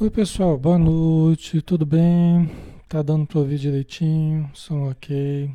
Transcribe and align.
Oi 0.00 0.10
pessoal, 0.10 0.58
boa 0.58 0.76
noite, 0.76 1.62
tudo 1.62 1.86
bem? 1.86 2.50
Tá 2.88 3.00
dando 3.00 3.24
para 3.26 3.38
ouvir 3.38 3.58
direitinho, 3.58 4.50
som 4.52 4.90
ok. 4.90 5.48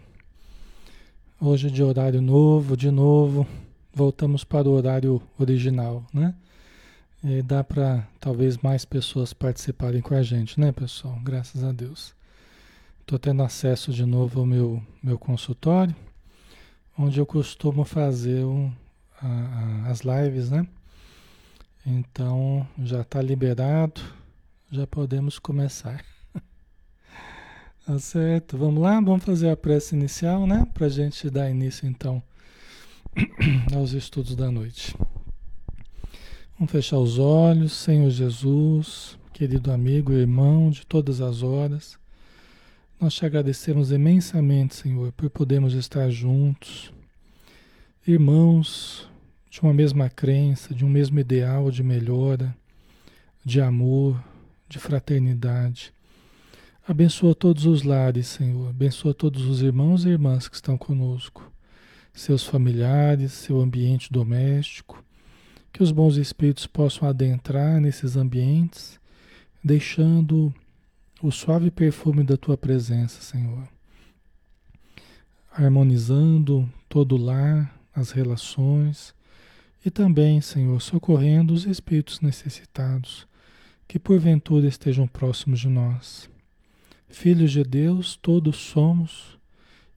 Hoje 1.42 1.68
é 1.68 1.70
de 1.70 1.84
horário 1.84 2.22
novo, 2.22 2.78
de 2.78 2.90
novo, 2.90 3.46
voltamos 3.94 4.46
para 4.46 4.70
o 4.70 4.72
horário 4.72 5.22
original, 5.38 6.06
né? 6.14 6.34
E 7.22 7.42
dá 7.42 7.66
para 7.66 8.08
talvez 8.18 8.58
mais 8.60 8.86
pessoas 8.86 9.34
participarem 9.34 10.00
com 10.00 10.16
a 10.16 10.24
gente, 10.24 10.58
né 10.58 10.72
pessoal? 10.72 11.20
Graças 11.22 11.62
a 11.62 11.74
Deus. 11.74 12.16
Estou 13.02 13.20
tendo 13.20 13.44
acesso 13.44 13.92
de 13.92 14.06
novo 14.06 14.40
ao 14.40 14.46
meu, 14.46 14.82
meu 15.04 15.20
consultório, 15.20 15.94
onde 16.98 17.20
eu 17.20 17.26
costumo 17.26 17.84
fazer 17.84 18.46
um, 18.46 18.72
a, 19.22 19.28
a, 19.28 19.90
as 19.90 20.00
lives, 20.00 20.50
né? 20.50 20.66
Então 21.86 22.66
já 22.82 23.02
está 23.02 23.22
liberado, 23.22 24.00
já 24.72 24.86
podemos 24.86 25.40
começar. 25.40 26.04
tá 27.86 27.98
certo? 27.98 28.58
Vamos 28.58 28.82
lá, 28.82 29.00
vamos 29.02 29.24
fazer 29.24 29.50
a 29.50 29.58
prece 29.58 29.96
inicial, 29.96 30.46
né? 30.46 30.68
Para 30.74 30.86
a 30.86 30.90
gente 30.90 31.30
dar 31.30 31.50
início 31.50 31.88
então 31.88 32.22
aos 33.76 33.94
estudos 33.94 34.36
da 34.36 34.52
noite. 34.52 34.96
Vamos 36.58 36.72
fechar 36.72 36.98
os 37.00 37.18
olhos, 37.18 37.72
Senhor 37.74 38.10
Jesus, 38.10 39.18
querido 39.34 39.72
amigo 39.72 40.12
e 40.12 40.18
irmão 40.18 40.70
de 40.70 40.86
todas 40.86 41.20
as 41.22 41.42
horas. 41.42 41.98
Nós 43.00 43.14
te 43.14 43.26
agradecemos 43.26 43.92
imensamente, 43.92 44.76
Senhor, 44.76 45.12
por 45.14 45.30
podermos 45.30 45.74
estar 45.74 46.10
juntos, 46.10 46.94
irmãos 48.06 49.10
de 49.50 49.62
uma 49.62 49.74
mesma 49.74 50.10
crença, 50.10 50.76
de 50.76 50.86
um 50.86 50.90
mesmo 50.90 51.20
ideal 51.20 51.72
de 51.72 51.82
melhora, 51.82 52.56
de 53.44 53.62
amor, 53.62 54.22
de 54.70 54.78
fraternidade. 54.78 55.92
Abençoa 56.88 57.34
todos 57.34 57.66
os 57.66 57.84
lares, 57.84 58.28
Senhor. 58.28 58.70
Abençoa 58.70 59.14
todos 59.14 59.46
os 59.46 59.62
irmãos 59.62 60.06
e 60.06 60.10
irmãs 60.10 60.48
que 60.48 60.56
estão 60.56 60.78
conosco, 60.78 61.52
seus 62.14 62.44
familiares, 62.44 63.34
seu 63.34 63.60
ambiente 63.60 64.14
doméstico. 64.14 65.04
Que 65.74 65.84
os 65.84 65.92
bons 65.92 66.18
espíritos 66.18 66.66
possam 66.66 67.08
adentrar 67.08 67.80
nesses 67.80 68.16
ambientes, 68.16 69.00
deixando 69.64 70.54
o 71.22 71.32
suave 71.32 71.70
perfume 71.70 72.24
da 72.24 72.38
tua 72.38 72.58
presença, 72.58 73.22
Senhor. 73.22 73.68
Harmonizando 75.52 76.68
todo 76.88 77.16
o 77.16 77.24
lar, 77.24 77.76
as 77.94 78.12
relações 78.12 79.14
e 79.86 79.90
também, 79.90 80.42
Senhor, 80.42 80.82
socorrendo 80.82 81.54
os 81.54 81.66
espíritos 81.66 82.20
necessitados 82.20 83.29
que 83.90 83.98
porventura 83.98 84.68
estejam 84.68 85.08
próximos 85.08 85.62
de 85.62 85.68
nós. 85.68 86.30
Filhos 87.10 87.52
de 87.52 87.64
Deus, 87.64 88.16
todos 88.16 88.56
somos 88.56 89.40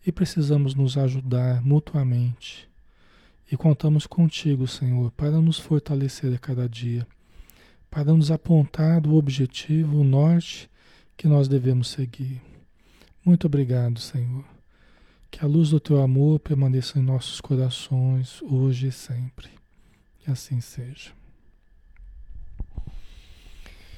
e 0.07 0.11
precisamos 0.11 0.75
nos 0.75 0.97
ajudar 0.97 1.63
mutuamente. 1.63 2.67
E 3.51 3.55
contamos 3.55 4.07
contigo, 4.07 4.67
Senhor, 4.67 5.11
para 5.11 5.43
nos 5.43 5.59
fortalecer 5.59 6.35
a 6.35 6.39
cada 6.39 6.67
dia, 6.67 7.07
para 7.91 8.15
nos 8.15 8.31
apontar 8.31 9.07
o 9.07 9.15
objetivo, 9.15 10.01
o 10.01 10.05
norte 10.05 10.71
que 11.15 11.29
nós 11.29 11.47
devemos 11.47 11.89
seguir. 11.89 12.41
Muito 13.23 13.47
obrigado, 13.47 14.01
Senhor. 14.01 14.47
Que 15.31 15.45
a 15.45 15.47
luz 15.47 15.69
do 15.69 15.79
teu 15.79 16.01
amor 16.01 16.41
permaneça 16.41 16.99
em 16.99 17.03
nossos 17.03 17.43
corações, 17.43 18.41
hoje 18.41 18.87
e 18.87 18.93
sempre. 18.93 19.51
Que 20.21 20.31
assim 20.31 20.63
seja. 20.63 21.13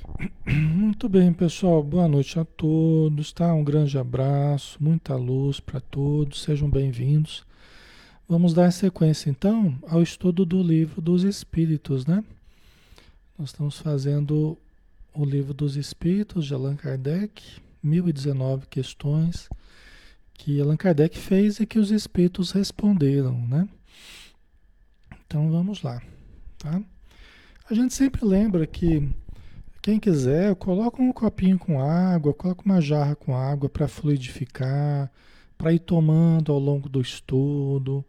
Muito 0.46 1.08
bem, 1.08 1.32
pessoal. 1.32 1.82
Boa 1.82 2.06
noite 2.06 2.38
a 2.38 2.44
todos, 2.44 3.32
tá? 3.32 3.52
Um 3.54 3.64
grande 3.64 3.98
abraço, 3.98 4.82
muita 4.82 5.16
luz 5.16 5.60
para 5.60 5.80
todos. 5.80 6.42
Sejam 6.42 6.68
bem-vindos. 6.68 7.44
Vamos 8.28 8.54
dar 8.54 8.70
sequência 8.70 9.30
então 9.30 9.76
ao 9.88 10.02
estudo 10.02 10.44
do 10.44 10.62
livro 10.62 11.00
dos 11.00 11.22
Espíritos, 11.24 12.06
né? 12.06 12.22
Nós 13.38 13.50
estamos 13.50 13.78
fazendo 13.78 14.58
o 15.14 15.24
livro 15.24 15.54
dos 15.54 15.76
Espíritos 15.76 16.46
de 16.46 16.54
Allan 16.54 16.76
Kardec, 16.76 17.42
1019 17.82 18.66
questões 18.66 19.48
que 20.34 20.60
Allan 20.60 20.76
Kardec 20.76 21.16
fez 21.18 21.60
e 21.60 21.66
que 21.66 21.78
os 21.78 21.90
Espíritos 21.90 22.50
responderam, 22.50 23.38
né? 23.48 23.68
Então 25.26 25.50
vamos 25.50 25.82
lá, 25.82 26.02
tá? 26.58 26.82
A 27.68 27.74
gente 27.74 27.94
sempre 27.94 28.24
lembra 28.24 28.66
que 28.66 29.10
quem 29.84 30.00
quiser, 30.00 30.54
coloca 30.54 31.02
um 31.02 31.12
copinho 31.12 31.58
com 31.58 31.78
água, 31.78 32.32
coloca 32.32 32.62
uma 32.64 32.80
jarra 32.80 33.14
com 33.14 33.36
água 33.36 33.68
para 33.68 33.86
fluidificar, 33.86 35.12
para 35.58 35.74
ir 35.74 35.78
tomando 35.78 36.50
ao 36.50 36.58
longo 36.58 36.88
do 36.88 37.02
estudo, 37.02 38.02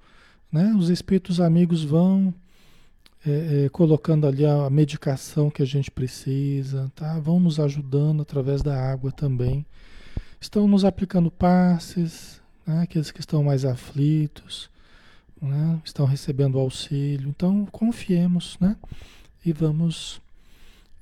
né? 0.49 0.73
Os 0.79 0.89
espíritos 0.89 1.41
amigos 1.41 1.83
vão 1.83 2.33
é, 3.27 3.65
é, 3.65 3.69
colocando 3.69 4.25
ali 4.25 4.45
a 4.45 4.69
medicação 4.69 5.49
que 5.49 5.61
a 5.61 5.65
gente 5.65 5.91
precisa, 5.91 6.89
tá? 6.95 7.19
Vão 7.19 7.41
nos 7.41 7.59
ajudando 7.59 8.21
através 8.21 8.61
da 8.61 8.73
água 8.73 9.11
também. 9.11 9.65
Estão 10.39 10.69
nos 10.69 10.85
aplicando 10.85 11.29
passes, 11.29 12.41
né? 12.65 12.83
aqueles 12.83 13.11
que 13.11 13.19
estão 13.19 13.43
mais 13.43 13.65
aflitos, 13.65 14.69
né? 15.41 15.77
estão 15.83 16.05
recebendo 16.05 16.57
auxílio. 16.57 17.27
Então 17.27 17.65
confiemos, 17.65 18.57
né? 18.61 18.77
E 19.45 19.51
vamos 19.51 20.21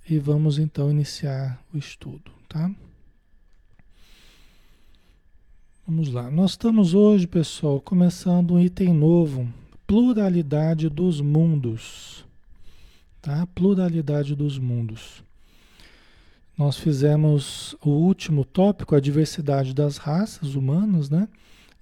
e 0.10 0.20
vamos 0.20 0.58
então 0.58 0.92
iniciar 0.92 1.62
o 1.74 1.78
estudo, 1.78 2.32
tá? 2.48 2.70
Vamos 5.86 6.10
lá. 6.10 6.32
Nós 6.32 6.52
estamos 6.52 6.94
hoje, 6.94 7.28
pessoal, 7.28 7.82
começando 7.82 8.54
um 8.54 8.60
item 8.60 8.94
novo 8.94 9.52
pluralidade 9.86 10.90
dos 10.90 11.22
mundos. 11.22 12.26
Tá? 13.22 13.46
Pluralidade 13.48 14.36
dos 14.36 14.58
mundos. 14.58 15.24
Nós 16.58 16.78
fizemos 16.78 17.76
o 17.82 17.90
último 17.90 18.46
tópico, 18.46 18.96
a 18.96 19.00
diversidade 19.00 19.74
das 19.74 19.98
raças 19.98 20.56
humanas, 20.56 21.10
né? 21.10 21.28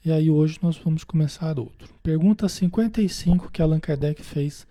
E 0.04 0.12
aí 0.12 0.30
hoje 0.30 0.58
nós 0.62 0.78
vamos 0.78 1.04
começar 1.04 1.60
outro. 1.60 1.94
Pergunta 2.02 2.50
55 2.50 3.52
que 3.52 3.62
Allan 3.62 3.80
Kardec 3.80 4.24
fez 4.24 4.66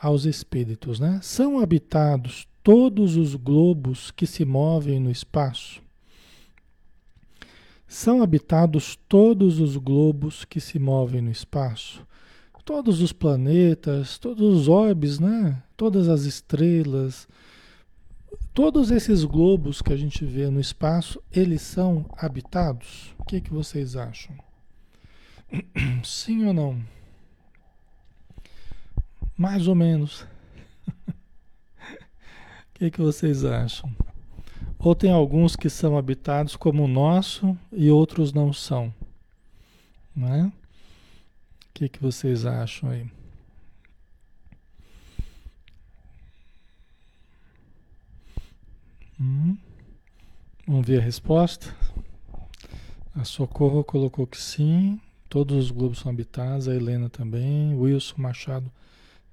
aos 0.00 0.24
espíritos, 0.24 1.00
né? 1.00 1.18
São 1.22 1.58
habitados 1.58 2.46
todos 2.62 3.16
os 3.16 3.34
globos 3.34 4.10
que 4.10 4.26
se 4.26 4.44
movem 4.44 5.00
no 5.00 5.10
espaço? 5.10 5.82
São 7.86 8.22
habitados 8.22 8.96
todos 9.08 9.58
os 9.58 9.76
globos 9.76 10.44
que 10.44 10.60
se 10.60 10.78
movem 10.78 11.20
no 11.20 11.30
espaço? 11.30 12.06
todos 12.70 13.00
os 13.00 13.12
planetas, 13.12 14.16
todos 14.16 14.60
os 14.60 14.68
orbes, 14.68 15.18
né? 15.18 15.60
Todas 15.76 16.08
as 16.08 16.22
estrelas, 16.22 17.26
todos 18.54 18.92
esses 18.92 19.24
globos 19.24 19.82
que 19.82 19.92
a 19.92 19.96
gente 19.96 20.24
vê 20.24 20.48
no 20.48 20.60
espaço, 20.60 21.20
eles 21.32 21.62
são 21.62 22.06
habitados? 22.16 23.12
O 23.18 23.24
que, 23.24 23.40
que 23.40 23.52
vocês 23.52 23.96
acham? 23.96 24.36
Sim 26.04 26.46
ou 26.46 26.52
não? 26.52 26.80
Mais 29.36 29.66
ou 29.66 29.74
menos. 29.74 30.24
O 32.80 32.84
que, 32.84 32.90
que 32.90 33.00
vocês 33.00 33.44
acham? 33.44 33.94
Ou 34.78 34.94
tem 34.94 35.12
alguns 35.12 35.54
que 35.54 35.68
são 35.68 35.98
habitados 35.98 36.56
como 36.56 36.84
o 36.84 36.88
nosso 36.88 37.56
e 37.70 37.90
outros 37.90 38.32
não 38.32 38.52
são? 38.52 38.92
Não 40.16 40.34
é? 40.34 40.52
que, 41.80 41.88
que 41.88 42.02
vocês 42.02 42.44
acham 42.44 42.90
aí? 42.90 43.06
Hum? 49.18 49.56
Vamos 50.66 50.86
ver 50.86 51.00
a 51.00 51.02
resposta. 51.02 51.74
A 53.14 53.24
Socorro 53.24 53.82
colocou 53.82 54.26
que 54.26 54.36
sim. 54.36 55.00
Todos 55.26 55.56
os 55.56 55.70
globos 55.70 56.00
são 56.00 56.12
habitados. 56.12 56.68
A 56.68 56.74
Helena 56.74 57.08
também. 57.08 57.74
Wilson 57.74 58.16
Machado 58.18 58.70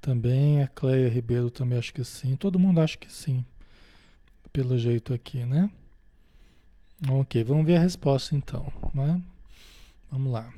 também. 0.02 0.62
A 0.62 0.68
Cleia 0.68 1.10
Ribeiro 1.10 1.50
também 1.50 1.78
acho 1.78 1.94
que 1.94 2.04
sim. 2.04 2.36
Todo 2.36 2.60
mundo 2.60 2.82
acha 2.82 2.98
que 2.98 3.12
sim. 3.12 3.44
Pelo 4.52 4.78
jeito 4.78 5.14
aqui, 5.14 5.46
né? 5.46 5.70
Ok, 7.10 7.44
vamos 7.44 7.66
ver 7.66 7.78
a 7.78 7.82
resposta 7.82 8.36
então. 8.36 8.72
Né? 8.94 9.22
Vamos 10.12 10.32
lá. 10.32 10.52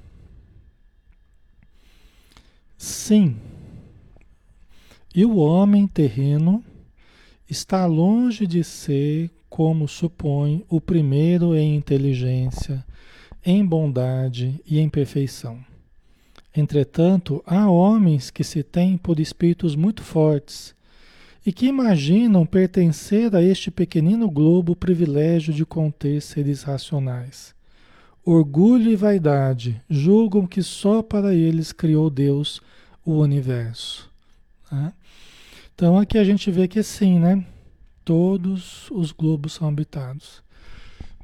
Sim. 2.78 3.38
E 5.14 5.26
o 5.26 5.36
homem 5.38 5.86
terreno 5.88 6.64
está 7.50 7.86
longe 7.86 8.48
de 8.48 8.64
ser, 8.64 9.30
como 9.50 9.88
supõe, 9.88 10.64
o 10.70 10.80
primeiro 10.80 11.56
em 11.56 11.76
inteligência, 11.76 12.86
em 13.44 13.66
bondade 13.66 14.62
e 14.66 14.80
em 14.80 14.88
perfeição. 14.88 15.60
Entretanto, 16.56 17.44
há 17.46 17.70
homens 17.70 18.30
que 18.30 18.44
se 18.44 18.64
têm 18.64 18.98
por 18.98 19.20
espíritos 19.20 19.76
muito 19.76 20.04
fortes 20.04 20.76
e 21.46 21.54
que 21.54 21.68
imaginam 21.68 22.46
pertencer 22.46 23.36
a 23.36 23.42
este 23.42 23.72
pequenino 23.72 24.30
globo 24.30 24.74
o 24.74 24.76
privilégio 24.76 25.54
de 25.54 25.66
conter 25.66 26.22
seres 26.22 26.64
racionais. 26.64 27.56
Orgulho 28.26 28.92
e 28.92 28.96
vaidade 28.96 29.82
julgam 29.90 30.46
que 30.46 30.62
só 30.62 31.02
para 31.02 31.34
eles 31.34 31.72
criou 31.72 32.10
Deus 32.10 32.62
o 33.06 33.14
universo. 33.14 34.10
Né? 34.72 34.94
Então 35.74 35.98
aqui 35.98 36.18
a 36.18 36.24
gente 36.24 36.52
vê 36.52 36.68
que 36.68 36.84
sim, 36.84 37.20
né? 37.20 37.44
Todos 38.04 38.90
os 38.92 39.12
globos 39.12 39.54
são 39.54 39.68
habitados. 39.68 40.44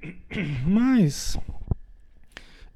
Mas 0.66 1.38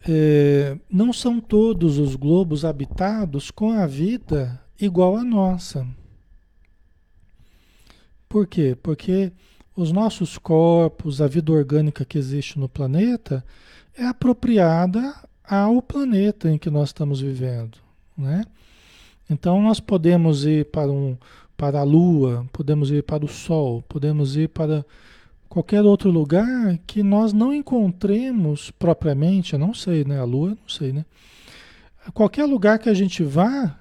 é, 0.07 0.77
não 0.89 1.11
são 1.11 1.39
todos 1.39 1.97
os 1.97 2.15
globos 2.15 2.63
habitados 2.63 3.51
com 3.51 3.71
a 3.71 3.85
vida 3.85 4.61
igual 4.79 5.17
à 5.17 5.23
nossa. 5.23 5.85
Por 8.27 8.47
quê? 8.47 8.77
Porque 8.81 9.31
os 9.75 9.91
nossos 9.91 10.37
corpos, 10.37 11.21
a 11.21 11.27
vida 11.27 11.51
orgânica 11.51 12.05
que 12.05 12.17
existe 12.17 12.59
no 12.59 12.69
planeta, 12.69 13.43
é 13.97 14.05
apropriada 14.05 15.15
ao 15.43 15.81
planeta 15.81 16.49
em 16.49 16.57
que 16.57 16.69
nós 16.69 16.89
estamos 16.89 17.19
vivendo, 17.21 17.77
né? 18.17 18.45
Então 19.29 19.61
nós 19.61 19.79
podemos 19.79 20.45
ir 20.45 20.65
para, 20.65 20.91
um, 20.91 21.17
para 21.55 21.79
a 21.79 21.83
Lua, 21.83 22.47
podemos 22.51 22.91
ir 22.91 23.03
para 23.03 23.25
o 23.25 23.27
Sol, 23.27 23.83
podemos 23.87 24.35
ir 24.35 24.49
para 24.49 24.85
qualquer 25.49 25.81
outro 25.81 26.11
lugar 26.11 26.77
que 26.85 27.01
nós 27.01 27.33
não 27.33 27.53
encontremos 27.53 28.69
propriamente, 28.71 29.57
não 29.57 29.73
sei, 29.73 30.05
né? 30.05 30.19
A 30.19 30.23
Lua, 30.23 30.49
não 30.49 30.69
sei, 30.69 30.93
né? 30.93 31.03
Qualquer 32.13 32.45
lugar 32.45 32.79
que 32.79 32.87
a 32.87 32.93
gente 32.93 33.23
vá 33.23 33.77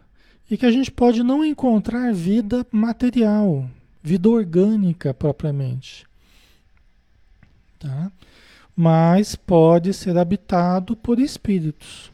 e 0.50 0.56
que 0.56 0.65
a 0.65 0.70
gente 0.70 0.91
pode 0.91 1.23
não 1.23 1.44
encontrar 1.44 2.12
vida 2.12 2.67
material, 2.73 3.69
vida 4.03 4.29
orgânica 4.29 5.12
propriamente. 5.12 6.06
Tá? 7.79 8.11
Mas 8.75 9.37
pode 9.37 9.93
ser 9.93 10.17
habitado 10.17 10.97
por 10.97 11.21
espíritos. 11.21 12.11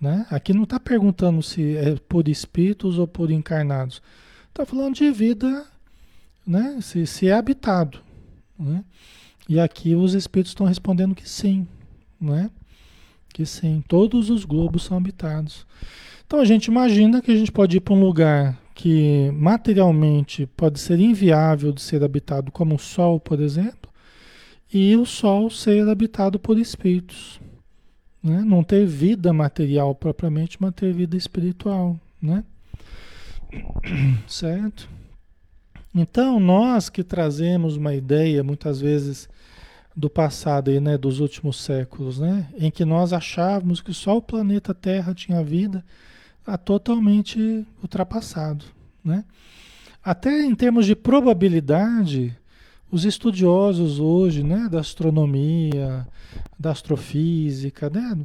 Né? 0.00 0.26
Aqui 0.30 0.52
não 0.52 0.64
está 0.64 0.78
perguntando 0.78 1.42
se 1.42 1.76
é 1.76 1.96
por 2.08 2.28
espíritos 2.28 2.98
ou 2.98 3.06
por 3.06 3.30
encarnados. 3.30 4.02
Está 4.48 4.66
falando 4.66 4.94
de 4.94 5.10
vida, 5.10 5.66
né? 6.46 6.78
se, 6.80 7.06
se 7.06 7.28
é 7.28 7.32
habitado. 7.32 8.07
Né? 8.58 8.84
E 9.48 9.58
aqui 9.58 9.94
os 9.94 10.14
espíritos 10.14 10.50
estão 10.50 10.66
respondendo 10.66 11.14
que 11.14 11.28
sim. 11.28 11.66
Né? 12.20 12.50
Que 13.32 13.46
sim, 13.46 13.82
todos 13.86 14.30
os 14.30 14.44
globos 14.44 14.84
são 14.84 14.96
habitados. 14.96 15.66
Então 16.26 16.40
a 16.40 16.44
gente 16.44 16.66
imagina 16.66 17.22
que 17.22 17.30
a 17.30 17.36
gente 17.36 17.52
pode 17.52 17.76
ir 17.76 17.80
para 17.80 17.94
um 17.94 18.00
lugar 18.00 18.58
que 18.74 19.30
materialmente 19.32 20.46
pode 20.56 20.78
ser 20.78 21.00
inviável 21.00 21.72
de 21.72 21.80
ser 21.80 22.04
habitado, 22.04 22.52
como 22.52 22.76
o 22.76 22.78
Sol, 22.78 23.18
por 23.18 23.40
exemplo, 23.40 23.90
e 24.72 24.94
o 24.94 25.04
Sol 25.04 25.50
ser 25.50 25.88
habitado 25.88 26.38
por 26.38 26.58
espíritos. 26.58 27.40
Né? 28.22 28.42
Não 28.44 28.62
ter 28.62 28.86
vida 28.86 29.32
material 29.32 29.94
propriamente, 29.94 30.58
mas 30.60 30.74
ter 30.74 30.92
vida 30.92 31.16
espiritual. 31.16 31.98
Né? 32.20 32.44
Certo? 34.28 34.88
Então, 35.94 36.38
nós 36.38 36.88
que 36.88 37.02
trazemos 37.02 37.76
uma 37.76 37.94
ideia, 37.94 38.42
muitas 38.44 38.80
vezes, 38.80 39.28
do 39.96 40.08
passado 40.08 40.70
e 40.70 40.78
né, 40.78 40.96
dos 40.96 41.18
últimos 41.18 41.60
séculos, 41.60 42.20
né, 42.20 42.48
em 42.56 42.70
que 42.70 42.84
nós 42.84 43.12
achávamos 43.12 43.80
que 43.80 43.92
só 43.92 44.16
o 44.16 44.22
planeta 44.22 44.72
Terra 44.72 45.12
tinha 45.12 45.42
vida, 45.42 45.84
está 46.38 46.56
totalmente 46.56 47.66
ultrapassado. 47.82 48.64
Né? 49.04 49.24
Até 50.02 50.44
em 50.44 50.54
termos 50.54 50.86
de 50.86 50.94
probabilidade, 50.94 52.36
os 52.90 53.04
estudiosos 53.04 53.98
hoje 53.98 54.42
né, 54.42 54.68
da 54.70 54.80
astronomia, 54.80 56.06
da 56.58 56.70
astrofísica, 56.70 57.90
né, 57.90 58.18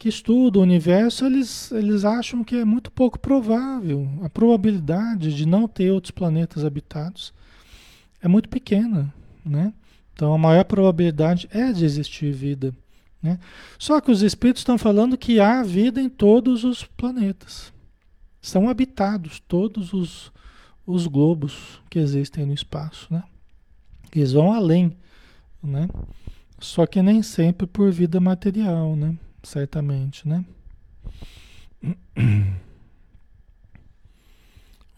que 0.00 0.08
estudam 0.08 0.62
o 0.62 0.64
universo, 0.64 1.26
eles, 1.26 1.70
eles 1.72 2.06
acham 2.06 2.42
que 2.42 2.56
é 2.56 2.64
muito 2.64 2.90
pouco 2.90 3.18
provável. 3.18 4.08
A 4.22 4.30
probabilidade 4.30 5.36
de 5.36 5.44
não 5.44 5.68
ter 5.68 5.90
outros 5.90 6.10
planetas 6.10 6.64
habitados 6.64 7.34
é 8.22 8.26
muito 8.26 8.48
pequena. 8.48 9.12
Né? 9.44 9.74
Então 10.14 10.32
a 10.32 10.38
maior 10.38 10.64
probabilidade 10.64 11.46
é 11.52 11.70
de 11.70 11.84
existir 11.84 12.32
vida. 12.32 12.74
Né? 13.22 13.38
Só 13.78 14.00
que 14.00 14.10
os 14.10 14.22
espíritos 14.22 14.62
estão 14.62 14.78
falando 14.78 15.18
que 15.18 15.38
há 15.38 15.62
vida 15.62 16.00
em 16.00 16.08
todos 16.08 16.64
os 16.64 16.82
planetas. 16.82 17.70
São 18.40 18.70
habitados 18.70 19.38
todos 19.46 19.92
os, 19.92 20.32
os 20.86 21.06
globos 21.06 21.78
que 21.90 21.98
existem 21.98 22.46
no 22.46 22.54
espaço. 22.54 23.06
Né? 23.12 23.22
Eles 24.16 24.32
vão 24.32 24.50
além. 24.50 24.96
Né? 25.62 25.90
Só 26.58 26.86
que 26.86 27.02
nem 27.02 27.22
sempre 27.22 27.66
por 27.66 27.92
vida 27.92 28.18
material, 28.18 28.96
né? 28.96 29.14
Certamente. 29.42 30.26
Né? 30.28 30.44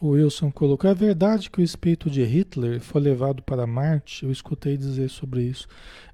O 0.02 0.08
Wilson 0.08 0.50
colocou: 0.50 0.90
é 0.90 0.94
verdade 0.94 1.48
que 1.48 1.60
o 1.60 1.62
espírito 1.62 2.10
de 2.10 2.24
Hitler 2.24 2.80
foi 2.80 3.00
levado 3.00 3.40
para 3.40 3.68
Marte? 3.68 4.24
Eu 4.24 4.32
escutei 4.32 4.76
dizer 4.76 5.08
sobre 5.08 5.44
isso. 5.44 5.68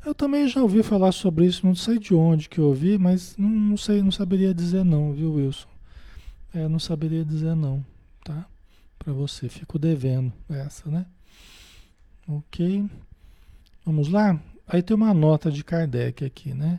Eu 0.05 0.15
também 0.15 0.47
já 0.47 0.61
ouvi 0.61 0.83
falar 0.83 1.11
sobre 1.11 1.47
isso, 1.47 1.67
não 1.67 1.75
sei 1.75 1.99
de 1.99 2.15
onde 2.15 2.51
que 2.51 2.59
eu 2.59 2.65
ouvi, 2.65 2.99
mas 2.99 3.35
não, 3.39 3.49
não 3.49 3.77
sei, 3.79 4.03
não 4.03 4.11
saberia 4.11 4.53
dizer 4.53 4.85
não, 4.85 5.15
viu, 5.15 5.33
Wilson? 5.33 5.69
É, 6.53 6.69
não 6.69 6.79
saberia 6.79 7.25
dizer 7.25 7.57
não, 7.57 7.83
tá? 8.23 8.47
Para 8.99 9.15
você, 9.15 9.49
fico 9.49 9.79
devendo 9.79 10.33
essa, 10.51 10.91
né? 10.91 11.07
Ok. 12.29 12.85
Vamos 13.87 14.09
lá? 14.09 14.39
Aí 14.67 14.83
tem 14.83 14.95
uma 14.95 15.15
nota 15.15 15.51
de 15.51 15.65
Kardec 15.65 16.27
aqui, 16.27 16.53
né? 16.53 16.79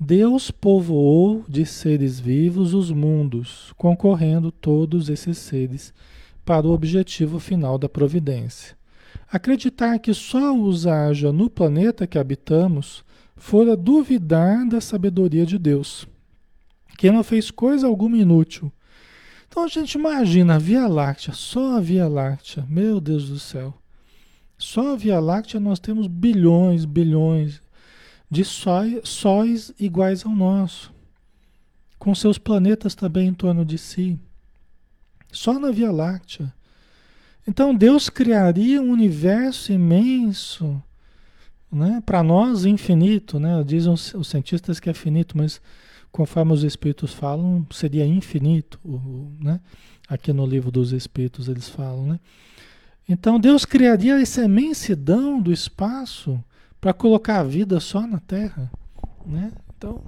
Deus 0.00 0.52
povoou 0.52 1.44
de 1.48 1.66
seres 1.66 2.20
vivos 2.20 2.72
os 2.72 2.88
mundos, 2.88 3.72
concorrendo 3.76 4.52
todos 4.52 5.08
esses 5.08 5.38
seres 5.38 5.92
para 6.44 6.68
o 6.68 6.70
objetivo 6.70 7.40
final 7.40 7.76
da 7.76 7.88
providência. 7.88 8.76
Acreditar 9.28 9.98
que 9.98 10.14
só 10.14 10.56
os 10.56 10.86
haja 10.86 11.32
no 11.32 11.50
planeta 11.50 12.06
que 12.06 12.16
habitamos 12.16 13.04
fora 13.36 13.76
duvidar 13.76 14.68
da 14.68 14.80
sabedoria 14.80 15.44
de 15.44 15.58
Deus, 15.58 16.06
que 16.96 17.10
não 17.10 17.24
fez 17.24 17.50
coisa 17.50 17.88
alguma 17.88 18.18
inútil. 18.18 18.70
Então 19.48 19.64
a 19.64 19.68
gente 19.68 19.94
imagina 19.94 20.54
a 20.54 20.58
Via 20.58 20.86
Láctea, 20.86 21.34
só 21.34 21.76
a 21.76 21.80
Via 21.80 22.06
Láctea, 22.06 22.64
meu 22.68 23.00
Deus 23.00 23.28
do 23.28 23.38
céu. 23.40 23.74
Só 24.56 24.92
a 24.92 24.96
Via 24.96 25.18
Láctea 25.18 25.58
nós 25.58 25.80
temos 25.80 26.06
bilhões, 26.06 26.84
bilhões 26.84 27.60
de 28.30 28.44
sóis, 28.44 29.72
iguais 29.78 30.24
ao 30.24 30.32
nosso, 30.32 30.92
com 31.98 32.14
seus 32.14 32.38
planetas 32.38 32.94
também 32.94 33.28
em 33.28 33.34
torno 33.34 33.64
de 33.64 33.78
si. 33.78 34.18
Só 35.32 35.58
na 35.58 35.70
Via 35.70 35.90
Láctea. 35.90 36.52
Então 37.46 37.74
Deus 37.74 38.10
criaria 38.10 38.80
um 38.80 38.90
universo 38.90 39.72
imenso, 39.72 40.82
né? 41.72 42.02
para 42.04 42.22
nós 42.22 42.66
infinito, 42.66 43.40
né? 43.40 43.62
dizem 43.64 43.92
os, 43.92 44.12
os, 44.14 44.28
cientistas 44.28 44.78
que 44.78 44.90
é 44.90 44.94
finito, 44.94 45.36
mas 45.36 45.60
conforme 46.12 46.52
os 46.52 46.62
espíritos 46.62 47.14
falam, 47.14 47.66
seria 47.70 48.06
infinito. 48.06 48.78
Né? 49.40 49.60
Aqui 50.06 50.32
no 50.32 50.46
livro 50.46 50.70
dos 50.70 50.92
espíritos 50.92 51.48
eles 51.48 51.68
falam. 51.68 52.06
Né? 52.06 52.20
Então 53.08 53.40
Deus 53.40 53.64
criaria 53.64 54.20
essa 54.20 54.44
imensidão 54.44 55.40
do 55.40 55.50
espaço 55.50 56.42
para 56.80 56.92
colocar 56.92 57.40
a 57.40 57.44
vida 57.44 57.80
só 57.80 58.06
na 58.06 58.18
Terra. 58.20 58.70
Né? 59.26 59.52
Então, 59.76 60.02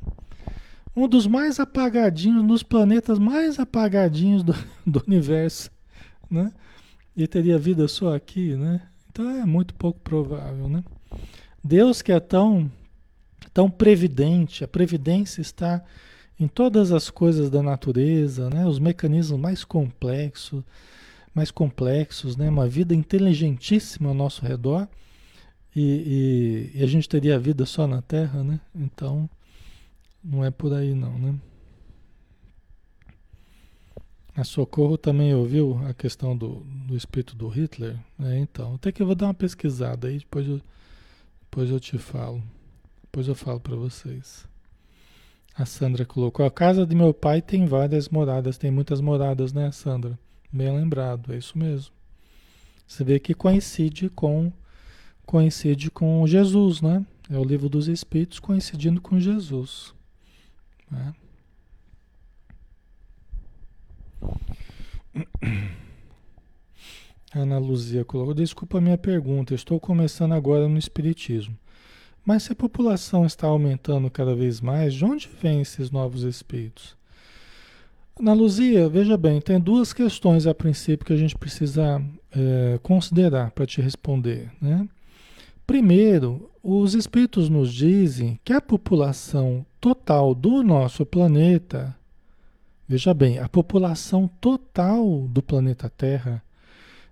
um 0.95 1.09
dos 1.09 1.27
mais 1.27 1.61
apagadinhos, 1.61 2.47
dos 2.47 2.63
planetas 2.63 3.19
mais 3.19 3.59
apagadinhos 3.59 4.43
do, 4.43 4.55
do 4.87 5.03
universo, 5.07 5.71
né? 6.31 6.53
E 7.17 7.27
teria 7.27 7.59
vida 7.59 7.87
só 7.89 8.15
aqui, 8.15 8.55
né? 8.55 8.83
Então 9.11 9.29
é 9.31 9.45
muito 9.45 9.75
pouco 9.75 10.01
provável, 10.01 10.69
né? 10.69 10.85
Deus 11.63 12.01
que 12.01 12.13
é 12.13 12.21
tão, 12.21 12.71
tão 13.53 13.69
previdente, 13.69 14.65
a 14.65 14.69
previdência 14.69 15.41
está 15.41 15.83
em 16.39 16.49
todas 16.49 16.93
as 16.93 17.11
coisas 17.11 17.51
da 17.51 17.63
natureza, 17.63 18.49
né? 18.49 18.67
Os 18.67 18.79
mecanismos 18.79 19.39
mais 19.39 19.65
complexos, 19.65 20.63
mais 21.35 21.51
complexos, 21.51 22.37
né? 22.37 22.49
Uma 22.49 22.67
vida 22.67 22.95
inteligentíssima 22.95 24.09
ao 24.09 24.15
nosso 24.15 24.45
redor 24.45 24.89
e, 25.75 26.71
e, 26.75 26.79
e 26.79 26.83
a 26.83 26.87
gente 26.87 27.09
teria 27.09 27.39
vida 27.39 27.65
só 27.65 27.87
na 27.87 28.03
Terra, 28.03 28.43
né? 28.43 28.61
Então 28.75 29.29
não 30.23 30.45
é 30.45 30.51
por 30.51 30.73
aí 30.73 30.95
não, 30.95 31.19
né? 31.19 31.35
A 34.37 34.45
Socorro 34.45 34.97
também 34.97 35.35
ouviu 35.35 35.79
a 35.87 35.93
questão 35.93 36.37
do, 36.37 36.65
do 36.87 36.97
espírito 36.97 37.35
do 37.35 37.49
Hitler, 37.49 37.97
né? 38.19 38.39
Então, 38.39 38.75
até 38.75 38.93
que 38.93 39.03
eu 39.03 39.07
vou 39.07 39.15
dar 39.15 39.27
uma 39.27 39.35
pesquisada 39.35 40.09
aí, 40.09 40.19
depois 40.19 40.47
eu, 40.47 40.61
depois 41.43 41.69
eu 41.71 41.81
te 41.81 41.99
falo. 41.99 42.43
Depois 43.03 43.27
eu 43.27 43.35
falo 43.35 43.61
para 43.61 43.77
vocês. 43.77 44.47
A 45.55 45.67
Sandra 45.67 46.07
colocou: 46.07 46.47
a 46.47 46.51
casa 46.51 46.87
de 46.87 46.95
meu 46.95 47.13
pai 47.13 47.43
tem 47.43 47.67
várias 47.67 48.09
moradas, 48.09 48.57
tem 48.57 48.71
muitas 48.71 49.01
moradas, 49.01 49.53
né, 49.53 49.71
Sandra? 49.73 50.19
Bem 50.53 50.75
lembrado, 50.75 51.33
é 51.33 51.37
isso 51.37 51.59
mesmo. 51.59 51.93
Você 52.87 53.05
vê 53.05 53.21
que 53.21 53.35
coincide 53.35 54.09
com 54.09 54.53
coincide 55.31 55.93
com 55.93 56.27
Jesus, 56.27 56.83
né? 56.83 57.07
É 57.31 57.39
o 57.39 57.45
livro 57.45 57.69
dos 57.69 57.87
Espíritos 57.87 58.41
coincidindo 58.41 59.01
com 59.01 59.21
Jesus. 59.21 59.95
Né? 60.91 61.15
Ana 67.33 67.59
Luzia 67.59 68.05
colocou: 68.05 68.35
Desculpa 68.35 68.79
a 68.79 68.81
minha 68.81 68.99
pergunta, 68.99 69.55
estou 69.55 69.79
começando 69.79 70.33
agora 70.33 70.69
no 70.69 70.77
Espiritismo. 70.77 71.57
Mas 72.27 72.43
se 72.43 72.51
a 72.51 72.57
população 72.57 73.25
está 73.25 73.47
aumentando 73.47 74.11
cada 74.11 74.35
vez 74.35 74.61
mais, 74.61 74.95
de 74.95 75.05
onde 75.05 75.31
vêm 75.41 75.61
esses 75.61 75.93
novos 75.93 76.25
espíritos? 76.25 76.97
Ana 78.19 78.33
Luzia, 78.33 78.89
veja 78.89 79.17
bem, 79.17 79.41
tem 79.41 79.61
duas 79.61 79.93
questões 79.93 80.45
a 80.49 80.53
princípio 80.53 81.07
que 81.07 81.13
a 81.13 81.17
gente 81.17 81.39
precisa 81.39 82.03
é, 82.33 82.81
considerar 82.83 83.53
para 83.53 83.65
te 83.65 83.81
responder. 83.81 84.51
Né? 84.61 84.89
Primeiro, 85.71 86.51
os 86.65 86.95
espíritos 86.95 87.49
nos 87.49 87.73
dizem 87.73 88.41
que 88.45 88.53
a 88.53 88.61
população 88.61 89.65
total 89.81 90.35
do 90.35 90.65
nosso 90.65 91.07
planeta, 91.07 91.97
veja 92.89 93.15
bem, 93.15 93.39
a 93.39 93.49
população 93.49 94.27
total 94.41 95.29
do 95.29 95.41
planeta 95.41 95.89
Terra, 95.89 96.43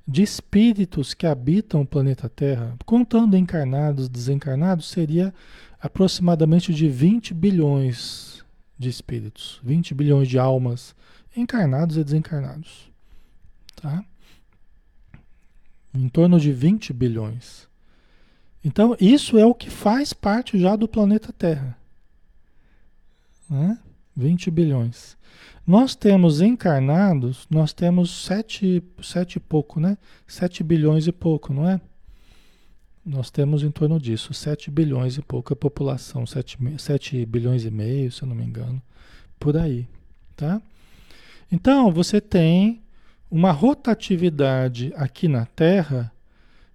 de 0.04 0.24
espíritos 0.24 1.14
que 1.14 1.24
habitam 1.24 1.82
o 1.82 1.86
planeta 1.86 2.28
Terra, 2.28 2.76
contando 2.84 3.36
encarnados, 3.36 4.08
desencarnados, 4.08 4.88
seria 4.88 5.32
aproximadamente 5.80 6.74
de 6.74 6.88
20 6.88 7.34
bilhões 7.34 8.44
de 8.76 8.88
espíritos, 8.88 9.60
20 9.62 9.94
bilhões 9.94 10.26
de 10.26 10.36
almas 10.36 10.96
encarnados 11.36 11.96
e 11.96 12.02
desencarnados. 12.02 12.90
Tá? 13.80 14.04
Em 15.94 16.08
torno 16.08 16.40
de 16.40 16.50
20 16.52 16.92
bilhões. 16.92 17.67
Então, 18.68 18.94
isso 19.00 19.38
é 19.38 19.46
o 19.46 19.54
que 19.54 19.70
faz 19.70 20.12
parte 20.12 20.58
já 20.58 20.76
do 20.76 20.87
planeta 20.87 21.32
Terra. 21.32 21.75
Né? 23.48 23.78
20 24.14 24.50
bilhões. 24.50 25.16
Nós 25.66 25.96
temos 25.96 26.42
encarnados, 26.42 27.46
nós 27.48 27.72
temos 27.72 28.10
sete, 28.10 28.82
sete 29.02 29.37
e 29.37 29.40
pouco, 29.40 29.80
né? 29.80 29.96
Sete 30.26 30.62
bilhões 30.62 31.06
e 31.06 31.12
pouco, 31.12 31.54
não 31.54 31.66
é? 31.66 31.80
Nós 33.02 33.30
temos 33.30 33.62
em 33.62 33.70
torno 33.70 33.98
disso, 33.98 34.34
sete 34.34 34.70
bilhões 34.70 35.16
e 35.16 35.22
pouco 35.22 35.54
a 35.54 35.56
população, 35.56 36.26
sete, 36.26 36.58
sete 36.78 37.25
bilhões 37.25 37.64
e 37.64 37.70
meio, 37.70 38.12
se 38.12 38.22
eu 38.22 38.28
não 38.28 38.37
me 38.37 38.44
engano, 38.44 38.82
por 39.40 39.56
aí, 39.56 39.88
tá? 40.37 40.60
Então, 41.50 41.90
você 41.90 42.20
tem 42.20 42.82
uma 43.30 43.50
rotatividade 43.50 44.92
aqui 44.94 45.26
na 45.26 45.46
Terra, 45.46 46.12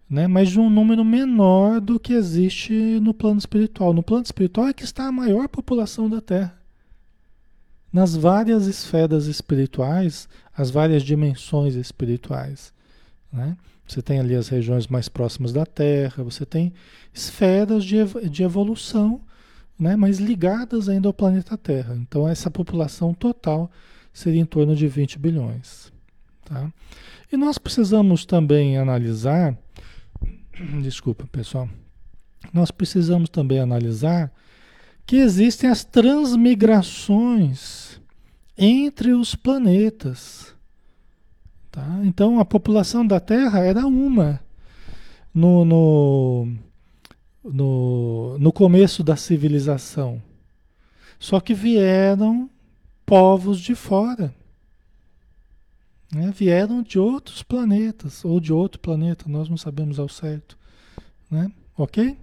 né, 0.10 0.28
mas 0.28 0.50
de 0.50 0.60
um 0.60 0.70
número 0.70 1.04
menor 1.04 1.80
do 1.80 2.00
que 2.00 2.14
existe 2.14 2.74
no 3.02 3.14
plano 3.14 3.40
espiritual. 3.40 3.94
No 3.94 4.04
plano 4.04 4.24
espiritual 4.24 4.68
é 4.68 4.74
que 4.74 4.84
está 4.84 5.08
a 5.08 5.12
maior 5.12 5.48
população 5.48 6.10
da 6.10 6.22
Terra 6.22 6.64
nas 7.94 8.16
várias 8.16 8.66
esferas 8.66 9.28
espirituais, 9.28 10.28
as 10.58 10.72
várias 10.72 11.04
dimensões 11.04 11.76
espirituais. 11.76 12.74
Né? 13.32 13.56
Você 13.88 14.02
tem 14.02 14.20
ali 14.20 14.34
as 14.34 14.48
regiões 14.48 14.88
mais 14.88 15.08
próximas 15.08 15.54
da 15.54 15.64
Terra, 15.64 16.24
você 16.24 16.44
tem 16.44 16.74
esferas 17.14 17.86
de, 17.86 17.98
de 18.28 18.42
evolução, 18.42 19.22
né? 19.78 19.96
mas 19.96 20.18
ligadas 20.18 20.90
ainda 20.90 21.08
ao 21.08 21.14
planeta 21.14 21.56
Terra. 21.56 21.96
Então, 21.96 22.28
essa 22.28 22.50
população 22.50 23.14
total 23.14 23.70
seria 24.12 24.42
em 24.42 24.46
torno 24.46 24.76
de 24.76 24.88
20 24.88 25.20
bilhões. 25.20 25.94
Tá? 26.46 26.72
E 27.32 27.38
nós 27.38 27.60
precisamos 27.60 28.26
também 28.26 28.76
analisar, 28.76 29.56
desculpa 30.82 31.28
pessoal, 31.28 31.70
nós 32.52 32.72
precisamos 32.72 33.30
também 33.30 33.60
analisar 33.60 34.34
que 35.06 35.18
existem 35.18 35.70
as 35.70 35.84
transmigrações 35.84 38.02
entre 38.58 39.14
os 39.14 39.36
planetas. 39.36 40.56
Tá? 41.72 42.00
Então 42.04 42.40
a 42.40 42.46
população 42.46 43.06
da 43.06 43.20
Terra 43.20 43.60
era 43.60 43.86
uma 43.86 44.40
no, 45.34 45.66
no, 45.66 46.48
no, 47.44 48.38
no 48.38 48.54
começo 48.54 49.04
da 49.04 49.16
civilização. 49.16 50.22
Só 51.18 51.40
que 51.40 51.54
vieram 51.54 52.50
povos 53.06 53.60
de 53.60 53.76
fora. 53.76 54.34
Né? 56.14 56.32
Vieram 56.36 56.82
de 56.84 57.00
outros 57.00 57.42
planetas, 57.42 58.24
ou 58.24 58.40
de 58.40 58.54
outro 58.54 58.80
planeta, 58.80 59.26
nós 59.28 59.50
não 59.50 59.58
sabemos 59.58 60.00
ao 60.00 60.08
certo. 60.08 60.58
Né? 61.30 61.52
Ok? 61.78 62.18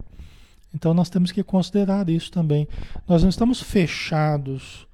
Então 0.74 0.94
nós 0.94 1.10
temos 1.10 1.32
que 1.32 1.42
considerar 1.42 2.08
isso 2.08 2.30
também. 2.30 2.68
Nós 3.06 3.22
não 3.22 3.30
estamos 3.30 3.60
fechados. 3.60 4.86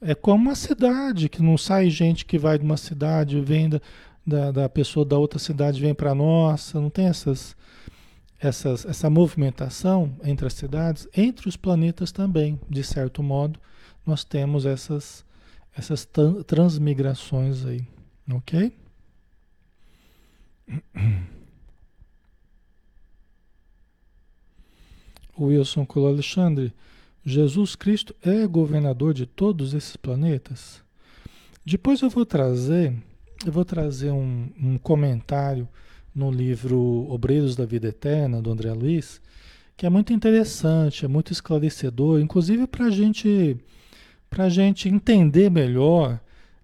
É 0.00 0.14
como 0.14 0.44
uma 0.44 0.54
cidade, 0.54 1.28
que 1.28 1.42
não 1.42 1.58
sai 1.58 1.90
gente 1.90 2.24
que 2.24 2.38
vai 2.38 2.56
de 2.56 2.64
uma 2.64 2.76
cidade, 2.76 3.40
vem 3.40 3.68
da, 3.68 3.80
da, 4.24 4.50
da 4.52 4.68
pessoa 4.68 5.04
da 5.04 5.18
outra 5.18 5.38
cidade, 5.38 5.80
vem 5.80 5.94
para 5.94 6.14
nossa, 6.14 6.80
não 6.80 6.88
tem 6.88 7.06
essas, 7.06 7.56
essas, 8.38 8.84
essa 8.84 9.10
movimentação 9.10 10.14
entre 10.22 10.46
as 10.46 10.52
cidades, 10.52 11.08
entre 11.16 11.48
os 11.48 11.56
planetas 11.56 12.12
também, 12.12 12.60
de 12.70 12.84
certo 12.84 13.24
modo, 13.24 13.58
nós 14.06 14.22
temos 14.22 14.66
essas, 14.66 15.24
essas 15.76 16.08
transmigrações 16.46 17.66
aí, 17.66 17.84
ok? 18.30 18.72
O 25.36 25.44
Wilson 25.48 25.86
colou 25.86 26.08
Alexandre, 26.08 26.72
Jesus 27.24 27.74
Cristo 27.74 28.14
é 28.22 28.46
governador 28.46 29.14
de 29.14 29.26
todos 29.26 29.74
esses 29.74 29.96
planetas? 29.96 30.82
Depois 31.64 32.00
eu 32.00 32.10
vou 32.10 32.24
trazer, 32.24 32.94
eu 33.44 33.52
vou 33.52 33.64
trazer 33.64 34.10
um, 34.10 34.50
um 34.60 34.78
comentário 34.78 35.68
no 36.14 36.30
livro 36.30 37.06
Obreiros 37.10 37.54
da 37.54 37.64
Vida 37.64 37.88
Eterna, 37.88 38.42
do 38.42 38.50
André 38.50 38.72
Luiz, 38.72 39.20
que 39.76 39.86
é 39.86 39.90
muito 39.90 40.12
interessante, 40.12 41.04
é 41.04 41.08
muito 41.08 41.32
esclarecedor, 41.32 42.20
inclusive 42.20 42.66
para 42.66 42.90
gente, 42.90 43.56
a 44.30 44.48
gente 44.48 44.88
entender 44.88 45.50
melhor 45.50 46.20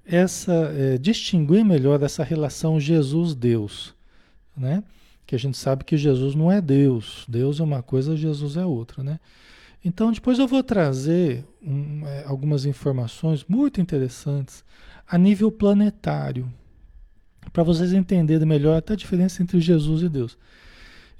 essa, 0.06 0.52
é, 0.52 0.98
distinguir 0.98 1.64
melhor 1.64 2.02
essa 2.02 2.22
relação 2.22 2.78
Jesus-Deus, 2.78 3.94
né? 4.56 4.82
que 5.26 5.34
a 5.34 5.38
gente 5.38 5.56
sabe 5.56 5.84
que 5.84 5.96
Jesus 5.96 6.34
não 6.34 6.50
é 6.50 6.60
Deus. 6.60 7.24
Deus 7.28 7.60
é 7.60 7.62
uma 7.62 7.82
coisa, 7.82 8.16
Jesus 8.16 8.56
é 8.56 8.64
outra, 8.64 9.02
né? 9.02 9.18
Então, 9.84 10.12
depois 10.12 10.38
eu 10.38 10.46
vou 10.46 10.62
trazer 10.62 11.44
um, 11.62 12.06
é, 12.06 12.24
algumas 12.24 12.64
informações 12.64 13.44
muito 13.46 13.80
interessantes 13.80 14.64
a 15.06 15.18
nível 15.18 15.52
planetário, 15.52 16.50
para 17.52 17.62
vocês 17.62 17.92
entenderem 17.92 18.46
melhor 18.46 18.78
até 18.78 18.94
a 18.94 18.96
diferença 18.96 19.42
entre 19.42 19.60
Jesus 19.60 20.02
e 20.02 20.08
Deus. 20.08 20.38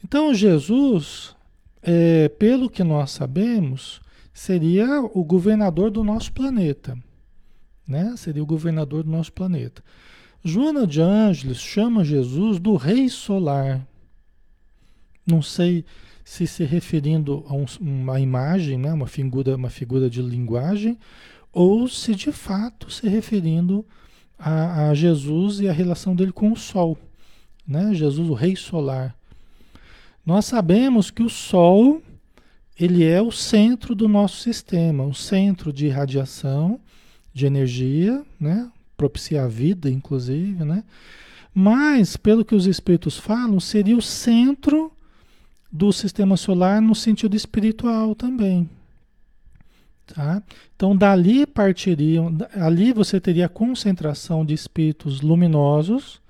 Então, 0.03 0.33
Jesus, 0.33 1.37
é, 1.83 2.29
pelo 2.31 2.71
que 2.71 2.83
nós 2.83 3.11
sabemos, 3.11 4.01
seria 4.33 5.03
o 5.03 5.23
governador 5.23 5.91
do 5.91 6.03
nosso 6.03 6.33
planeta, 6.33 6.97
né? 7.87 8.15
Seria 8.17 8.43
o 8.43 8.47
governador 8.47 9.03
do 9.03 9.11
nosso 9.11 9.33
planeta. 9.33 9.83
Joana 10.43 10.87
de 10.87 11.01
Ângeles 11.01 11.59
chama 11.59 12.05
Jesus 12.05 12.59
do 12.59 12.77
Rei 12.77 13.09
Solar. 13.09 13.87
Não 15.27 15.41
sei 15.41 15.85
se 16.25 16.47
se 16.47 16.65
referindo 16.65 17.45
a 17.49 17.55
um, 17.55 17.65
uma 17.81 18.21
imagem, 18.21 18.79
né, 18.79 18.93
uma, 18.93 19.07
figura, 19.07 19.57
uma 19.57 19.71
figura 19.71 20.09
de 20.09 20.23
linguagem, 20.23 20.99
ou 21.53 21.87
se 21.89 22.15
de 22.15 22.33
fato 22.33 22.91
se 22.91 23.09
referindo 23.09 23.87
a, 24.39 24.89
a 24.89 24.95
Jesus 24.95 25.61
e 25.61 25.69
a 25.69 25.73
relação 25.73 26.15
dele 26.15 26.33
com 26.33 26.53
o 26.53 26.57
Sol. 26.57 26.99
Né? 27.67 27.95
Jesus, 27.95 28.29
o 28.29 28.35
Rei 28.35 28.57
Solar. 28.57 29.15
Nós 30.25 30.47
sabemos 30.47 31.11
que 31.11 31.23
o 31.23 31.31
Sol 31.31 32.03
ele 32.79 33.05
é 33.05 33.23
o 33.23 33.31
centro 33.31 33.95
do 33.95 34.09
nosso 34.09 34.39
sistema, 34.39 35.05
o 35.05 35.15
centro 35.15 35.73
de 35.73 35.89
radiação, 35.89 36.81
de 37.35 37.45
energia, 37.45 38.25
né? 38.39 38.71
propicia 38.97 39.45
a 39.45 39.49
vida, 39.49 39.91
inclusive, 39.91 40.65
né? 40.65 40.85
Mas, 41.53 42.17
pelo 42.17 42.45
que 42.45 42.55
os 42.55 42.67
espíritos 42.67 43.19
falam, 43.19 43.61
seria 43.61 43.97
o 43.97 44.03
centro 44.03 44.91
do 45.71 45.93
sistema 45.93 46.37
solar 46.37 46.81
no 46.81 46.95
sentido 46.95 47.37
espiritual 47.37 48.15
também. 48.15 48.69
Tá? 50.07 50.43
Então, 50.77 50.97
dali 50.97 51.47
partiriam, 51.47 52.37
ali 52.55 52.93
você 52.93 53.21
teria 53.21 53.49
concentração 53.49 54.45
de 54.45 54.53
espíritos 54.55 55.21
luminosos, 55.21 56.21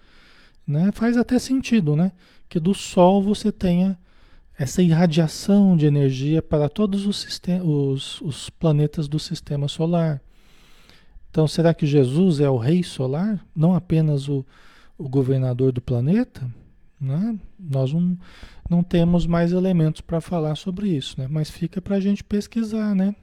né? 0.66 0.90
faz 0.92 1.16
até 1.16 1.38
sentido, 1.38 1.96
né? 1.96 2.12
Que 2.48 2.60
do 2.60 2.72
Sol 2.72 3.22
você 3.22 3.50
tenha 3.50 3.98
essa 4.58 4.80
irradiação 4.80 5.76
de 5.76 5.86
energia 5.86 6.40
para 6.40 6.68
todos 6.68 7.06
os, 7.06 7.26
os, 7.64 8.20
os 8.20 8.50
planetas 8.50 9.08
do 9.08 9.18
sistema 9.18 9.68
solar. 9.68 10.20
Então, 11.34 11.48
será 11.48 11.74
que 11.74 11.84
Jesus 11.84 12.38
é 12.38 12.48
o 12.48 12.56
rei 12.56 12.84
solar? 12.84 13.44
Não 13.56 13.74
apenas 13.74 14.28
o, 14.28 14.46
o 14.96 15.08
governador 15.08 15.72
do 15.72 15.80
planeta? 15.80 16.48
Né? 17.00 17.36
Nós 17.58 17.92
não, 17.92 18.16
não 18.70 18.84
temos 18.84 19.26
mais 19.26 19.50
elementos 19.50 20.00
para 20.00 20.20
falar 20.20 20.54
sobre 20.54 20.90
isso, 20.90 21.20
né? 21.20 21.26
mas 21.28 21.50
fica 21.50 21.82
para 21.82 21.96
a 21.96 22.00
gente 22.00 22.22
pesquisar, 22.22 22.94
né? 22.94 23.16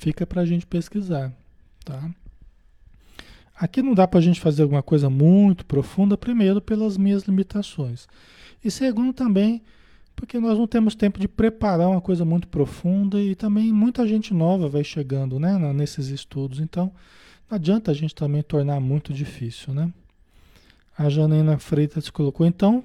Fica 0.00 0.26
para 0.26 0.40
a 0.40 0.46
gente 0.46 0.66
pesquisar, 0.66 1.30
tá? 1.84 2.10
Aqui 3.54 3.82
não 3.82 3.92
dá 3.92 4.08
para 4.08 4.20
a 4.20 4.22
gente 4.22 4.40
fazer 4.40 4.62
alguma 4.62 4.82
coisa 4.82 5.10
muito 5.10 5.66
profunda, 5.66 6.16
primeiro 6.16 6.58
pelas 6.58 6.96
minhas 6.96 7.24
limitações. 7.24 8.08
E 8.64 8.70
segundo 8.70 9.12
também, 9.12 9.62
porque 10.18 10.40
nós 10.40 10.58
não 10.58 10.66
temos 10.66 10.96
tempo 10.96 11.20
de 11.20 11.28
preparar 11.28 11.88
uma 11.88 12.00
coisa 12.00 12.24
muito 12.24 12.48
profunda 12.48 13.22
e 13.22 13.36
também 13.36 13.72
muita 13.72 14.04
gente 14.04 14.34
nova 14.34 14.68
vai 14.68 14.82
chegando 14.82 15.38
né, 15.38 15.56
nesses 15.72 16.08
estudos. 16.08 16.58
Então, 16.58 16.92
não 17.48 17.54
adianta 17.54 17.92
a 17.92 17.94
gente 17.94 18.16
também 18.16 18.42
tornar 18.42 18.80
muito 18.80 19.12
difícil, 19.12 19.72
né? 19.72 19.92
A 20.98 21.08
Janaína 21.08 21.56
Freitas 21.56 22.10
colocou, 22.10 22.44
então, 22.44 22.82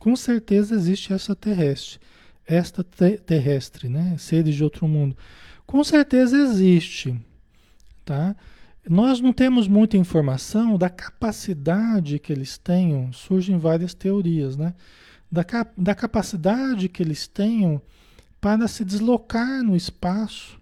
com 0.00 0.16
certeza 0.16 0.74
existe 0.74 1.12
essa 1.12 1.36
terrestre, 1.36 2.00
esta 2.44 2.82
te 2.82 3.18
terrestre, 3.18 3.88
né? 3.88 4.16
Seres 4.18 4.56
de 4.56 4.64
outro 4.64 4.88
mundo. 4.88 5.16
Com 5.64 5.84
certeza 5.84 6.36
existe, 6.36 7.16
tá? 8.04 8.34
Nós 8.90 9.20
não 9.20 9.32
temos 9.32 9.68
muita 9.68 9.96
informação 9.96 10.76
da 10.76 10.90
capacidade 10.90 12.18
que 12.18 12.32
eles 12.32 12.58
tenham, 12.58 13.12
surgem 13.12 13.58
várias 13.58 13.94
teorias, 13.94 14.56
né? 14.56 14.74
Da, 15.34 15.66
da 15.76 15.94
capacidade 15.96 16.88
que 16.88 17.02
eles 17.02 17.26
tenham 17.26 17.82
para 18.40 18.68
se 18.68 18.84
deslocar 18.84 19.64
no 19.64 19.74
espaço, 19.74 20.60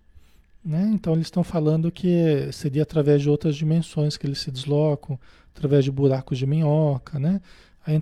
né? 0.65 0.91
Então 0.95 1.13
eles 1.13 1.27
estão 1.27 1.45
falando 1.45 1.93
que 1.93 2.49
seria 2.53 2.83
através 2.83 3.21
de 3.21 3.29
outras 3.29 3.55
dimensões 3.55 4.17
que 4.17 4.27
eles 4.27 4.39
se 4.39 4.51
deslocam, 4.51 5.21
através 5.55 5.85
de 5.85 5.91
buracos 5.91 6.39
de 6.39 6.47
minhoca, 6.47 7.19
né? 7.19 7.43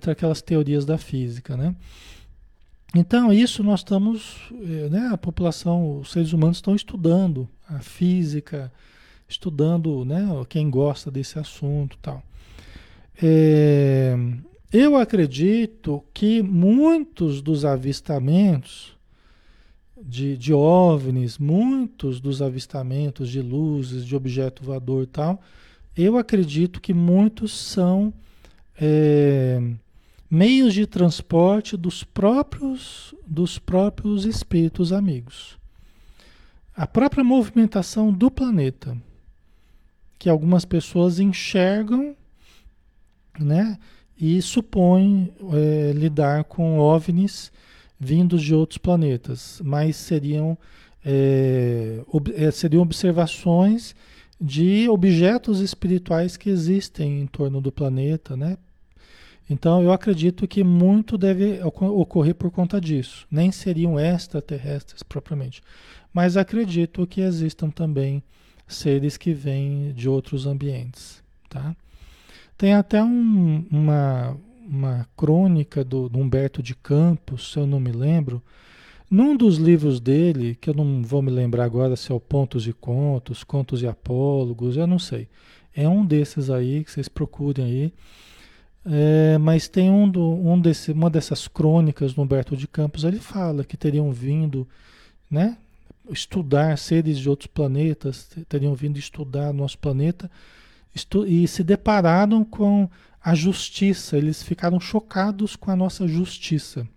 Aquelas 0.09 0.41
teorias 0.41 0.85
da 0.85 0.97
física, 0.97 1.57
né? 1.57 1.75
Então 2.95 3.33
isso 3.33 3.63
nós 3.63 3.81
estamos, 3.81 4.37
eh, 4.53 4.87
né? 4.89 5.09
A 5.11 5.17
população, 5.17 5.99
os 5.99 6.11
seres 6.11 6.31
humanos 6.31 6.57
estão 6.57 6.73
estudando 6.73 7.49
a 7.67 7.79
física, 7.79 8.71
estudando, 9.27 10.05
né? 10.05 10.25
Quem 10.47 10.69
gosta 10.69 11.11
desse 11.11 11.37
assunto 11.37 11.97
tal. 12.01 12.23
É, 13.21 14.15
eu 14.71 14.95
acredito 14.95 16.03
que 16.13 16.41
muitos 16.41 17.41
dos 17.41 17.65
avistamentos 17.65 18.97
de, 20.01 20.37
de 20.37 20.53
OVNIs, 20.53 21.37
muitos 21.37 22.19
dos 22.19 22.41
avistamentos 22.41 23.29
de 23.29 23.41
luzes, 23.41 24.05
de 24.05 24.15
objeto 24.15 24.63
voador 24.63 25.03
e 25.03 25.07
tal, 25.07 25.41
eu 25.95 26.17
acredito 26.17 26.79
que 26.79 26.93
muitos 26.93 27.51
são 27.51 28.13
é, 28.79 29.61
meios 30.29 30.73
de 30.73 30.87
transporte 30.87 31.75
dos 31.75 32.03
próprios, 32.03 33.13
dos 33.27 33.59
próprios 33.59 34.25
espíritos 34.25 34.93
amigos. 34.93 35.59
A 36.73 36.87
própria 36.87 37.23
movimentação 37.23 38.11
do 38.11 38.31
planeta 38.31 38.97
que 40.17 40.29
algumas 40.29 40.65
pessoas 40.65 41.19
enxergam, 41.19 42.15
né? 43.39 43.79
E 44.21 44.39
supõem 44.39 45.33
é, 45.51 45.93
lidar 45.93 46.43
com 46.43 46.77
OVNIs 46.77 47.51
vindos 47.99 48.43
de 48.43 48.53
outros 48.53 48.77
planetas, 48.77 49.59
mas 49.65 49.95
seriam, 49.95 50.55
é, 51.03 52.01
ob, 52.07 52.31
é, 52.35 52.51
seriam 52.51 52.83
observações 52.83 53.95
de 54.39 54.87
objetos 54.89 55.59
espirituais 55.59 56.37
que 56.37 56.51
existem 56.51 57.21
em 57.21 57.25
torno 57.25 57.59
do 57.59 57.71
planeta, 57.71 58.37
né? 58.37 58.57
Então 59.49 59.81
eu 59.81 59.91
acredito 59.91 60.47
que 60.47 60.63
muito 60.63 61.17
deve 61.17 61.59
ocorrer 61.63 62.35
por 62.35 62.51
conta 62.51 62.79
disso. 62.79 63.27
Nem 63.29 63.51
seriam 63.51 63.99
extraterrestres 63.99 65.01
propriamente, 65.01 65.63
mas 66.13 66.37
acredito 66.37 67.07
que 67.07 67.21
existam 67.21 67.71
também 67.71 68.21
seres 68.67 69.17
que 69.17 69.33
vêm 69.33 69.93
de 69.93 70.07
outros 70.07 70.45
ambientes, 70.45 71.23
tá? 71.49 71.75
Tem 72.61 72.75
até 72.75 73.03
um, 73.03 73.65
uma, 73.71 74.37
uma 74.69 75.09
crônica 75.17 75.83
do, 75.83 76.07
do, 76.07 76.19
Humberto 76.19 76.61
de 76.61 76.75
Campos, 76.75 77.51
se 77.51 77.57
eu 77.57 77.65
não 77.65 77.79
me 77.79 77.91
lembro, 77.91 78.39
num 79.09 79.35
dos 79.35 79.57
livros 79.57 79.99
dele, 79.99 80.53
que 80.61 80.69
eu 80.69 80.73
não 80.75 81.01
vou 81.01 81.23
me 81.23 81.31
lembrar 81.31 81.63
agora 81.63 81.95
se 81.95 82.11
é 82.11 82.13
o 82.13 82.19
Pontos 82.19 82.67
e 82.67 82.71
Contos, 82.71 83.43
Contos 83.43 83.81
e 83.81 83.87
Apólogos, 83.87 84.77
eu 84.77 84.85
não 84.85 84.99
sei. 84.99 85.27
É 85.75 85.89
um 85.89 86.05
desses 86.05 86.51
aí 86.51 86.83
que 86.83 86.91
vocês 86.91 87.09
procurem 87.09 87.65
aí. 87.65 87.93
É, 88.85 89.39
mas 89.39 89.67
tem 89.67 89.89
um, 89.89 90.07
do, 90.07 90.21
um 90.21 90.61
desse, 90.61 90.91
uma 90.91 91.09
dessas 91.09 91.47
crônicas 91.47 92.13
do 92.13 92.21
Humberto 92.21 92.55
de 92.55 92.67
Campos, 92.67 93.03
ele 93.03 93.17
fala 93.17 93.63
que 93.63 93.75
teriam 93.75 94.11
vindo, 94.11 94.67
né, 95.27 95.57
estudar 96.11 96.77
seres 96.77 97.17
de 97.17 97.27
outros 97.27 97.47
planetas, 97.47 98.29
teriam 98.47 98.75
vindo 98.75 98.99
estudar 98.99 99.51
nosso 99.51 99.79
planeta 99.79 100.29
e 101.27 101.47
se 101.47 101.63
depararam 101.63 102.43
com 102.43 102.89
a 103.23 103.35
justiça, 103.35 104.17
eles 104.17 104.41
ficaram 104.43 104.79
chocados 104.79 105.55
com 105.55 105.71
a 105.71 105.75
nossa 105.75 106.07
justiça, 106.07 106.87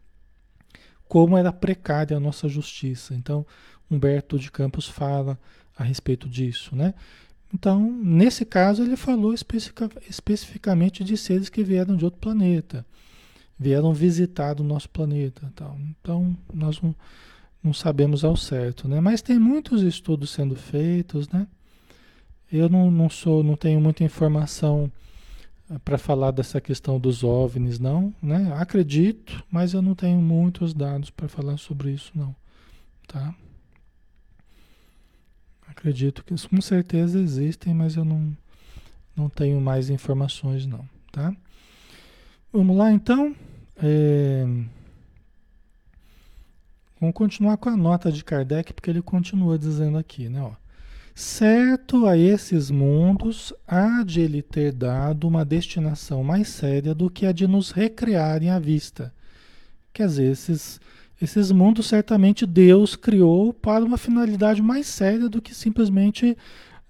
como 1.07 1.37
era 1.37 1.53
precária 1.53 2.17
a 2.17 2.21
nossa 2.21 2.49
justiça. 2.49 3.15
Então, 3.15 3.47
Humberto 3.91 4.39
de 4.39 4.51
Campos 4.51 4.89
fala 4.89 5.39
a 5.77 5.85
respeito 5.85 6.29
disso, 6.29 6.75
né? 6.75 6.95
Então, 7.53 7.81
nesse 8.03 8.45
caso, 8.45 8.83
ele 8.83 8.97
falou 8.97 9.33
especific 9.33 9.89
especificamente 10.09 11.05
de 11.05 11.17
seres 11.17 11.49
que 11.49 11.63
vieram 11.63 11.97
de 11.97 12.05
outro 12.05 12.19
planeta, 12.19 12.85
vieram 13.57 13.93
visitar 13.95 14.61
o 14.61 14.65
nosso 14.65 14.89
planeta. 14.91 15.53
Tal. 15.55 15.79
Então, 16.01 16.37
nós 16.53 16.81
não 16.81 16.95
não 17.65 17.73
sabemos 17.73 18.23
ao 18.25 18.37
certo, 18.37 18.87
né? 18.87 19.01
Mas 19.01 19.23
tem 19.23 19.39
muitos 19.39 19.81
estudos 19.81 20.31
sendo 20.31 20.55
feitos, 20.55 21.27
né? 21.31 21.49
Eu 22.51 22.69
não, 22.69 22.91
não 22.91 23.11
sou, 23.11 23.43
não 23.43 23.57
tenho 23.57 23.81
muita 23.81 24.05
informação 24.05 24.91
eh, 25.71 25.79
para 25.85 25.99
falar 25.99 26.31
dessa 26.31 26.61
questão 26.61 26.99
dos 26.99 27.25
OVNIs, 27.25 27.79
não, 27.79 28.15
né? 28.23 28.53
Acredito, 28.57 29.43
mas 29.51 29.75
eu 29.75 29.83
não 29.83 29.95
tenho 29.95 30.21
muitos 30.21 30.73
dados 30.73 31.11
para 31.11 31.29
falar 31.29 31.57
sobre 31.57 31.91
isso, 31.91 32.13
não, 32.15 32.35
tá? 33.07 33.35
Acredito 35.67 36.25
que 36.25 36.35
com 36.49 36.61
certeza 36.61 37.19
existem, 37.19 37.75
mas 37.75 37.97
eu 37.97 38.05
não, 38.05 38.37
não 39.17 39.29
tenho 39.29 39.61
mais 39.61 39.91
informações, 39.91 40.67
não, 40.67 40.89
tá? 41.11 41.35
Vamos 42.53 42.77
lá, 42.77 42.93
então. 42.93 43.35
É... 43.77 44.45
Vamos 47.01 47.15
continuar 47.17 47.57
com 47.57 47.69
a 47.69 47.77
nota 47.77 48.13
de 48.13 48.23
Kardec, 48.23 48.73
porque 48.73 48.89
ele 48.89 49.03
continua 49.03 49.59
dizendo 49.59 49.99
aqui, 49.99 50.29
né? 50.29 50.41
Ó, 50.41 50.53
certo 51.15 52.07
a 52.07 52.17
esses 52.17 52.71
mundos 52.71 53.53
há 53.67 54.03
de 54.03 54.21
ele 54.21 54.43
ter 54.43 54.73
dado 54.73 55.29
uma 55.29 55.45
destinação 55.45 56.25
mais 56.25 56.49
séria 56.49 56.95
do 56.95 57.09
que 57.09 57.25
a 57.27 57.33
de 57.33 57.47
nos 57.47 57.71
recriarem 57.71 58.51
à 58.51 58.59
vista. 58.59 59.13
Quer 59.93 60.09
dizer, 60.09 60.33
esses, 60.33 60.81
esses 61.23 61.53
mundos 61.53 61.87
certamente 61.87 62.45
Deus 62.45 62.97
criou 62.97 63.53
para 63.53 63.85
uma 63.85 63.97
finalidade 63.97 64.61
mais 64.61 64.87
séria 64.87 65.29
do 65.29 65.41
que 65.41 65.55
simplesmente 65.55 66.37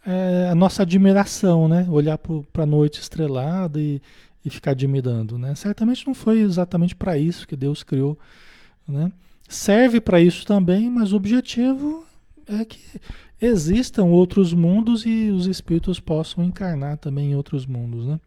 é, 0.06 0.48
a 0.50 0.54
nossa 0.54 0.82
admiração, 0.82 1.68
né? 1.68 1.86
Olhar 1.90 2.18
para 2.18 2.62
a 2.62 2.66
noite 2.66 3.00
estrelada 3.00 3.78
e, 3.78 4.00
e 4.44 4.48
ficar 4.48 4.70
admirando, 4.70 5.38
né? 5.38 5.54
Certamente 5.54 6.06
não 6.06 6.14
foi 6.14 6.40
exatamente 6.40 6.96
para 6.96 7.18
isso 7.18 7.46
que 7.46 7.56
Deus 7.56 7.82
criou, 7.82 8.18
né? 8.88 9.12
serve 9.48 10.00
para 10.00 10.20
isso 10.20 10.46
também, 10.46 10.90
mas 10.90 11.12
o 11.12 11.16
objetivo 11.16 12.04
é 12.46 12.64
que 12.64 12.80
existam 13.44 14.04
outros 14.06 14.52
mundos 14.52 15.04
e 15.04 15.30
os 15.30 15.46
espíritos 15.46 16.00
possam 16.00 16.44
encarnar 16.44 16.98
também 16.98 17.32
em 17.32 17.36
outros 17.36 17.66
mundos, 17.66 18.06
né? 18.06 18.20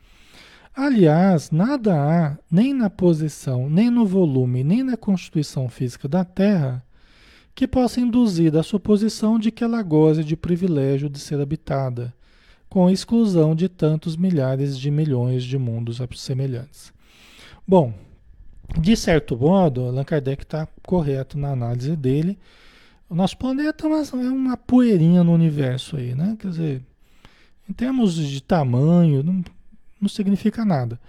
Aliás, 0.75 1.49
nada 1.49 1.95
há, 1.95 2.37
nem 2.51 2.71
na 2.71 2.89
posição, 2.89 3.67
nem 3.67 3.89
no 3.89 4.05
volume, 4.05 4.63
nem 4.63 4.83
na 4.83 4.95
constituição 4.95 5.67
física 5.67 6.07
da 6.07 6.23
Terra, 6.23 6.83
que 7.55 7.67
possa 7.67 7.99
induzir 7.99 8.55
a 8.55 8.61
suposição 8.61 9.39
de 9.39 9.49
que 9.49 9.63
ela 9.63 9.81
goze 9.81 10.23
de 10.23 10.37
privilégio 10.37 11.09
de 11.09 11.17
ser 11.17 11.41
habitada, 11.41 12.13
com 12.69 12.89
exclusão 12.89 13.55
de 13.55 13.67
tantos 13.67 14.15
milhares 14.15 14.77
de 14.77 14.91
milhões 14.91 15.43
de 15.43 15.57
mundos 15.57 15.99
semelhantes. 16.15 16.93
Bom, 17.67 17.93
de 18.79 18.95
certo 18.95 19.35
modo, 19.35 19.81
Allan 19.85 20.03
Kardec 20.03 20.43
está 20.43 20.67
correto 20.85 21.37
na 21.37 21.51
análise 21.51 21.95
dele. 21.95 22.37
O 23.09 23.15
nosso 23.15 23.37
planeta 23.37 23.87
é 23.87 24.29
uma 24.29 24.57
poeirinha 24.57 25.23
no 25.23 25.33
universo 25.33 25.95
aí, 25.95 26.13
né? 26.13 26.35
Quer 26.37 26.49
dizer, 26.49 26.81
em 27.69 27.73
termos 27.73 28.15
de 28.15 28.41
tamanho, 28.41 29.23
não, 29.23 29.43
não 30.01 30.09
significa 30.09 30.65
nada. 30.65 30.99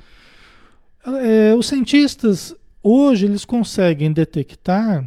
É, 1.04 1.54
os 1.54 1.66
cientistas 1.66 2.54
hoje 2.82 3.26
eles 3.26 3.44
conseguem 3.44 4.12
detectar 4.12 5.04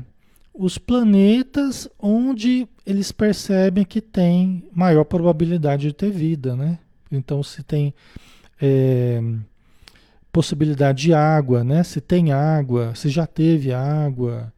os 0.54 0.78
planetas 0.78 1.88
onde 1.98 2.68
eles 2.86 3.12
percebem 3.12 3.86
que 3.86 4.02
tem 4.02 4.64
maior 4.74 5.06
probabilidade 5.06 5.88
de 5.88 5.94
ter 5.94 6.12
vida, 6.12 6.56
né? 6.56 6.78
Então 7.12 7.42
se 7.42 7.64
tem 7.64 7.94
é, 8.62 9.22
possibilidade 10.32 11.04
de 11.04 11.14
água, 11.14 11.64
né? 11.64 11.84
Se 11.84 12.02
tem 12.02 12.32
água, 12.32 12.94
se 12.96 13.10
já 13.10 13.26
teve 13.26 13.74
água. 13.74 14.52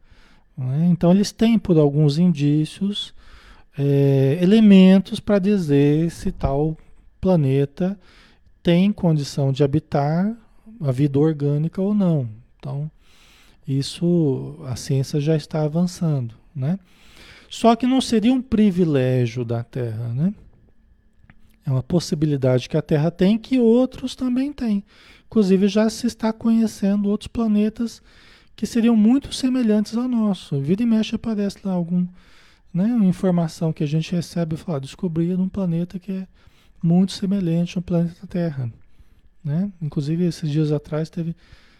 Né? 0.56 0.88
Então 0.90 1.10
eles 1.10 1.32
têm 1.32 1.58
por 1.58 1.78
alguns 1.78 2.18
indícios 2.18 3.14
é, 3.76 4.38
elementos 4.40 5.20
para 5.20 5.38
dizer 5.38 6.10
se 6.10 6.30
tal 6.30 6.76
planeta 7.20 7.98
tem 8.62 8.92
condição 8.92 9.52
de 9.52 9.64
habitar 9.64 10.36
a 10.80 10.92
vida 10.92 11.18
orgânica 11.18 11.80
ou 11.80 11.94
não. 11.94 12.28
Então 12.58 12.90
isso 13.66 14.58
a 14.66 14.76
ciência 14.76 15.20
já 15.20 15.36
está 15.36 15.62
avançando, 15.62 16.34
né? 16.54 16.78
Só 17.48 17.74
que 17.76 17.86
não 17.86 18.00
seria 18.00 18.32
um 18.32 18.42
privilégio 18.42 19.44
da 19.44 19.62
Terra, 19.62 20.08
né? 20.08 20.34
É 21.64 21.70
uma 21.70 21.82
possibilidade 21.82 22.68
que 22.68 22.76
a 22.76 22.82
Terra 22.82 23.10
tem 23.10 23.38
que 23.38 23.58
outros 23.58 24.14
também 24.14 24.52
têm. 24.52 24.84
Inclusive 25.26 25.66
já 25.68 25.88
se 25.88 26.06
está 26.06 26.32
conhecendo 26.32 27.08
outros 27.08 27.28
planetas 27.28 28.02
que 28.56 28.66
seriam 28.66 28.96
muito 28.96 29.32
semelhantes 29.32 29.96
ao 29.96 30.08
nosso. 30.08 30.60
Vira 30.60 30.82
e 30.82 30.86
mexe 30.86 31.14
aparece 31.14 31.58
lá 31.64 31.72
algum, 31.72 32.06
né, 32.72 32.86
informação 33.04 33.72
que 33.72 33.84
a 33.84 33.86
gente 33.86 34.14
recebe 34.14 34.54
e 34.54 34.58
fala, 34.58 34.80
descobri 34.80 35.34
um 35.34 35.48
planeta 35.48 35.98
que 35.98 36.12
é 36.12 36.26
muito 36.82 37.12
semelhante 37.12 37.76
ao 37.76 37.82
planeta 37.82 38.26
Terra. 38.26 38.72
Né? 39.42 39.70
Inclusive 39.80 40.24
esses 40.24 40.50
dias 40.50 40.72
atrás 40.72 41.10
teve 41.10 41.34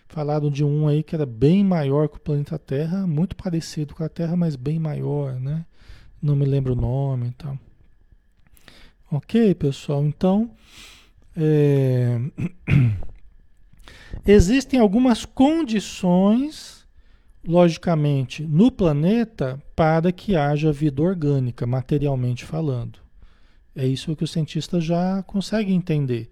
falado 0.09 0.51
de 0.51 0.65
um 0.65 0.87
aí 0.87 1.03
que 1.03 1.15
era 1.15 1.27
bem 1.27 1.65
maior 1.65 2.09
que 2.09 2.17
o 2.17 2.21
planeta 2.21 2.59
Terra, 2.59 3.07
muito 3.07 3.35
parecido 3.35 3.95
com 3.95 4.05
a 4.05 4.09
Terra, 4.09 4.37
mas 4.37 4.55
bem 4.55 4.79
maior, 4.79 5.41
né? 5.41 5.65
Não 6.23 6.37
me 6.37 6.45
lembro 6.45 6.73
o 6.73 6.77
nome 6.77 7.29
e 7.29 7.33
tal. 7.33 7.59
Ok, 9.11 9.55
pessoal? 9.55 10.05
Então, 10.05 10.51
é... 11.37 12.19
existem 14.27 14.81
algumas 14.81 15.25
condições, 15.25 16.87
logicamente, 17.47 18.43
no 18.45 18.71
planeta 18.71 19.63
para 19.77 20.11
que 20.13 20.35
haja 20.37 20.73
vida 20.73 21.03
orgânica, 21.03 21.67
materialmente 21.67 22.45
falando. 22.45 22.99
É 23.77 23.87
isso 23.87 24.15
que 24.15 24.25
os 24.25 24.31
cientistas 24.31 24.85
já 24.85 25.23
conseguem 25.25 25.77
entender. 25.77 26.31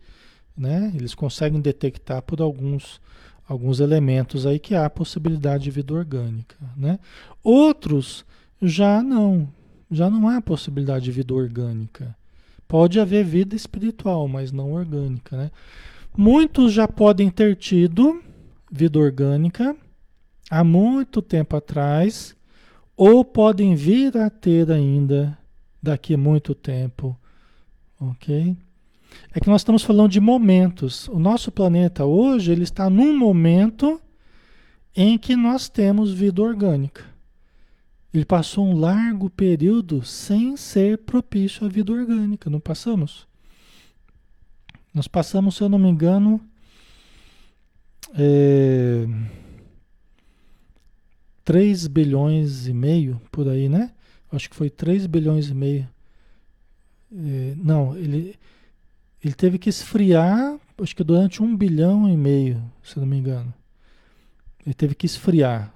Né? 0.56 0.92
Eles 0.94 1.14
conseguem 1.14 1.60
detectar 1.60 2.22
por 2.22 2.40
alguns, 2.40 3.00
alguns 3.46 3.80
elementos 3.80 4.46
aí 4.46 4.58
que 4.58 4.74
há 4.74 4.88
possibilidade 4.88 5.64
de 5.64 5.70
vida 5.70 5.92
orgânica. 5.92 6.56
Né? 6.76 6.98
Outros 7.42 8.24
já 8.60 9.02
não, 9.02 9.48
já 9.90 10.08
não 10.08 10.28
há 10.28 10.40
possibilidade 10.40 11.04
de 11.04 11.12
vida 11.12 11.34
orgânica. 11.34 12.14
Pode 12.68 13.00
haver 13.00 13.24
vida 13.24 13.56
espiritual, 13.56 14.26
mas 14.28 14.52
não 14.52 14.72
orgânica, 14.72 15.36
né? 15.36 15.50
Muitos 16.16 16.74
já 16.74 16.86
podem 16.86 17.30
ter 17.30 17.56
tido 17.56 18.22
vida 18.70 18.98
orgânica 18.98 19.74
há 20.50 20.62
muito 20.62 21.22
tempo 21.22 21.56
atrás, 21.56 22.36
ou 22.94 23.24
podem 23.24 23.74
vir 23.74 24.16
a 24.18 24.28
ter 24.28 24.70
ainda 24.70 25.38
daqui 25.82 26.12
a 26.12 26.18
muito 26.18 26.54
tempo, 26.54 27.18
ok? 27.98 28.54
É 29.34 29.40
que 29.40 29.48
nós 29.48 29.62
estamos 29.62 29.82
falando 29.82 30.10
de 30.10 30.20
momentos. 30.20 31.08
O 31.08 31.18
nosso 31.18 31.50
planeta 31.50 32.04
hoje 32.04 32.52
ele 32.52 32.62
está 32.62 32.90
num 32.90 33.16
momento 33.16 33.98
em 34.94 35.16
que 35.16 35.34
nós 35.34 35.70
temos 35.70 36.12
vida 36.12 36.42
orgânica. 36.42 37.04
Ele 38.12 38.26
passou 38.26 38.66
um 38.66 38.78
largo 38.78 39.30
período 39.30 40.04
sem 40.04 40.58
ser 40.58 40.98
propício 40.98 41.64
à 41.64 41.68
vida 41.70 41.90
orgânica, 41.90 42.50
não 42.50 42.60
passamos? 42.60 43.26
Nós 44.94 45.08
passamos, 45.08 45.56
se 45.56 45.62
eu 45.62 45.68
não 45.68 45.78
me 45.78 45.88
engano, 45.88 46.40
é, 48.14 49.06
3 51.44 51.86
bilhões 51.86 52.66
e 52.66 52.72
meio 52.72 53.20
por 53.30 53.48
aí, 53.48 53.68
né? 53.68 53.92
Acho 54.30 54.48
que 54.48 54.56
foi 54.56 54.70
3 54.70 55.06
bilhões 55.06 55.48
e 55.48 55.54
meio. 55.54 55.88
É, 57.10 57.54
não, 57.56 57.96
ele, 57.96 58.36
ele 59.22 59.34
teve 59.34 59.58
que 59.58 59.68
esfriar, 59.68 60.58
acho 60.80 60.96
que 60.96 61.04
durante 61.04 61.42
um 61.42 61.56
bilhão 61.56 62.08
e 62.08 62.16
meio, 62.16 62.62
se 62.82 62.98
não 62.98 63.06
me 63.06 63.16
engano. 63.16 63.52
Ele 64.64 64.74
teve 64.74 64.94
que 64.94 65.06
esfriar 65.06 65.74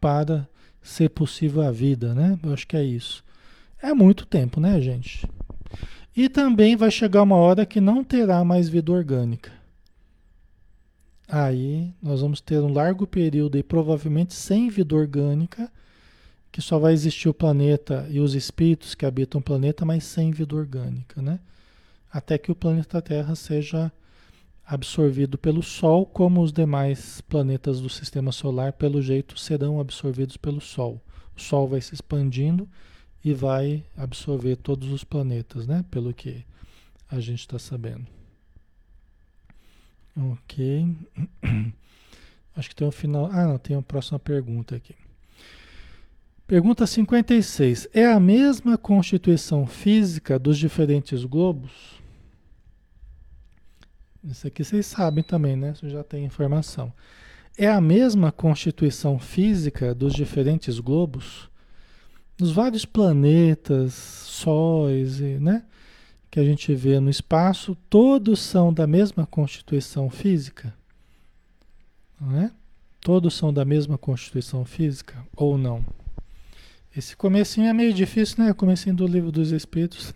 para 0.00 0.48
ser 0.82 1.10
possível 1.10 1.62
a 1.62 1.70
vida, 1.70 2.14
né? 2.14 2.38
Eu 2.42 2.52
acho 2.52 2.66
que 2.66 2.76
é 2.76 2.84
isso. 2.84 3.24
É 3.80 3.94
muito 3.94 4.26
tempo, 4.26 4.60
né, 4.60 4.80
gente? 4.80 5.26
E 6.14 6.28
também 6.28 6.76
vai 6.76 6.90
chegar 6.90 7.22
uma 7.22 7.36
hora 7.36 7.64
que 7.64 7.80
não 7.80 8.04
terá 8.04 8.44
mais 8.44 8.68
vida 8.68 8.92
orgânica. 8.92 9.52
Aí 11.26 11.94
nós 12.02 12.20
vamos 12.20 12.40
ter 12.40 12.60
um 12.60 12.70
largo 12.70 13.06
período 13.06 13.56
e 13.56 13.62
provavelmente 13.62 14.34
sem 14.34 14.68
vida 14.68 14.94
orgânica, 14.94 15.72
que 16.50 16.60
só 16.60 16.78
vai 16.78 16.92
existir 16.92 17.30
o 17.30 17.34
planeta 17.34 18.06
e 18.10 18.20
os 18.20 18.34
espíritos 18.34 18.94
que 18.94 19.06
habitam 19.06 19.40
o 19.40 19.44
planeta, 19.44 19.86
mas 19.86 20.04
sem 20.04 20.30
vida 20.30 20.54
orgânica, 20.54 21.22
né? 21.22 21.40
Até 22.12 22.36
que 22.36 22.52
o 22.52 22.54
planeta 22.54 23.00
Terra 23.00 23.34
seja 23.34 23.90
absorvido 24.66 25.38
pelo 25.38 25.62
Sol, 25.62 26.04
como 26.04 26.42
os 26.42 26.52
demais 26.52 27.22
planetas 27.22 27.80
do 27.80 27.88
sistema 27.88 28.30
solar, 28.30 28.74
pelo 28.74 29.00
jeito, 29.00 29.38
serão 29.38 29.80
absorvidos 29.80 30.36
pelo 30.36 30.60
Sol. 30.60 31.00
O 31.34 31.40
Sol 31.40 31.66
vai 31.66 31.80
se 31.80 31.94
expandindo 31.94 32.68
e 33.24 33.32
vai 33.32 33.84
absorver 33.96 34.56
todos 34.56 34.90
os 34.90 35.04
planetas, 35.04 35.66
né? 35.66 35.84
Pelo 35.90 36.12
que 36.12 36.44
a 37.10 37.20
gente 37.20 37.40
está 37.40 37.58
sabendo. 37.58 38.06
Ok. 40.16 40.88
Acho 42.56 42.68
que 42.68 42.74
tem 42.74 42.86
um 42.86 42.92
final. 42.92 43.30
Ah, 43.32 43.46
não, 43.46 43.58
tem 43.58 43.76
uma 43.76 43.82
próxima 43.82 44.18
pergunta 44.18 44.76
aqui. 44.76 44.94
Pergunta 46.46 46.86
56. 46.86 47.88
É 47.94 48.06
a 48.06 48.20
mesma 48.20 48.76
constituição 48.76 49.66
física 49.66 50.38
dos 50.38 50.58
diferentes 50.58 51.24
globos? 51.24 52.02
Isso 54.24 54.46
aqui 54.46 54.62
vocês 54.62 54.86
sabem 54.86 55.24
também, 55.24 55.56
né? 55.56 55.74
Você 55.74 55.88
já 55.88 56.04
tem 56.04 56.24
informação. 56.24 56.92
É 57.56 57.68
a 57.68 57.80
mesma 57.80 58.30
constituição 58.30 59.18
física 59.18 59.94
dos 59.94 60.12
diferentes 60.12 60.78
globos? 60.78 61.50
Dos 62.36 62.52
vários 62.52 62.84
planetas, 62.84 63.94
sóis, 63.94 65.20
né? 65.40 65.64
Que 66.30 66.40
a 66.40 66.44
gente 66.44 66.74
vê 66.74 66.98
no 66.98 67.10
espaço, 67.10 67.76
todos 67.88 68.40
são 68.40 68.72
da 68.72 68.86
mesma 68.86 69.26
constituição 69.26 70.08
física? 70.08 70.74
Não 72.20 72.40
é? 72.40 72.50
Todos 73.00 73.34
são 73.34 73.52
da 73.52 73.64
mesma 73.64 73.98
constituição 73.98 74.64
física 74.64 75.26
ou 75.36 75.58
não? 75.58 75.84
Esse 76.96 77.16
comecinho 77.16 77.66
é 77.66 77.72
meio 77.72 77.92
difícil, 77.92 78.44
né? 78.44 78.52
Comecinho 78.52 78.94
do 78.94 79.06
livro 79.06 79.32
dos 79.32 79.50
Espíritos. 79.50 80.14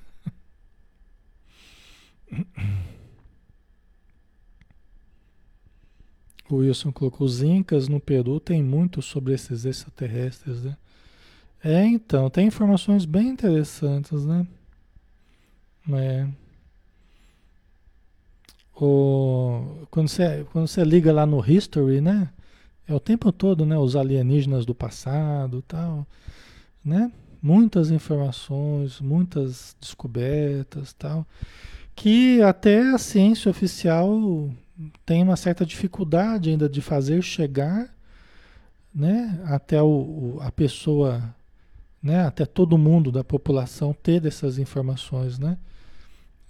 O 6.49 6.59
Wilson 6.59 6.93
colocou 6.93 7.27
os 7.27 7.43
Incas 7.43 7.89
no 7.89 7.99
Peru 7.99 8.39
tem 8.39 8.63
muito 8.63 9.03
sobre 9.03 9.35
esses 9.35 9.65
extraterrestres, 9.65 10.63
né? 10.63 10.77
É, 11.63 11.85
então, 11.85 12.31
tem 12.31 12.47
informações 12.47 13.05
bem 13.05 13.29
interessantes, 13.29 14.25
né? 14.25 14.47
É. 15.93 16.27
O, 18.81 19.87
quando, 19.91 20.09
você, 20.09 20.47
quando 20.53 20.67
você 20.67 20.85
liga 20.85 21.13
lá 21.13 21.25
no 21.25 21.45
History, 21.45 22.01
né? 22.01 22.29
É 22.87 22.95
o 22.95 23.01
tempo 23.01 23.33
todo, 23.33 23.65
né? 23.65 23.77
Os 23.79 23.97
alienígenas 23.97 24.65
do 24.67 24.75
passado 24.75 25.63
tal, 25.63 26.07
né? 26.85 27.11
Muitas 27.43 27.91
informações, 27.91 29.01
muitas 29.01 29.77
descobertas 29.81 30.93
tal, 30.93 31.27
que 31.95 32.43
até 32.43 32.91
a 32.91 32.99
ciência 32.99 33.51
oficial 33.51 34.51
tem 35.05 35.23
uma 35.23 35.37
certa 35.37 35.65
dificuldade 35.65 36.51
ainda 36.51 36.69
de 36.69 36.81
fazer 36.81 37.23
chegar 37.23 37.95
né, 38.95 39.41
até 39.45 39.83
o, 39.83 39.87
o, 39.87 40.39
a 40.41 40.51
pessoa, 40.51 41.23
né, 42.03 42.25
até 42.27 42.45
todo 42.45 42.79
mundo 42.79 43.11
da 43.11 43.25
população 43.25 43.93
ter 43.93 44.25
essas 44.25 44.59
informações, 44.59 45.39
né? 45.39 45.59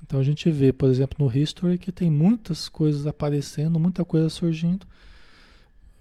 Então 0.02 0.20
a 0.20 0.22
gente 0.22 0.50
vê, 0.50 0.72
por 0.72 0.88
exemplo, 0.88 1.24
no 1.24 1.36
History 1.36 1.78
que 1.78 1.90
tem 1.90 2.10
muitas 2.10 2.68
coisas 2.68 3.06
aparecendo, 3.06 3.80
muita 3.80 4.04
coisa 4.04 4.28
surgindo, 4.28 4.86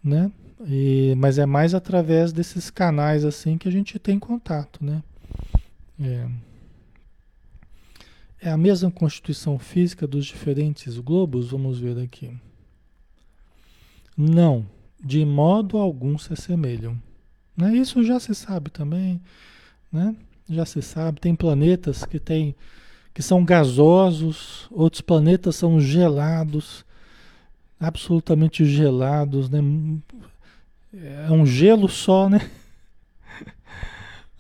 né? 0.04 0.32
E, 0.68 1.16
mas 1.18 1.38
é 1.38 1.46
mais 1.46 1.74
através 1.74 2.32
desses 2.32 2.70
canais 2.70 3.26
assim 3.26 3.58
que 3.58 3.68
a 3.68 3.72
gente 3.72 3.98
tem 4.00 4.20
contato, 4.20 4.84
né? 4.84 5.04
É. 6.00 6.28
É 8.42 8.52
a 8.52 8.58
mesma 8.58 8.92
constituição 8.92 9.58
física 9.58 10.06
dos 10.06 10.26
diferentes 10.26 11.00
globos? 11.00 11.50
Vamos 11.50 11.80
ver 11.80 11.98
aqui. 11.98 12.32
Não, 14.16 14.66
de 15.04 15.26
modo 15.26 15.78
algum 15.78 16.18
se 16.18 16.32
assemelham. 16.32 17.02
Né? 17.56 17.76
Isso 17.78 18.04
já 18.04 18.20
se 18.20 18.36
sabe 18.36 18.70
também, 18.70 19.22
né? 19.92 20.16
Já 20.50 20.66
se 20.66 20.82
sabe. 20.82 21.20
Tem 21.20 21.36
planetas 21.36 22.04
que 22.06 22.20
tem, 22.20 22.56
que 23.14 23.22
são 23.22 23.44
gasosos, 23.44 24.68
outros 24.72 25.02
planetas 25.02 25.56
são 25.56 25.80
gelados. 25.80 26.86
absolutamente 27.80 28.66
gelados, 28.66 29.50
né? 29.50 29.60
É 31.28 31.32
um 31.32 31.46
gelo 31.46 31.90
só, 31.90 32.30
né? 32.30 32.40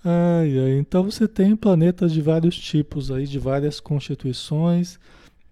Ai, 0.08 0.60
ai. 0.60 0.78
Então 0.78 1.04
você 1.04 1.28
tem 1.28 1.56
planetas 1.56 2.14
de 2.14 2.22
vários 2.22 2.56
tipos 2.56 3.10
aí, 3.12 3.26
de 3.26 3.40
várias 3.40 3.80
constituições. 3.80 5.00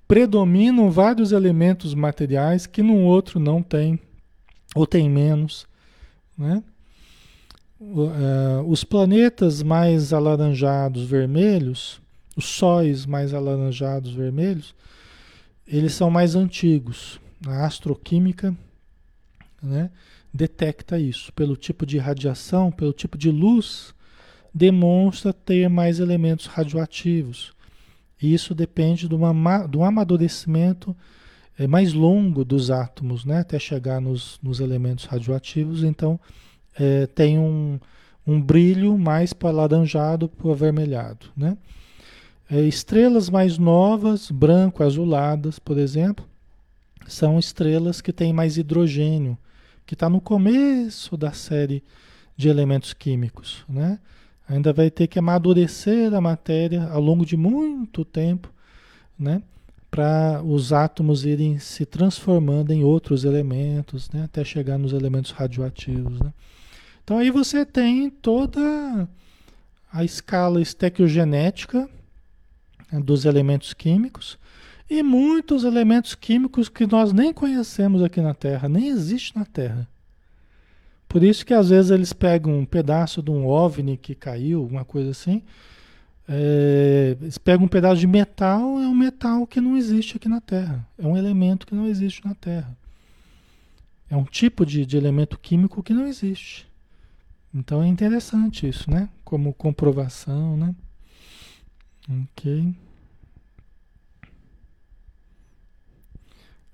Predominam 0.08 0.92
vários 0.92 1.32
elementos 1.32 1.96
materiais 1.96 2.68
que 2.68 2.84
num 2.84 3.04
outro 3.04 3.40
não 3.40 3.64
tem, 3.64 4.00
ou 4.76 4.86
tem 4.86 5.10
menos, 5.10 5.66
né? 6.38 6.62
Uh, 7.86 8.64
os 8.68 8.84
planetas 8.84 9.62
mais 9.62 10.14
alaranjados 10.14 11.04
vermelhos, 11.04 12.02
os 12.36 12.46
sóis 12.46 13.06
mais 13.06 13.34
alaranjados 13.34 14.14
vermelhos, 14.14 14.74
eles 15.68 15.94
são 15.94 16.10
mais 16.10 16.34
antigos. 16.36 17.20
A 17.46 17.66
astroquímica 17.66 18.56
né, 19.62 19.92
detecta 20.34 20.98
isso 20.98 21.32
pelo 21.34 21.58
tipo 21.58 21.86
de 21.86 21.98
radiação, 21.98 22.72
pelo 22.72 22.94
tipo 22.94 23.18
de 23.18 23.30
luz, 23.30 23.94
demonstra 24.54 25.34
ter 25.34 25.70
mais 25.70 26.00
elementos 26.00 26.46
radioativos. 26.46 27.54
E 28.22 28.34
isso 28.34 28.56
depende 28.56 29.08
do, 29.08 29.18
uma, 29.18 29.68
do 29.68 29.84
amadurecimento 29.84 30.96
é, 31.58 31.68
mais 31.68 31.94
longo 31.94 32.46
dos 32.46 32.72
átomos, 32.72 33.26
né, 33.26 33.40
até 33.40 33.60
chegar 33.60 34.00
nos, 34.00 34.40
nos 34.42 34.60
elementos 34.60 35.06
radioativos. 35.06 35.84
Então, 35.84 36.20
é, 36.80 37.06
tem 37.08 37.38
um, 37.40 37.80
um 38.26 38.42
brilho 38.42 38.98
mais 38.98 39.34
para 39.34 39.52
laranjado 39.52 40.28
para 40.30 40.52
avermelhado. 40.52 41.28
Né? 41.36 41.58
É, 42.50 42.62
estrelas 42.62 43.30
mais 43.30 43.58
novas, 43.58 44.30
branco-azuladas, 44.30 45.60
por 45.60 45.78
exemplo, 45.78 46.26
são 47.08 47.38
estrelas 47.38 48.02
que 48.02 48.14
têm 48.14 48.34
mais 48.34 48.58
hidrogênio, 48.58 49.38
que 49.86 49.94
está 49.94 50.10
no 50.10 50.22
começo 50.22 51.18
da 51.18 51.32
série 51.32 51.84
de 52.36 52.50
elementos 52.50 52.94
químicos. 52.94 53.64
Né? 53.68 54.00
Ainda 54.48 54.74
vai 54.74 54.90
ter 54.90 55.08
que 55.08 55.20
amadurecer 55.20 56.14
a 56.14 56.22
matéria 56.22 56.88
ao 56.90 57.02
longo 57.02 57.26
de 57.26 57.38
muito 57.38 58.06
tempo, 58.06 58.52
né? 59.18 59.42
para 59.92 60.42
os 60.44 60.74
átomos 60.74 61.24
irem 61.24 61.60
se 61.60 61.86
transformando 61.86 62.72
em 62.72 62.84
outros 62.84 63.26
elementos, 63.26 64.10
né? 64.10 64.24
até 64.24 64.44
chegar 64.44 64.78
nos 64.78 64.92
elementos 64.92 65.32
radioativos. 65.32 66.20
Né? 66.20 66.34
Então 67.04 67.18
aí 67.18 67.30
você 67.30 67.66
tem 67.66 68.10
toda 68.10 69.08
a 69.92 70.04
escala 70.04 70.62
estequiogenética 70.62 71.90
né, 72.92 73.00
dos 73.00 73.26
elementos 73.26 73.74
químicos 73.74 74.38
e 74.90 75.04
muitos 75.04 75.64
elementos 75.64 76.16
químicos 76.16 76.70
que 76.70 76.88
nós 76.88 77.12
nem 77.12 77.34
conhecemos 77.34 78.02
aqui 78.02 78.22
na 78.22 78.34
Terra, 78.34 78.70
nem 78.70 78.88
existe 78.88 79.36
na 79.36 79.46
Terra. 79.46 79.88
Por 81.08 81.24
isso 81.24 81.46
que 81.46 81.54
às 81.54 81.70
vezes 81.70 81.92
eles 81.92 82.14
pegam 82.14 82.58
um 82.58 82.66
pedaço 82.66 83.22
de 83.22 83.30
um 83.30 83.46
OVNI 83.46 83.98
que 83.98 84.16
caiu, 84.16 84.62
alguma 84.62 84.84
coisa 84.84 85.12
assim, 85.12 85.44
é, 86.28 87.18
eles 87.22 87.38
pegam 87.38 87.66
um 87.66 87.70
pedaço 87.70 88.00
de 88.00 88.08
metal, 88.08 88.80
é 88.80 88.88
um 88.88 88.96
metal 88.96 89.46
que 89.46 89.60
não 89.60 89.78
existe 89.78 90.18
aqui 90.18 90.30
na 90.30 90.42
Terra, 90.42 90.88
é 90.98 91.06
um 91.06 91.18
elemento 91.18 91.68
que 91.68 91.76
não 91.76 91.86
existe 91.86 92.26
na 92.26 92.34
Terra. 92.34 92.76
É 94.10 94.16
um 94.16 94.24
tipo 94.24 94.66
de, 94.66 94.86
de 94.86 94.96
elemento 94.96 95.38
químico 95.38 95.84
que 95.84 95.94
não 95.94 96.08
existe. 96.08 96.68
Então 97.54 97.84
é 97.84 97.88
interessante 97.88 98.68
isso, 98.68 98.90
né? 98.90 99.08
Como 99.24 99.54
comprovação, 99.54 100.58
né? 100.58 100.76
Ok. 102.10 102.74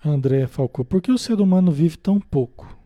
André 0.03 0.47
Falcão, 0.47 0.85
por 0.85 1.01
que 1.01 1.11
o 1.11 1.17
ser 1.17 1.41
humano 1.41 1.71
vive 1.71 1.97
tão 1.97 2.19
pouco? 2.19 2.77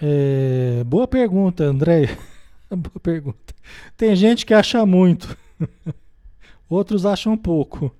É, 0.00 0.84
boa 0.84 1.08
pergunta, 1.08 1.64
André. 1.64 2.16
boa 2.70 3.00
pergunta. 3.02 3.52
Tem 3.96 4.14
gente 4.14 4.46
que 4.46 4.54
acha 4.54 4.86
muito, 4.86 5.36
outros 6.70 7.04
acham 7.04 7.36
pouco, 7.36 7.92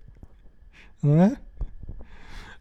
não 1.03 1.21
é? 1.21 1.37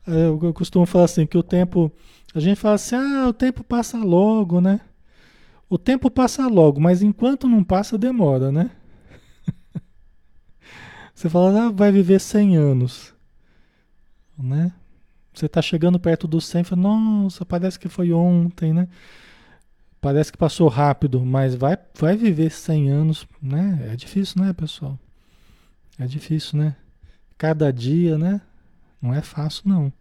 é? 0.08 0.26
Eu 0.28 0.54
costumo 0.54 0.88
falar 0.88 1.06
assim 1.06 1.28
que 1.28 1.38
o 1.38 1.44
tempo, 1.44 1.92
a 2.34 2.40
gente 2.40 2.60
fala 2.60 2.76
assim, 2.76 2.96
ah, 2.96 3.28
o 3.30 3.34
tempo 3.34 3.64
passa 3.64 4.00
logo, 4.00 4.60
né? 4.60 4.82
O 5.70 5.78
tempo 5.78 6.10
passa 6.10 6.48
logo, 6.48 6.80
mas 6.80 7.02
enquanto 7.02 7.48
não 7.48 7.64
passa, 7.64 7.98
demora, 7.98 8.52
né? 8.52 8.72
Você 11.14 11.30
fala, 11.30 11.68
ah, 11.68 11.72
vai 11.72 11.92
viver 11.92 12.20
100 12.20 12.56
anos, 12.56 13.14
né? 14.38 14.72
Você 15.34 15.46
está 15.46 15.62
chegando 15.62 16.00
perto 16.00 16.28
dos 16.28 16.46
100, 16.46 16.64
fala, 16.64 16.82
nossa, 16.82 17.46
parece 17.46 17.78
que 17.78 17.90
foi 17.90 18.14
ontem, 18.14 18.74
né? 18.74 18.88
Parece 20.00 20.32
que 20.32 20.38
passou 20.38 20.70
rápido, 20.70 21.26
mas 21.26 21.54
vai, 21.54 21.78
vai 22.00 22.16
viver 22.16 22.50
100 22.50 22.90
anos, 22.90 23.28
né? 23.42 23.90
É 23.92 23.96
difícil, 23.96 24.42
né, 24.42 24.54
pessoal? 24.54 24.98
É 26.00 26.06
difícil, 26.06 26.60
né? 26.60 26.76
Cada 27.38 27.72
dia, 27.74 28.18
né? 28.18 28.42
Não 29.02 29.14
é 29.14 29.22
fácil, 29.22 29.64
não. 29.66 29.94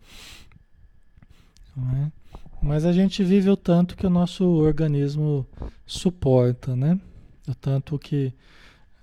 Não 1.76 1.96
é? 1.96 2.12
Mas 2.60 2.84
a 2.84 2.92
gente 2.92 3.22
vive 3.22 3.50
o 3.50 3.56
tanto 3.56 3.96
que 3.96 4.06
o 4.06 4.10
nosso 4.10 4.44
organismo 4.44 5.46
suporta, 5.86 6.74
né? 6.74 6.98
O 7.46 7.54
tanto 7.54 7.98
que 7.98 8.32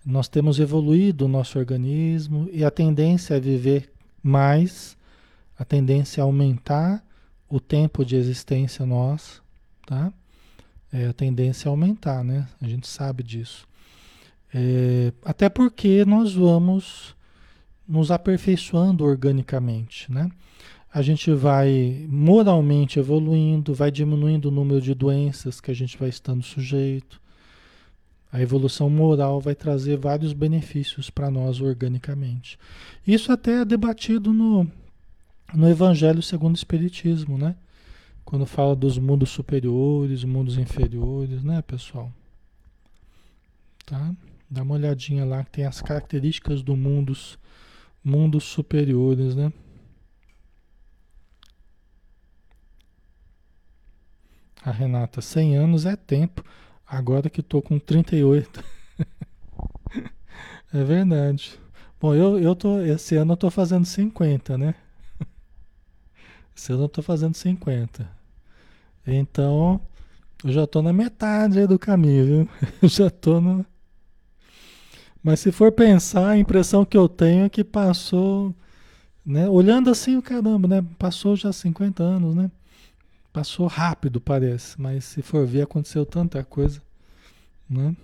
nós 0.05 0.27
temos 0.27 0.59
evoluído 0.59 1.25
o 1.25 1.29
nosso 1.29 1.57
organismo 1.57 2.49
e 2.51 2.63
a 2.63 2.71
tendência 2.71 3.35
é 3.35 3.39
viver 3.39 3.91
mais, 4.21 4.97
a 5.57 5.63
tendência 5.63 6.21
é 6.21 6.23
aumentar 6.23 7.03
o 7.49 7.59
tempo 7.59 8.03
de 8.03 8.15
existência 8.15 8.85
nossa, 8.85 9.41
tá? 9.85 10.11
É, 10.91 11.07
a 11.07 11.13
tendência 11.13 11.67
é 11.67 11.69
aumentar, 11.69 12.23
né? 12.23 12.47
A 12.61 12.67
gente 12.67 12.87
sabe 12.87 13.23
disso. 13.23 13.67
É, 14.53 15.11
até 15.23 15.49
porque 15.49 16.05
nós 16.05 16.33
vamos 16.33 17.15
nos 17.87 18.11
aperfeiçoando 18.11 19.03
organicamente, 19.03 20.11
né? 20.11 20.29
A 20.93 21.01
gente 21.01 21.31
vai 21.31 22.05
moralmente 22.07 22.99
evoluindo, 22.99 23.73
vai 23.73 23.89
diminuindo 23.89 24.49
o 24.49 24.51
número 24.51 24.79
de 24.79 24.93
doenças 24.93 25.59
que 25.59 25.71
a 25.71 25.73
gente 25.73 25.97
vai 25.97 26.07
estando 26.07 26.43
sujeito. 26.43 27.19
A 28.31 28.39
evolução 28.39 28.91
moral 28.91 29.41
vai 29.41 29.55
trazer 29.55 29.97
vários 29.97 30.33
benefícios 30.33 31.09
para 31.09 31.31
nós 31.31 31.59
organicamente. 31.61 32.59
Isso 33.07 33.31
até 33.31 33.61
é 33.61 33.65
debatido 33.65 34.31
no, 34.31 34.69
no 35.51 35.67
Evangelho 35.67 36.21
segundo 36.21 36.53
o 36.53 36.57
Espiritismo, 36.57 37.39
né? 37.39 37.55
Quando 38.23 38.45
fala 38.45 38.75
dos 38.75 38.99
mundos 38.99 39.31
superiores, 39.31 40.23
mundos 40.23 40.59
inferiores, 40.59 41.43
né, 41.43 41.61
pessoal? 41.63 42.11
Tá? 43.83 44.13
Dá 44.49 44.61
uma 44.61 44.75
olhadinha 44.75 45.25
lá 45.25 45.43
que 45.43 45.51
tem 45.51 45.65
as 45.65 45.81
características 45.81 46.61
do 46.61 46.77
mundos, 46.77 47.37
mundos 48.03 48.43
superiores, 48.43 49.35
né? 49.35 49.51
A 54.65 54.71
Renata, 54.71 55.21
100 55.21 55.57
anos 55.57 55.85
é 55.85 55.95
tempo. 55.95 56.43
Agora 56.87 57.29
que 57.29 57.41
estou 57.41 57.61
com 57.61 57.77
38. 57.77 58.63
é 60.73 60.83
verdade. 60.83 61.59
Bom, 61.99 62.15
eu, 62.15 62.39
eu 62.39 62.55
tô, 62.55 62.79
esse 62.81 63.15
ano 63.15 63.31
eu 63.31 63.35
estou 63.35 63.51
fazendo 63.51 63.85
50, 63.85 64.57
né? 64.57 64.75
Esse 66.55 66.71
ano 66.71 66.83
eu 66.83 66.85
estou 66.85 67.03
fazendo 67.03 67.35
50. 67.35 68.09
Então, 69.05 69.81
eu 70.43 70.51
já 70.51 70.63
estou 70.63 70.81
na 70.81 70.93
metade 70.93 71.65
do 71.67 71.79
caminho, 71.79 72.25
viu? 72.25 72.49
Eu 72.81 72.87
já 72.89 73.07
estou 73.07 73.41
no. 73.41 73.65
Mas 75.21 75.39
se 75.39 75.51
for 75.51 75.71
pensar, 75.71 76.29
a 76.29 76.37
impressão 76.37 76.85
que 76.85 76.97
eu 76.97 77.07
tenho 77.09 77.45
é 77.45 77.49
que 77.49 77.63
passou, 77.63 78.53
né? 79.25 79.49
Olhando 79.49 79.89
assim, 79.89 80.17
o 80.17 80.21
caramba, 80.21 80.67
né? 80.67 80.85
Passou 80.99 81.35
já 81.35 81.51
50 81.51 82.03
anos, 82.03 82.35
né? 82.35 82.51
Passou 83.33 83.65
rápido, 83.65 84.21
parece, 84.21 84.79
mas 84.79 85.05
se 85.05 85.23
for 85.23 85.43
ver, 85.43 85.63
aconteceu 85.63 86.05
tanta 86.05 86.43
coisa, 86.43 86.79
né? 87.67 87.95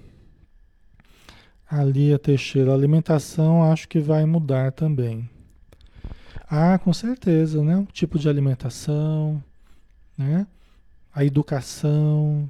Ali 1.70 2.12
a 2.12 2.18
Teixeira, 2.18 2.72
a 2.72 2.74
alimentação 2.74 3.72
acho 3.72 3.88
que 3.88 4.00
vai 4.00 4.26
mudar 4.26 4.72
também. 4.72 5.30
Ah, 6.50 6.80
com 6.80 6.92
certeza, 6.92 7.64
né? 7.64 7.78
O 7.78 7.86
tipo 7.86 8.18
de 8.18 8.28
alimentação, 8.28 9.44
né? 10.18 10.48
A 11.14 11.24
educação, 11.24 12.50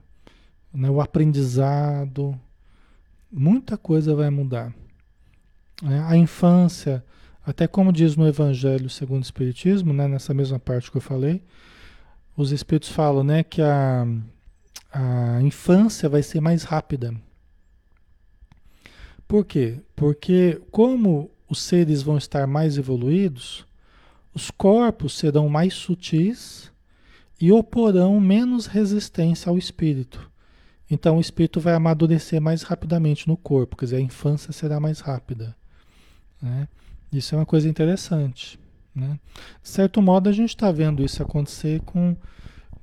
né? 0.74 0.90
o 0.90 1.02
aprendizado, 1.02 2.40
muita 3.30 3.78
coisa 3.78 4.16
vai 4.16 4.30
mudar. 4.30 4.74
Né? 5.82 6.02
A 6.08 6.16
infância, 6.16 7.04
até 7.46 7.68
como 7.68 7.92
diz 7.92 8.16
no 8.16 8.26
Evangelho 8.26 8.90
segundo 8.90 9.20
o 9.20 9.26
Espiritismo, 9.26 9.92
né? 9.92 10.08
nessa 10.08 10.34
mesma 10.34 10.60
parte 10.60 10.90
que 10.90 10.96
eu 10.96 11.02
falei, 11.02 11.42
os 12.42 12.52
espíritos 12.52 12.90
falam, 12.90 13.22
né, 13.22 13.44
que 13.44 13.62
a, 13.62 14.08
a 14.92 15.42
infância 15.42 16.08
vai 16.08 16.24
ser 16.24 16.40
mais 16.40 16.64
rápida. 16.64 17.14
Por 19.28 19.46
quê? 19.46 19.82
Porque 19.96 20.62
como 20.72 21.30
os 21.50 21.62
seres 21.62 22.02
vão 22.02 22.18
estar 22.18 22.48
mais 22.48 22.78
evoluídos, 22.78 23.66
os 24.34 24.50
corpos 24.50 25.18
serão 25.18 25.50
mais 25.50 25.74
sutis 25.74 26.72
e 27.42 27.52
oporão 27.52 28.20
menos 28.22 28.68
resistência 28.68 29.50
ao 29.50 29.58
espírito. 29.58 30.32
Então 30.90 31.18
o 31.18 31.22
espírito 31.22 31.60
vai 31.60 31.74
amadurecer 31.74 32.42
mais 32.42 32.64
rapidamente 32.64 33.28
no 33.28 33.36
corpo, 33.36 33.76
quer 33.76 33.86
dizer, 33.86 33.98
a 33.98 34.02
infância 34.02 34.54
será 34.54 34.80
mais 34.80 35.02
rápida. 35.02 35.56
Né? 36.42 36.68
Isso 37.12 37.36
é 37.36 37.38
uma 37.38 37.46
coisa 37.46 37.68
interessante. 37.68 38.58
Né? 39.00 39.20
De 39.62 39.70
certo 39.70 40.02
modo, 40.02 40.30
a 40.30 40.32
gente 40.32 40.50
está 40.50 40.72
vendo 40.72 41.04
isso 41.04 41.22
acontecer 41.24 41.82
com, 41.82 42.16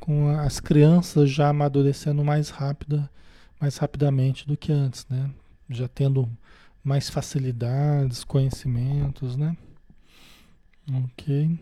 com 0.00 0.28
as 0.30 0.60
crianças 0.60 1.30
já 1.30 1.48
amadurecendo 1.48 2.24
mais 2.24 2.50
rápida, 2.50 3.08
mais 3.60 3.76
rapidamente 3.76 4.46
do 4.46 4.56
que 4.56 4.72
antes, 4.72 5.06
né? 5.08 5.30
já 5.68 5.88
tendo 5.88 6.28
mais 6.82 7.10
facilidades, 7.10 8.22
conhecimentos, 8.22 9.36
né? 9.36 9.56
Ok. 11.04 11.58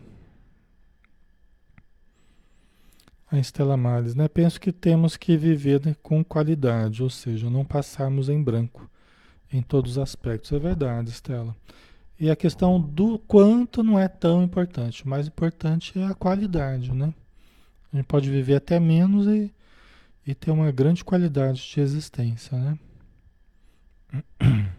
A 3.31 3.39
Estela 3.39 3.75
Mares, 3.75 4.13
né? 4.13 4.27
Penso 4.27 4.61
que 4.61 4.71
temos 4.71 5.17
que 5.17 5.35
viver 5.35 5.83
né, 5.83 5.95
com 6.03 6.23
qualidade, 6.23 7.01
ou 7.01 7.09
seja, 7.09 7.49
não 7.49 7.65
passarmos 7.65 8.29
em 8.29 8.41
branco 8.41 8.87
em 9.51 9.63
todos 9.63 9.93
os 9.93 9.97
aspectos. 9.97 10.51
É 10.51 10.59
verdade, 10.59 11.09
Estela. 11.09 11.55
E 12.19 12.29
a 12.29 12.35
questão 12.35 12.79
do 12.79 13.19
quanto 13.19 13.83
não 13.83 13.99
é 13.99 14.07
tão 14.07 14.41
importante. 14.41 15.03
O 15.03 15.09
mais 15.09 15.27
importante 15.27 15.99
é 15.99 16.05
a 16.05 16.13
qualidade, 16.13 16.93
né? 16.93 17.13
A 17.91 17.97
gente 17.97 18.05
pode 18.05 18.29
viver 18.29 18.55
até 18.55 18.79
menos 18.79 19.27
e, 19.27 19.53
e 20.25 20.33
ter 20.33 20.51
uma 20.51 20.71
grande 20.71 21.03
qualidade 21.03 21.61
de 21.61 21.79
existência, 21.81 22.57
né? 22.57 22.79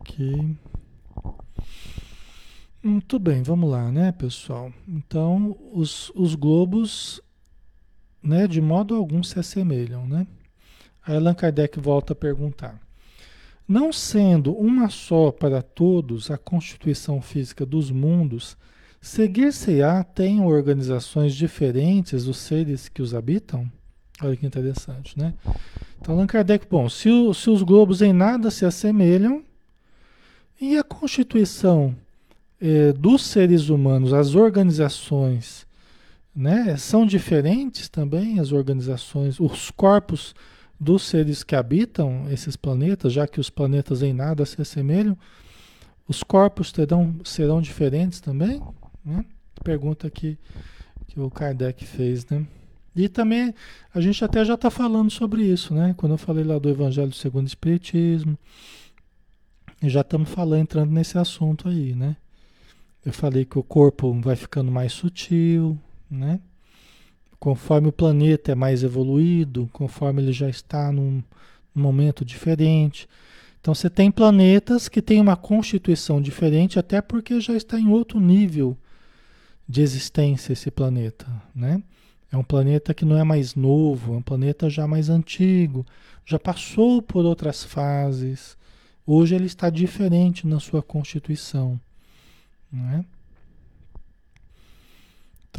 Ok. 0.00 0.56
Muito 2.82 3.18
bem, 3.18 3.42
vamos 3.42 3.70
lá, 3.70 3.92
né, 3.92 4.10
pessoal? 4.10 4.72
Então, 4.88 5.56
os, 5.72 6.10
os 6.16 6.34
globos, 6.34 7.20
né, 8.20 8.48
de 8.48 8.60
modo 8.60 8.96
algum 8.96 9.22
se 9.22 9.38
assemelham, 9.38 10.06
né? 10.06 10.26
Aí 11.04 11.16
Allan 11.16 11.34
Kardec 11.34 11.78
volta 11.78 12.12
a 12.12 12.16
perguntar. 12.16 12.80
Não 13.68 13.92
sendo 13.92 14.54
uma 14.54 14.88
só 14.88 15.30
para 15.30 15.60
todos 15.60 16.30
a 16.30 16.38
constituição 16.38 17.20
física 17.20 17.66
dos 17.66 17.90
mundos, 17.90 18.56
seguir-se-á 18.98 20.02
tem 20.02 20.40
organizações 20.40 21.34
diferentes 21.34 22.26
os 22.26 22.38
seres 22.38 22.88
que 22.88 23.02
os 23.02 23.14
habitam? 23.14 23.70
Olha 24.22 24.34
que 24.36 24.46
interessante, 24.46 25.18
né? 25.18 25.34
Então, 26.00 26.14
Allan 26.14 26.26
Kardec, 26.26 26.66
bom, 26.68 26.88
se, 26.88 27.10
o, 27.10 27.34
se 27.34 27.50
os 27.50 27.62
globos 27.62 28.00
em 28.00 28.12
nada 28.12 28.50
se 28.50 28.64
assemelham, 28.64 29.42
e 30.60 30.76
a 30.78 30.82
constituição 30.82 31.94
é, 32.60 32.92
dos 32.92 33.24
seres 33.26 33.68
humanos, 33.68 34.14
as 34.14 34.34
organizações, 34.34 35.66
né, 36.34 36.76
são 36.76 37.04
diferentes 37.04 37.88
também, 37.88 38.40
as 38.40 38.50
organizações, 38.50 39.38
os 39.38 39.70
corpos 39.70 40.34
dos 40.78 41.02
seres 41.02 41.42
que 41.42 41.56
habitam 41.56 42.30
esses 42.30 42.56
planetas, 42.56 43.12
já 43.12 43.26
que 43.26 43.40
os 43.40 43.50
planetas 43.50 44.02
em 44.02 44.12
nada 44.12 44.46
se 44.46 44.60
assemelham, 44.60 45.16
os 46.06 46.22
corpos 46.22 46.72
terão, 46.72 47.16
serão 47.24 47.60
diferentes 47.60 48.20
também? 48.20 48.62
Né? 49.04 49.24
Pergunta 49.62 50.08
que, 50.08 50.38
que 51.06 51.20
o 51.20 51.30
Kardec 51.30 51.84
fez, 51.84 52.26
né? 52.26 52.46
E 52.94 53.08
também 53.08 53.54
a 53.94 54.00
gente 54.00 54.24
até 54.24 54.44
já 54.44 54.54
está 54.54 54.70
falando 54.70 55.10
sobre 55.10 55.42
isso, 55.42 55.74
né? 55.74 55.94
Quando 55.96 56.12
eu 56.12 56.18
falei 56.18 56.42
lá 56.42 56.58
do 56.58 56.68
Evangelho 56.68 57.12
segundo 57.12 57.44
o 57.44 57.48
Espiritismo, 57.48 58.36
já 59.82 60.00
estamos 60.00 60.28
falando, 60.30 60.62
entrando 60.62 60.90
nesse 60.90 61.16
assunto 61.18 61.68
aí, 61.68 61.94
né? 61.94 62.16
Eu 63.04 63.12
falei 63.12 63.44
que 63.44 63.58
o 63.58 63.62
corpo 63.62 64.12
vai 64.20 64.34
ficando 64.34 64.72
mais 64.72 64.92
sutil, 64.92 65.78
né? 66.10 66.40
Conforme 67.38 67.88
o 67.88 67.92
planeta 67.92 68.52
é 68.52 68.54
mais 68.54 68.82
evoluído, 68.82 69.68
conforme 69.72 70.22
ele 70.22 70.32
já 70.32 70.48
está 70.48 70.90
num, 70.90 71.22
momento 71.74 72.24
diferente. 72.24 73.08
Então 73.60 73.72
você 73.72 73.88
tem 73.88 74.10
planetas 74.10 74.88
que 74.88 75.00
têm 75.00 75.20
uma 75.20 75.36
constituição 75.36 76.20
diferente, 76.20 76.76
até 76.76 77.00
porque 77.00 77.40
já 77.40 77.54
está 77.54 77.78
em 77.78 77.88
outro 77.88 78.18
nível 78.18 78.76
de 79.68 79.80
existência 79.80 80.52
esse 80.52 80.72
planeta, 80.72 81.26
né? 81.54 81.80
É 82.32 82.36
um 82.36 82.42
planeta 82.42 82.92
que 82.92 83.04
não 83.04 83.16
é 83.16 83.22
mais 83.22 83.54
novo, 83.54 84.14
é 84.14 84.16
um 84.16 84.22
planeta 84.22 84.68
já 84.68 84.88
mais 84.88 85.08
antigo, 85.08 85.86
já 86.26 86.38
passou 86.38 87.00
por 87.00 87.24
outras 87.24 87.62
fases, 87.62 88.58
Hoje 89.10 89.34
ele 89.34 89.46
está 89.46 89.70
diferente 89.70 90.46
na 90.46 90.60
sua 90.60 90.82
constituição. 90.82 91.80
Não 92.70 92.90
é? 92.90 93.04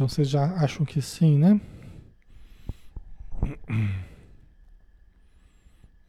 Então 0.00 0.08
vocês 0.08 0.30
já 0.30 0.46
acham 0.54 0.86
que 0.86 1.02
sim, 1.02 1.36
né? 1.36 1.60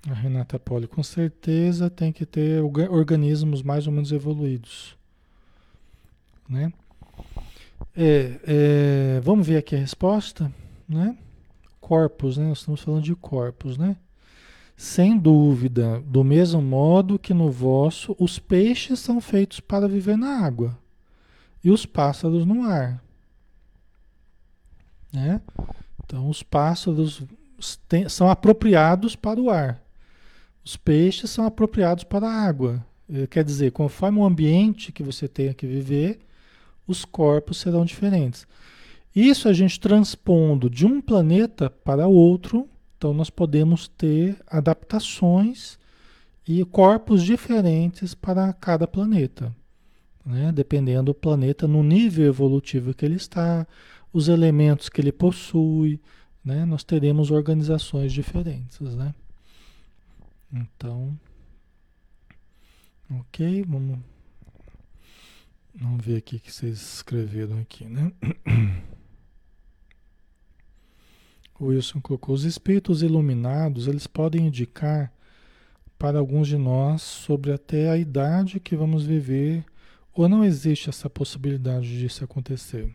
A 0.09 0.13
Renata 0.13 0.57
Poli, 0.57 0.87
com 0.87 1.03
certeza 1.03 1.89
tem 1.89 2.13
que 2.13 2.25
ter 2.25 2.63
organismos 2.63 3.61
mais 3.61 3.87
ou 3.87 3.91
menos 3.91 4.13
evoluídos. 4.13 4.95
Né? 6.47 6.71
É, 7.93 8.39
é, 8.45 9.19
vamos 9.19 9.45
ver 9.45 9.57
aqui 9.57 9.75
a 9.75 9.79
resposta, 9.79 10.49
né? 10.87 11.17
Corpos, 11.81 12.37
né? 12.37 12.47
Nós 12.47 12.59
estamos 12.59 12.79
falando 12.79 13.03
de 13.03 13.13
corpos, 13.13 13.77
né? 13.77 13.97
Sem 14.77 15.19
dúvida, 15.19 15.99
do 16.07 16.23
mesmo 16.23 16.61
modo 16.61 17.19
que 17.19 17.33
no 17.33 17.51
vosso, 17.51 18.15
os 18.17 18.39
peixes 18.39 19.01
são 19.01 19.19
feitos 19.19 19.59
para 19.59 19.85
viver 19.85 20.17
na 20.17 20.45
água 20.45 20.79
e 21.61 21.69
os 21.69 21.85
pássaros 21.85 22.45
no 22.45 22.63
ar. 22.63 23.03
Né? 25.11 25.41
Então, 26.03 26.29
os 26.29 26.43
pássaros 26.43 27.23
são 28.09 28.29
apropriados 28.29 29.15
para 29.15 29.39
o 29.39 29.49
ar, 29.49 29.81
os 30.63 30.75
peixes 30.75 31.29
são 31.29 31.45
apropriados 31.45 32.03
para 32.03 32.27
a 32.27 32.33
água. 32.33 32.83
Eh, 33.09 33.27
quer 33.27 33.43
dizer, 33.43 33.71
conforme 33.71 34.19
o 34.19 34.25
ambiente 34.25 34.91
que 34.91 35.03
você 35.03 35.27
tenha 35.27 35.53
que 35.53 35.67
viver, 35.67 36.19
os 36.87 37.05
corpos 37.05 37.59
serão 37.59 37.85
diferentes. 37.85 38.47
Isso 39.15 39.47
a 39.47 39.53
gente 39.53 39.79
transpondo 39.79 40.69
de 40.69 40.85
um 40.85 41.01
planeta 41.01 41.69
para 41.69 42.07
outro 42.07 42.69
então, 43.01 43.15
nós 43.15 43.31
podemos 43.31 43.87
ter 43.87 44.37
adaptações 44.45 45.79
e 46.47 46.63
corpos 46.63 47.23
diferentes 47.23 48.13
para 48.13 48.53
cada 48.53 48.85
planeta, 48.85 49.51
né? 50.23 50.51
dependendo 50.53 51.05
do 51.05 51.15
planeta 51.15 51.67
no 51.67 51.81
nível 51.81 52.27
evolutivo 52.27 52.93
que 52.93 53.03
ele 53.03 53.15
está, 53.15 53.65
os 54.13 54.27
elementos 54.27 54.89
que 54.89 54.99
ele 54.99 55.11
possui, 55.11 55.99
né? 56.43 56.65
nós 56.65 56.83
teremos 56.83 57.31
organizações 57.31 58.11
diferentes. 58.11 58.79
Né? 58.79 59.13
Então, 60.51 61.17
ok, 63.09 63.63
vamos, 63.67 63.99
vamos 65.73 66.05
ver 66.05 66.17
aqui 66.17 66.37
o 66.37 66.39
que 66.39 66.51
vocês 66.51 66.79
escreveram 66.95 67.59
aqui, 67.59 67.85
né? 67.85 68.11
O 71.61 71.65
Wilson 71.65 72.01
colocou, 72.01 72.33
os 72.33 72.43
espíritos 72.43 73.03
iluminados, 73.03 73.85
eles 73.85 74.07
podem 74.07 74.47
indicar 74.47 75.13
para 75.95 76.17
alguns 76.17 76.47
de 76.47 76.57
nós 76.57 77.03
sobre 77.03 77.51
até 77.51 77.87
a 77.91 77.97
idade 77.97 78.59
que 78.59 78.75
vamos 78.75 79.05
viver, 79.05 79.63
ou 80.11 80.27
não 80.27 80.43
existe 80.43 80.89
essa 80.89 81.07
possibilidade 81.07 81.87
disso 81.99 82.23
acontecer? 82.23 82.91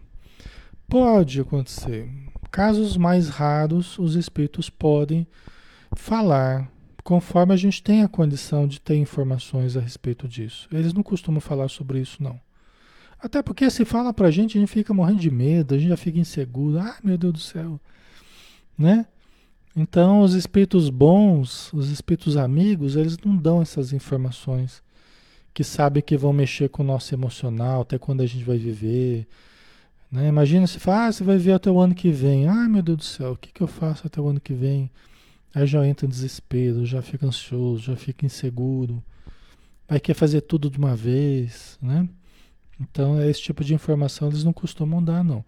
Pode 0.89 1.41
acontecer. 1.41 2.09
Casos 2.51 2.97
mais 2.97 3.29
raros, 3.29 3.99
os 3.99 4.15
espíritos 4.15 4.71
podem 4.71 5.27
falar, 5.95 6.71
conforme 7.03 7.53
a 7.53 7.57
gente 7.57 7.83
tem 7.83 8.03
a 8.03 8.09
condição 8.09 8.67
de 8.67 8.81
ter 8.81 8.97
informações 8.97 9.77
a 9.77 9.81
respeito 9.81 10.29
disso. 10.29 10.69
Eles 10.73 10.93
não 10.93 11.03
costumam 11.03 11.41
falar 11.41 11.69
sobre 11.69 12.01
isso, 12.01 12.23
não. 12.23 12.41
Até 13.19 13.43
porque 13.43 13.69
se 13.71 13.85
fala 13.85 14.13
pra 14.13 14.31
gente, 14.31 14.57
a 14.57 14.61
gente 14.61 14.71
fica 14.71 14.95
morrendo 14.95 15.21
de 15.21 15.31
medo, 15.31 15.75
a 15.75 15.79
gente 15.79 15.89
já 15.89 15.97
fica 15.97 16.19
inseguro. 16.19 16.79
Ah, 16.79 16.97
meu 17.03 17.19
Deus 17.19 17.33
do 17.33 17.41
céu 17.41 17.81
né? 18.77 19.07
Então, 19.75 20.21
os 20.21 20.35
espíritos 20.35 20.89
bons, 20.89 21.73
os 21.73 21.91
espíritos 21.91 22.37
amigos, 22.37 22.97
eles 22.97 23.19
não 23.19 23.37
dão 23.37 23.61
essas 23.61 23.93
informações 23.93 24.83
que 25.53 25.65
sabem 25.65 26.03
que 26.03 26.17
vão 26.17 26.33
mexer 26.33 26.69
com 26.69 26.83
o 26.83 26.87
nosso 26.87 27.15
emocional, 27.15 27.83
até 27.83 27.99
quando 27.99 28.21
a 28.23 28.27
gente 28.27 28.45
vai 28.45 28.59
viver. 28.59 29.27
Né? 30.11 30.29
Imagina 30.29 30.67
se 30.67 30.79
fala, 30.79 31.07
ah, 31.07 31.13
você 31.13 31.25
vai 31.25 31.39
ver 31.39 31.53
até 31.53 31.71
o 31.71 31.81
ano 31.81 31.95
que 31.95 32.11
vem. 32.11 32.49
Ai, 32.49 32.69
meu 32.69 32.83
Deus 32.83 32.99
do 32.99 33.05
céu, 33.05 33.33
o 33.33 33.37
que, 33.37 33.53
que 33.53 33.63
eu 33.63 33.67
faço 33.67 34.07
até 34.07 34.21
o 34.21 34.29
ano 34.29 34.41
que 34.41 34.55
vem? 34.55 34.91
Aí 35.55 35.67
já 35.67 35.87
entra 35.87 36.07
em 36.07 36.09
desespero, 36.09 36.85
já 36.85 37.01
fica 37.03 37.27
ansioso, 37.27 37.85
já 37.85 37.97
fica 37.97 38.27
inseguro. 38.27 39.03
Vai 39.89 40.01
querer 40.01 40.19
fazer 40.19 40.43
tudo 40.43 40.71
de 40.71 40.79
uma 40.79 40.95
vez, 40.95 41.79
né? 41.81 42.09
Então, 42.81 43.21
esse 43.23 43.41
tipo 43.41 43.65
de 43.65 43.73
informação 43.73 44.29
eles 44.29 44.45
não 44.45 44.53
costumam 44.53 45.03
dar, 45.03 45.25
não. 45.25 45.45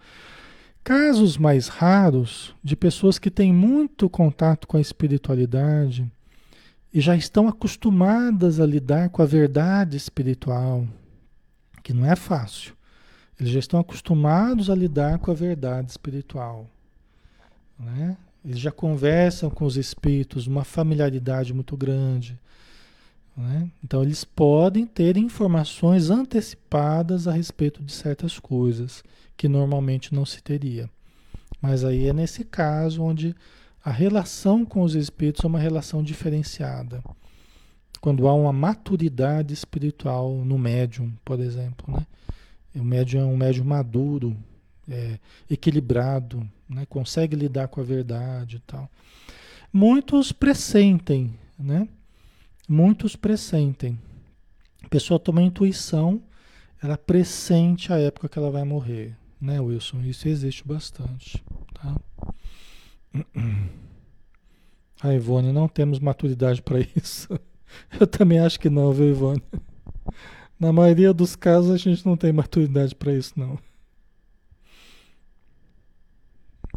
Casos 0.82 1.36
mais 1.36 1.68
raros 1.68 2.54
de 2.64 2.74
pessoas 2.74 3.18
que 3.18 3.30
têm 3.30 3.52
muito 3.52 4.08
contato 4.08 4.66
com 4.66 4.78
a 4.78 4.80
espiritualidade 4.80 6.10
e 6.92 7.00
já 7.00 7.14
estão 7.14 7.46
acostumadas 7.46 8.58
a 8.60 8.64
lidar 8.64 9.10
com 9.10 9.20
a 9.20 9.26
verdade 9.26 9.96
espiritual, 9.96 10.86
Que 11.82 11.92
não 11.92 12.06
é 12.06 12.16
fácil. 12.16 12.77
Eles 13.38 13.52
já 13.52 13.58
estão 13.58 13.78
acostumados 13.80 14.68
a 14.68 14.74
lidar 14.74 15.18
com 15.18 15.30
a 15.30 15.34
verdade 15.34 15.90
espiritual. 15.90 16.66
Né? 17.78 18.16
Eles 18.44 18.58
já 18.58 18.72
conversam 18.72 19.48
com 19.48 19.64
os 19.64 19.76
espíritos, 19.76 20.46
uma 20.46 20.64
familiaridade 20.64 21.54
muito 21.54 21.76
grande. 21.76 22.38
Né? 23.36 23.70
Então, 23.84 24.02
eles 24.02 24.24
podem 24.24 24.84
ter 24.84 25.16
informações 25.16 26.10
antecipadas 26.10 27.28
a 27.28 27.32
respeito 27.32 27.82
de 27.82 27.92
certas 27.92 28.38
coisas 28.38 29.04
que 29.36 29.48
normalmente 29.48 30.12
não 30.12 30.26
se 30.26 30.42
teria. 30.42 30.90
Mas 31.62 31.84
aí 31.84 32.08
é 32.08 32.12
nesse 32.12 32.44
caso 32.44 33.02
onde 33.02 33.34
a 33.84 33.92
relação 33.92 34.64
com 34.64 34.82
os 34.82 34.96
espíritos 34.96 35.44
é 35.44 35.46
uma 35.46 35.60
relação 35.60 36.02
diferenciada. 36.02 37.02
Quando 38.00 38.26
há 38.26 38.34
uma 38.34 38.52
maturidade 38.52 39.54
espiritual 39.54 40.44
no 40.44 40.58
médium, 40.58 41.12
por 41.24 41.38
exemplo. 41.38 41.94
Né? 41.94 42.06
O 42.74 42.84
médium 42.84 43.22
é 43.22 43.24
um 43.24 43.36
médium 43.36 43.64
maduro, 43.64 44.36
é, 44.88 45.18
equilibrado, 45.50 46.48
né? 46.68 46.86
consegue 46.86 47.36
lidar 47.36 47.68
com 47.68 47.80
a 47.80 47.84
verdade 47.84 48.56
e 48.56 48.60
tal. 48.60 48.90
Muitos 49.72 50.32
pressentem, 50.32 51.34
né? 51.58 51.86
Muitos 52.68 53.16
pressentem. 53.16 53.98
A 54.82 54.88
pessoa 54.88 55.20
toma 55.20 55.42
intuição, 55.42 56.22
ela 56.82 56.96
pressente 56.96 57.92
a 57.92 57.98
época 57.98 58.28
que 58.28 58.38
ela 58.38 58.50
vai 58.50 58.64
morrer, 58.64 59.14
né, 59.40 59.60
Wilson? 59.60 60.00
Isso 60.02 60.28
existe 60.28 60.66
bastante, 60.66 61.44
tá? 61.74 61.96
A 65.02 65.12
Ivone, 65.12 65.52
não 65.52 65.68
temos 65.68 65.98
maturidade 65.98 66.62
para 66.62 66.78
isso. 66.80 67.28
Eu 68.00 68.06
também 68.06 68.38
acho 68.38 68.58
que 68.58 68.70
não, 68.70 68.92
viu, 68.92 69.10
Ivone? 69.10 69.42
Na 70.58 70.72
maioria 70.72 71.14
dos 71.14 71.36
casos 71.36 71.70
a 71.70 71.76
gente 71.76 72.04
não 72.04 72.16
tem 72.16 72.32
maturidade 72.32 72.94
para 72.94 73.12
isso, 73.14 73.38
não. 73.38 73.58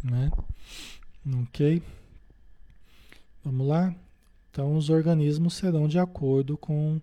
Né? 0.04 0.30
Ok? 1.42 1.82
Vamos 3.44 3.66
lá? 3.66 3.94
Então, 4.50 4.76
os 4.76 4.88
organismos 4.88 5.54
serão 5.54 5.88
de 5.88 5.98
acordo 5.98 6.56
com 6.56 7.00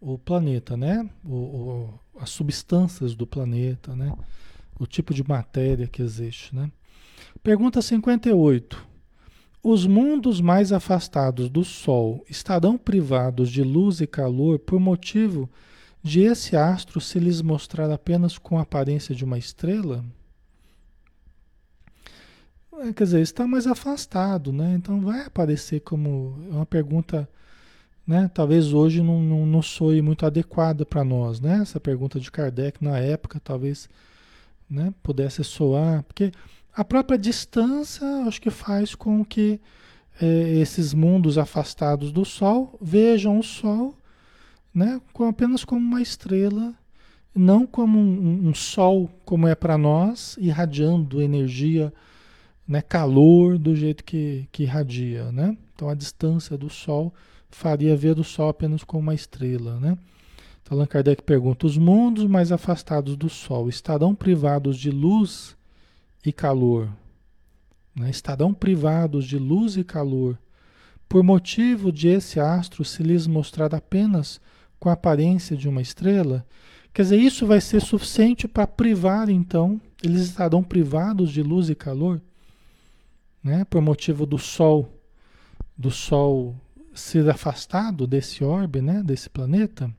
o 0.00 0.18
planeta, 0.18 0.76
né? 0.76 1.08
O, 1.24 1.34
o, 1.34 2.00
as 2.18 2.30
substâncias 2.30 3.14
do 3.14 3.26
planeta, 3.26 3.96
né? 3.96 4.12
O 4.78 4.86
tipo 4.86 5.14
de 5.14 5.26
matéria 5.26 5.86
que 5.86 6.02
existe, 6.02 6.54
né? 6.54 6.70
Pergunta 7.42 7.80
58. 7.80 8.86
Os 9.62 9.86
mundos 9.86 10.40
mais 10.40 10.72
afastados 10.72 11.48
do 11.48 11.64
Sol 11.64 12.22
estarão 12.28 12.76
privados 12.76 13.50
de 13.50 13.62
luz 13.62 14.00
e 14.02 14.06
calor 14.06 14.58
por 14.58 14.78
motivo 14.78 15.48
esse 16.20 16.54
astro 16.54 17.00
se 17.00 17.18
lhes 17.18 17.40
mostrar 17.40 17.90
apenas 17.90 18.36
com 18.36 18.58
a 18.58 18.62
aparência 18.62 19.14
de 19.14 19.24
uma 19.24 19.38
estrela? 19.38 20.04
É, 22.80 22.92
quer 22.92 23.04
dizer, 23.04 23.20
está 23.20 23.46
mais 23.46 23.66
afastado, 23.66 24.52
né? 24.52 24.74
Então 24.74 25.00
vai 25.00 25.22
aparecer 25.22 25.80
como 25.80 26.36
é 26.50 26.54
uma 26.54 26.66
pergunta, 26.66 27.28
né? 28.06 28.30
Talvez 28.34 28.72
hoje 28.72 29.02
não, 29.02 29.22
não, 29.22 29.46
não 29.46 29.62
soe 29.62 30.02
muito 30.02 30.26
adequada 30.26 30.84
para 30.84 31.02
nós, 31.02 31.40
né? 31.40 31.60
Essa 31.62 31.80
pergunta 31.80 32.20
de 32.20 32.30
Kardec 32.30 32.84
na 32.84 32.98
época 32.98 33.40
talvez 33.42 33.88
né, 34.68 34.92
pudesse 35.02 35.42
soar, 35.44 36.02
porque 36.02 36.32
a 36.74 36.84
própria 36.84 37.18
distância 37.18 38.06
acho 38.26 38.40
que 38.42 38.50
faz 38.50 38.94
com 38.94 39.24
que 39.24 39.60
é, 40.20 40.26
esses 40.56 40.92
mundos 40.92 41.38
afastados 41.38 42.12
do 42.12 42.24
Sol 42.24 42.76
vejam 42.80 43.38
o 43.38 43.42
Sol 43.42 43.96
né, 44.74 45.00
com, 45.12 45.24
apenas 45.24 45.64
como 45.64 45.80
uma 45.80 46.02
estrela, 46.02 46.74
não 47.34 47.66
como 47.66 47.98
um, 47.98 48.48
um 48.48 48.54
Sol 48.54 49.10
como 49.24 49.46
é 49.46 49.54
para 49.54 49.78
nós, 49.78 50.36
irradiando 50.40 51.22
energia 51.22 51.92
né, 52.66 52.82
calor 52.82 53.58
do 53.58 53.74
jeito 53.76 54.02
que, 54.02 54.48
que 54.50 54.62
irradia, 54.64 55.30
né? 55.30 55.56
Então 55.74 55.88
a 55.88 55.94
distância 55.94 56.56
do 56.56 56.70
Sol 56.70 57.12
faria 57.50 57.96
ver 57.96 58.18
o 58.18 58.24
Sol 58.24 58.48
apenas 58.48 58.82
como 58.82 59.02
uma 59.02 59.14
estrela, 59.14 59.78
né? 59.78 59.98
Então 60.62 60.76
Allan 60.76 60.86
Kardec 60.86 61.22
pergunta: 61.22 61.66
os 61.66 61.76
mundos 61.76 62.26
mais 62.26 62.50
afastados 62.50 63.16
do 63.16 63.28
Sol 63.28 63.68
estarão 63.68 64.14
privados 64.14 64.78
de 64.78 64.90
luz 64.90 65.56
e 66.24 66.32
calor? 66.32 66.88
Né? 67.94 68.08
Estarão 68.10 68.54
privados 68.54 69.26
de 69.26 69.38
luz 69.38 69.76
e 69.76 69.84
calor 69.84 70.38
por 71.08 71.22
motivo 71.22 71.92
de 71.92 72.08
esse 72.08 72.40
astro 72.40 72.84
se 72.84 73.02
lhes 73.02 73.26
mostrar 73.26 73.74
apenas 73.74 74.40
com 74.84 74.90
a 74.90 74.92
aparência 74.92 75.56
de 75.56 75.68
uma 75.68 75.82
estrela? 75.82 76.46
Quer 76.92 77.02
dizer, 77.02 77.18
isso 77.18 77.44
vai 77.44 77.60
ser 77.60 77.80
suficiente 77.80 78.46
para 78.46 78.66
privar, 78.66 79.28
então, 79.28 79.80
eles 80.02 80.20
estarão 80.20 80.62
privados 80.62 81.32
de 81.32 81.42
luz 81.42 81.68
e 81.68 81.74
calor? 81.74 82.20
né, 83.44 83.62
por 83.66 83.82
motivo 83.82 84.24
do 84.24 84.38
Sol, 84.38 84.88
do 85.76 85.90
Sol 85.90 86.56
ser 86.94 87.28
afastado 87.28 88.06
desse 88.06 88.42
orbe, 88.42 88.80
né, 88.80 89.02
desse 89.02 89.28
planeta? 89.28 89.94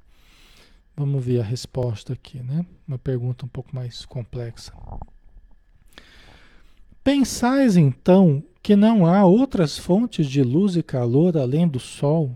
Vamos 0.98 1.24
ver 1.24 1.42
a 1.42 1.44
resposta 1.44 2.14
aqui, 2.14 2.42
né? 2.42 2.66
Uma 2.88 2.98
pergunta 2.98 3.46
um 3.46 3.50
pouco 3.50 3.76
mais 3.76 4.06
complexa. 4.06 4.74
Pensais 7.04 7.76
então 7.78 8.42
que 8.64 8.76
não 8.78 9.06
há 9.06 9.26
outras 9.26 9.78
fontes 9.78 10.26
de 10.26 10.42
luz 10.42 10.78
e 10.78 10.82
calor 10.82 11.38
além 11.38 11.68
do 11.68 11.80
Sol? 11.80 12.34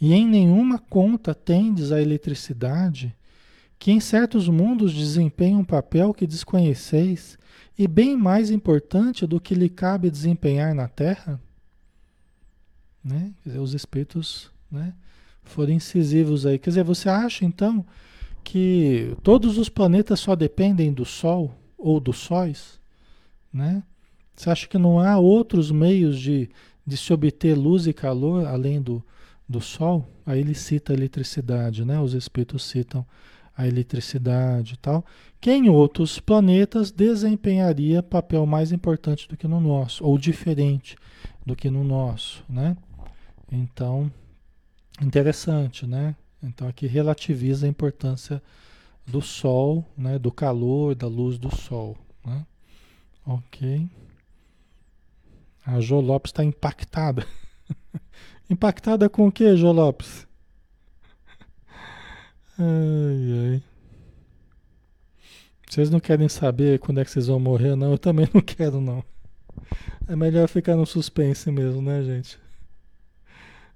E 0.00 0.14
em 0.14 0.26
nenhuma 0.26 0.78
conta 0.78 1.34
tendes 1.34 1.92
a 1.92 2.00
eletricidade, 2.00 3.14
que 3.78 3.92
em 3.92 4.00
certos 4.00 4.48
mundos 4.48 4.94
desempenha 4.94 5.58
um 5.58 5.64
papel 5.64 6.14
que 6.14 6.26
desconheceis 6.26 7.38
e 7.78 7.86
bem 7.86 8.16
mais 8.16 8.50
importante 8.50 9.26
do 9.26 9.40
que 9.40 9.54
lhe 9.54 9.68
cabe 9.68 10.10
desempenhar 10.10 10.74
na 10.74 10.88
Terra, 10.88 11.40
né? 13.04 13.32
Quer 13.42 13.50
dizer, 13.50 13.60
os 13.60 13.74
espíritos, 13.74 14.50
né? 14.70 14.94
Foram 15.42 15.72
incisivos 15.72 16.46
aí. 16.46 16.58
Quer 16.58 16.70
dizer, 16.70 16.84
você 16.84 17.08
acha 17.08 17.44
então 17.44 17.84
que 18.44 19.16
todos 19.22 19.58
os 19.58 19.68
planetas 19.68 20.20
só 20.20 20.36
dependem 20.36 20.92
do 20.92 21.04
Sol 21.04 21.54
ou 21.76 21.98
dos 22.00 22.18
sóis, 22.18 22.78
né? 23.52 23.82
Você 24.36 24.48
acha 24.48 24.68
que 24.68 24.78
não 24.78 24.98
há 24.98 25.18
outros 25.18 25.70
meios 25.70 26.18
de, 26.18 26.48
de 26.86 26.96
se 26.96 27.12
obter 27.12 27.54
luz 27.54 27.86
e 27.86 27.92
calor 27.92 28.46
além 28.46 28.80
do, 28.80 29.02
do 29.50 29.60
Sol? 29.60 30.08
Aí 30.24 30.38
ele 30.38 30.54
cita 30.54 30.92
a 30.92 30.96
eletricidade, 30.96 31.84
né? 31.84 32.00
Os 32.00 32.14
espíritos 32.14 32.62
citam 32.62 33.04
a 33.56 33.66
eletricidade 33.66 34.74
e 34.74 34.76
tal, 34.76 35.04
que 35.40 35.50
em 35.50 35.68
outros 35.68 36.20
planetas 36.20 36.90
desempenharia 36.92 38.02
papel 38.02 38.46
mais 38.46 38.70
importante 38.70 39.28
do 39.28 39.36
que 39.36 39.48
no 39.48 39.60
nosso, 39.60 40.04
ou 40.04 40.16
diferente 40.16 40.96
do 41.44 41.56
que 41.56 41.68
no 41.68 41.82
nosso, 41.82 42.44
né? 42.48 42.76
Então, 43.50 44.10
interessante, 45.02 45.84
né? 45.84 46.14
Então 46.40 46.68
aqui 46.68 46.86
relativiza 46.86 47.66
a 47.66 47.68
importância 47.68 48.40
do 49.04 49.20
Sol, 49.20 49.84
né? 49.98 50.16
Do 50.16 50.30
calor, 50.30 50.94
da 50.94 51.08
luz 51.08 51.38
do 51.38 51.54
Sol, 51.54 51.98
né? 52.24 52.46
Ok. 53.26 53.88
A 55.66 55.80
Jo 55.80 56.00
Lopes 56.00 56.30
está 56.30 56.44
impactada. 56.44 57.26
impactada 58.50 59.08
com 59.08 59.28
o 59.28 59.32
que, 59.32 59.56
Jo 59.56 59.70
Lopes? 59.70 60.26
Ai, 62.58 63.54
ai. 63.54 63.62
Vocês 65.68 65.88
não 65.88 66.00
querem 66.00 66.28
saber 66.28 66.80
quando 66.80 67.00
é 67.00 67.04
que 67.04 67.10
vocês 67.10 67.28
vão 67.28 67.38
morrer, 67.38 67.76
não? 67.76 67.92
Eu 67.92 67.98
também 67.98 68.28
não 68.34 68.40
quero, 68.42 68.80
não. 68.80 69.04
É 70.08 70.16
melhor 70.16 70.48
ficar 70.48 70.74
no 70.74 70.84
suspense 70.84 71.50
mesmo, 71.50 71.80
né, 71.80 72.02
gente? 72.02 72.38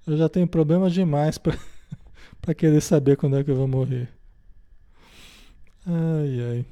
Eu 0.05 0.17
já 0.17 0.27
tenho 0.27 0.47
problemas 0.47 0.93
demais 0.93 1.37
para 1.37 1.55
querer 2.53 2.81
saber 2.81 3.15
quando 3.15 3.37
é 3.37 3.43
que 3.43 3.49
eu 3.49 3.55
vou 3.55 3.67
morrer. 3.67 4.09
Ai, 5.87 6.41
ai. 6.49 6.65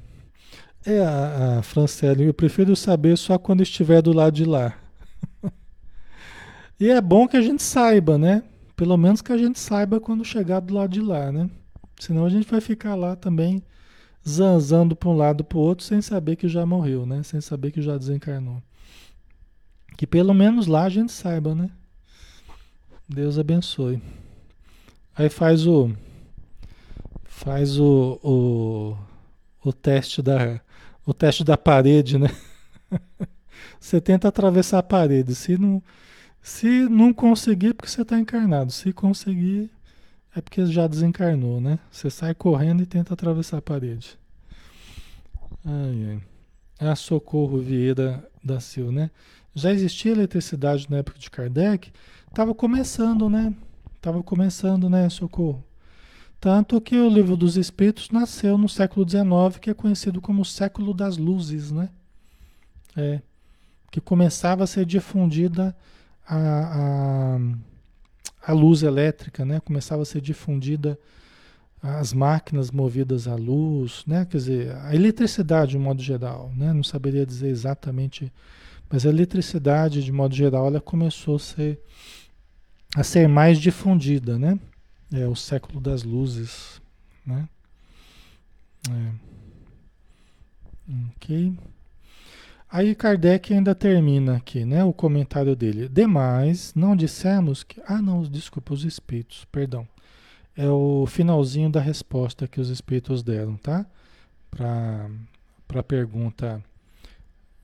É, 0.86 1.00
a, 1.00 1.60
a 1.60 2.22
eu 2.22 2.34
prefiro 2.34 2.76
saber 2.76 3.16
só 3.16 3.38
quando 3.38 3.62
estiver 3.62 4.02
do 4.02 4.12
lado 4.12 4.34
de 4.34 4.44
lá. 4.44 4.78
E 6.78 6.88
é 6.88 7.00
bom 7.00 7.28
que 7.28 7.36
a 7.36 7.42
gente 7.42 7.62
saiba, 7.62 8.18
né? 8.18 8.42
Pelo 8.76 8.96
menos 8.96 9.22
que 9.22 9.32
a 9.32 9.38
gente 9.38 9.58
saiba 9.58 10.00
quando 10.00 10.24
chegar 10.24 10.60
do 10.60 10.74
lado 10.74 10.90
de 10.90 11.00
lá, 11.00 11.30
né? 11.30 11.48
Senão 11.98 12.26
a 12.26 12.28
gente 12.28 12.50
vai 12.50 12.60
ficar 12.60 12.94
lá 12.94 13.14
também 13.14 13.62
zanzando 14.26 14.96
para 14.96 15.08
um 15.08 15.16
lado 15.16 15.44
para 15.44 15.58
o 15.58 15.60
outro 15.60 15.84
sem 15.84 16.00
saber 16.00 16.36
que 16.36 16.48
já 16.48 16.66
morreu, 16.66 17.06
né? 17.06 17.22
Sem 17.22 17.40
saber 17.40 17.70
que 17.70 17.80
já 17.80 17.96
desencarnou. 17.96 18.62
Que 19.96 20.06
pelo 20.06 20.34
menos 20.34 20.66
lá 20.66 20.84
a 20.84 20.88
gente 20.88 21.12
saiba, 21.12 21.54
né? 21.54 21.70
Deus 23.08 23.38
abençoe. 23.38 24.02
Aí 25.14 25.28
faz 25.28 25.66
o 25.66 25.90
faz 27.24 27.78
o, 27.78 28.18
o, 28.22 28.96
o 29.68 29.72
teste 29.72 30.22
da 30.22 30.60
o 31.06 31.12
teste 31.12 31.44
da 31.44 31.56
parede, 31.56 32.18
né? 32.18 32.28
Você 33.78 34.00
tenta 34.00 34.28
atravessar 34.28 34.78
a 34.78 34.82
parede. 34.82 35.34
Se 35.34 35.58
não, 35.58 35.82
se 36.44 36.88
não 36.90 37.12
conseguir, 37.12 37.74
porque 37.74 37.90
você 37.90 38.02
está 38.02 38.18
encarnado. 38.20 38.70
Se 38.72 38.92
conseguir, 38.92 39.70
É 40.36 40.40
porque 40.42 40.66
já 40.66 40.86
desencarnou, 40.86 41.60
né? 41.60 41.78
Você 41.90 42.10
sai 42.10 42.34
correndo 42.34 42.82
e 42.82 42.86
tenta 42.86 43.14
atravessar 43.14 43.58
a 43.58 43.62
parede. 43.62 44.18
Ai, 45.64 46.10
ai. 46.10 46.22
Ah, 46.78 46.96
Socorro 46.96 47.58
Vieira 47.60 48.28
da 48.42 48.60
Silva, 48.60 48.92
né? 48.92 49.10
Já 49.54 49.72
existia 49.72 50.12
eletricidade 50.12 50.86
na 50.90 50.98
época 50.98 51.18
de 51.18 51.30
Kardec? 51.30 51.92
Estava 52.28 52.54
começando, 52.54 53.28
né? 53.30 53.54
Estava 53.96 54.22
começando, 54.22 54.90
né, 54.90 55.08
Socorro? 55.08 55.64
Tanto 56.40 56.80
que 56.80 56.96
o 56.96 57.08
livro 57.08 57.36
dos 57.36 57.56
Espíritos 57.56 58.10
nasceu 58.10 58.58
no 58.58 58.68
século 58.68 59.08
XIX, 59.08 59.58
que 59.60 59.70
é 59.70 59.74
conhecido 59.74 60.20
como 60.20 60.42
o 60.42 60.44
século 60.44 60.92
das 60.92 61.16
luzes, 61.16 61.70
né? 61.72 61.88
É, 62.96 63.22
que 63.90 64.00
começava 64.00 64.64
a 64.64 64.66
ser 64.66 64.84
difundida 64.84 65.74
a, 66.26 67.38
a, 68.46 68.50
a 68.50 68.52
luz 68.52 68.82
elétrica, 68.82 69.44
né? 69.44 69.60
Começava 69.60 70.02
a 70.02 70.06
ser 70.06 70.20
difundida 70.20 70.98
as 71.82 72.14
máquinas 72.14 72.70
movidas 72.70 73.28
à 73.28 73.34
luz, 73.34 74.04
né? 74.06 74.24
Quer 74.24 74.38
dizer, 74.38 74.76
a 74.76 74.94
eletricidade 74.94 75.72
de 75.72 75.78
modo 75.78 76.02
geral, 76.02 76.50
né? 76.56 76.72
Não 76.72 76.82
saberia 76.82 77.26
dizer 77.26 77.48
exatamente, 77.48 78.32
mas 78.90 79.04
a 79.04 79.10
eletricidade 79.10 80.02
de 80.02 80.10
modo 80.10 80.34
geral 80.34 80.66
ela 80.66 80.80
começou 80.80 81.36
a 81.36 81.40
ser 81.40 81.78
a 82.96 83.02
ser 83.02 83.28
mais 83.28 83.58
difundida, 83.58 84.38
né? 84.38 84.58
É 85.12 85.26
o 85.26 85.34
século 85.34 85.80
das 85.80 86.02
luzes, 86.04 86.80
né? 87.26 87.48
É. 88.90 89.12
Ok. 91.16 91.54
Aí 92.74 92.92
Kardec 92.92 93.54
ainda 93.54 93.72
termina 93.72 94.36
aqui, 94.36 94.64
né? 94.64 94.82
O 94.82 94.92
comentário 94.92 95.54
dele. 95.54 95.88
Demais, 95.88 96.74
não 96.74 96.96
dissemos 96.96 97.62
que. 97.62 97.80
Ah, 97.86 98.02
não, 98.02 98.24
desculpa, 98.24 98.74
os 98.74 98.82
espíritos, 98.82 99.44
perdão. 99.44 99.86
É 100.56 100.68
o 100.68 101.06
finalzinho 101.06 101.70
da 101.70 101.80
resposta 101.80 102.48
que 102.48 102.60
os 102.60 102.70
espíritos 102.70 103.22
deram, 103.22 103.56
tá? 103.56 103.86
Para 104.50 105.08
a 105.72 105.82
pergunta, 105.84 106.60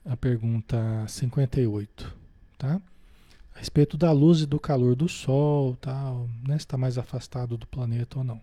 a 0.04 0.16
pergunta 0.16 0.78
58, 1.08 2.16
tá? 2.56 2.80
a 3.52 3.58
respeito 3.58 3.96
da 3.96 4.12
luz 4.12 4.42
e 4.42 4.46
do 4.46 4.60
calor 4.60 4.94
do 4.94 5.08
Sol, 5.08 5.74
tal, 5.80 6.28
né? 6.46 6.54
Se 6.54 6.58
está 6.58 6.76
mais 6.76 6.96
afastado 6.96 7.56
do 7.56 7.66
planeta 7.66 8.18
ou 8.18 8.24
não. 8.24 8.40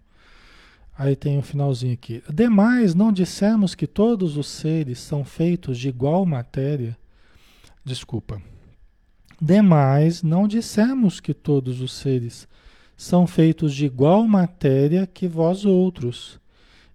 Aí 0.97 1.15
tem 1.15 1.37
um 1.37 1.43
finalzinho 1.43 1.93
aqui. 1.93 2.23
Demais, 2.33 2.95
não 2.95 3.11
dissemos 3.11 3.75
que 3.75 3.85
todos 3.85 4.35
os 4.35 4.47
seres 4.47 4.99
são 4.99 5.23
feitos 5.23 5.77
de 5.77 5.89
igual 5.89 6.25
matéria? 6.25 6.97
Desculpa. 7.85 8.41
Demais, 9.39 10.23
não 10.23 10.47
dissemos 10.47 11.19
que 11.19 11.35
todos 11.35 11.81
os 11.81 11.93
seres 11.93 12.47
são 12.97 13.27
feitos 13.27 13.75
de 13.75 13.85
igual 13.85 14.27
matéria 14.27 15.05
que 15.05 15.27
vós 15.27 15.65
outros, 15.65 16.39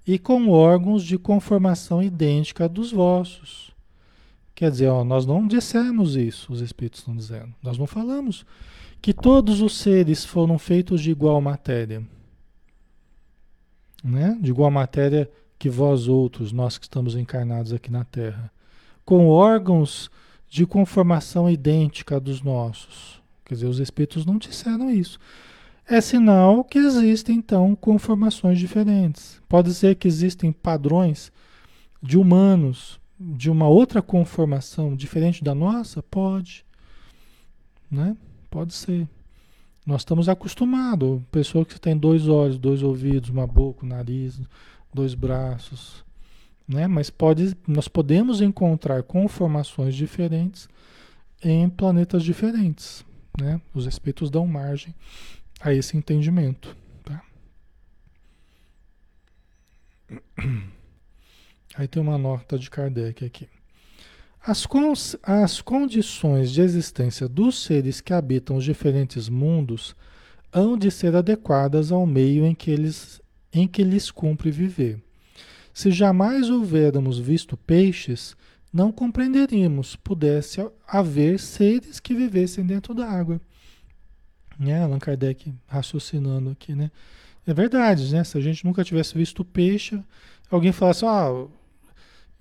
e 0.05 0.18
com 0.18 0.48
órgãos 0.48 1.05
de 1.05 1.16
conformação 1.16 2.03
idêntica 2.03 2.68
dos 2.68 2.90
vossos. 2.90 3.70
Quer 4.53 4.72
dizer, 4.72 4.88
ó, 4.88 5.05
nós 5.05 5.24
não 5.24 5.46
dissemos 5.46 6.16
isso, 6.16 6.53
os 6.53 6.61
Espíritos 6.61 7.00
estão 7.00 7.14
dizendo. 7.14 7.55
Nós 7.62 7.78
não 7.78 7.86
falamos 7.86 8.44
que 9.00 9.12
todos 9.12 9.61
os 9.61 9.76
seres 9.76 10.24
foram 10.24 10.59
feitos 10.59 11.00
de 11.00 11.12
igual 11.12 11.40
matéria. 11.40 12.03
Né? 14.03 14.36
De 14.40 14.50
igual 14.50 14.70
matéria 14.70 15.30
que 15.59 15.70
vós 15.70 16.09
outros, 16.09 16.53
nós 16.53 16.76
que 16.76 16.86
estamos 16.86 17.14
encarnados 17.14 17.72
aqui 17.72 17.90
na 17.90 18.05
Terra. 18.05 18.50
Com 19.05 19.28
órgãos 19.28 20.11
de 20.48 20.66
conformação 20.66 21.48
idêntica 21.48 22.20
dos 22.20 22.42
nossos. 22.42 23.22
Quer 23.44 23.55
dizer, 23.55 23.66
os 23.66 23.78
Espíritos 23.78 24.26
não 24.26 24.38
disseram 24.38 24.90
isso. 24.90 25.18
É 25.86 26.00
sinal 26.00 26.64
que 26.64 26.78
existem, 26.78 27.36
então, 27.36 27.74
conformações 27.74 28.59
diferentes. 28.59 29.40
Pode 29.48 29.74
ser 29.74 29.96
que 29.96 30.07
existem 30.07 30.53
padrões 30.53 31.32
de 32.03 32.18
humanos 32.18 33.00
de 33.18 33.50
uma 33.50 33.68
outra 33.68 34.03
conformação 34.03 34.96
diferente 34.96 35.44
da 35.44 35.55
nossa? 35.55 36.03
Pode. 36.03 36.64
Né? 37.90 38.16
Pode 38.50 38.74
ser. 38.74 39.09
Nós 39.84 40.02
estamos 40.02 40.28
acostumados. 40.28 41.20
Pessoa 41.30 41.64
que 41.64 41.80
tem 41.80 41.96
dois 41.96 42.28
olhos, 42.28 42.58
dois 42.58 42.82
ouvidos, 42.82 43.30
uma 43.30 43.46
boca, 43.46 43.84
um 43.84 43.88
nariz, 43.88 44.40
dois 44.94 45.14
braços. 45.14 46.04
Né? 46.66 46.86
Mas 46.86 47.10
pode, 47.10 47.56
nós 47.66 47.88
podemos 47.88 48.40
encontrar 48.40 49.02
conformações 49.02 49.94
diferentes 49.94 50.68
em 51.42 51.68
planetas 51.68 52.22
diferentes. 52.22 53.04
Né? 53.38 53.60
Os 53.74 53.86
espíritos 53.86 54.30
dão 54.30 54.46
margem 54.46 54.94
a 55.60 55.72
esse 55.72 55.96
entendimento. 55.96 56.76
Tá? 57.02 57.22
Aí 61.74 61.88
tem 61.88 62.00
uma 62.00 62.18
nota 62.18 62.56
de 62.58 62.70
Kardec 62.70 63.24
aqui. 63.24 63.48
As, 64.45 64.66
as 65.22 65.61
condições 65.61 66.51
de 66.51 66.61
existência 66.61 67.28
dos 67.28 67.62
seres 67.62 68.01
que 68.01 68.12
habitam 68.12 68.57
os 68.57 68.64
diferentes 68.64 69.28
mundos 69.28 69.95
hão 70.53 70.76
de 70.76 70.90
ser 70.90 71.14
adequadas 71.14 71.93
ao 71.93 72.05
meio 72.05 72.45
em 72.45 72.55
que, 72.55 72.70
eles, 72.70 73.20
em 73.53 73.68
que 73.68 73.84
lhes 73.84 74.11
cumpre 74.11 74.51
viver. 74.51 75.01
Se 75.72 75.93
jamais 75.93 76.51
houvéssemos 76.51 77.18
visto 77.18 77.57
peixes, 77.57 78.36
não 78.72 78.90
compreenderíamos 78.90 79.95
pudesse 79.95 80.61
haver 80.88 81.38
seres 81.38 82.01
que 82.01 82.12
vivessem 82.12 82.66
dentro 82.66 82.93
da 82.95 83.09
água. 83.09 83.40
Né? 84.59 84.82
Allan 84.82 84.99
Kardec 84.99 85.55
raciocinando 85.66 86.51
aqui, 86.51 86.74
né? 86.74 86.90
É 87.47 87.55
verdade, 87.55 88.12
né? 88.12 88.22
Se 88.22 88.38
a 88.38 88.40
gente 88.40 88.64
nunca 88.64 88.84
tivesse 88.84 89.14
visto 89.14 89.45
peixe, 89.45 90.01
alguém 90.51 90.72
falasse, 90.72 91.05
ah, 91.05 91.47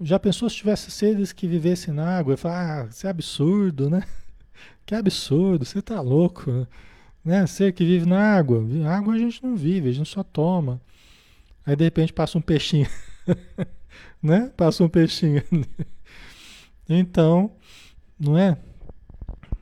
já 0.01 0.19
pensou 0.19 0.49
se 0.49 0.55
tivesse 0.55 0.89
seres 0.89 1.31
que 1.31 1.47
vivessem 1.47 1.93
na 1.93 2.17
água? 2.17 2.35
Falo, 2.35 2.55
ah, 2.55 2.87
isso 2.89 3.05
é 3.05 3.09
absurdo, 3.09 3.89
né? 3.89 4.03
Que 4.85 4.95
absurdo, 4.95 5.63
você 5.63 5.81
tá 5.81 6.01
louco, 6.01 6.67
né? 7.23 7.45
Ser 7.47 7.71
que 7.71 7.85
vive 7.85 8.05
na 8.05 8.35
água. 8.35 8.65
água 8.89 9.13
a 9.13 9.17
gente 9.17 9.41
não 9.41 9.55
vive, 9.55 9.87
a 9.89 9.91
gente 9.91 10.09
só 10.09 10.23
toma. 10.23 10.81
Aí 11.65 11.75
de 11.75 11.83
repente 11.83 12.11
passa 12.11 12.37
um 12.37 12.41
peixinho, 12.41 12.87
né? 14.21 14.51
Passa 14.57 14.83
um 14.83 14.89
peixinho. 14.89 15.41
então, 16.89 17.51
não 18.19 18.37
é? 18.37 18.57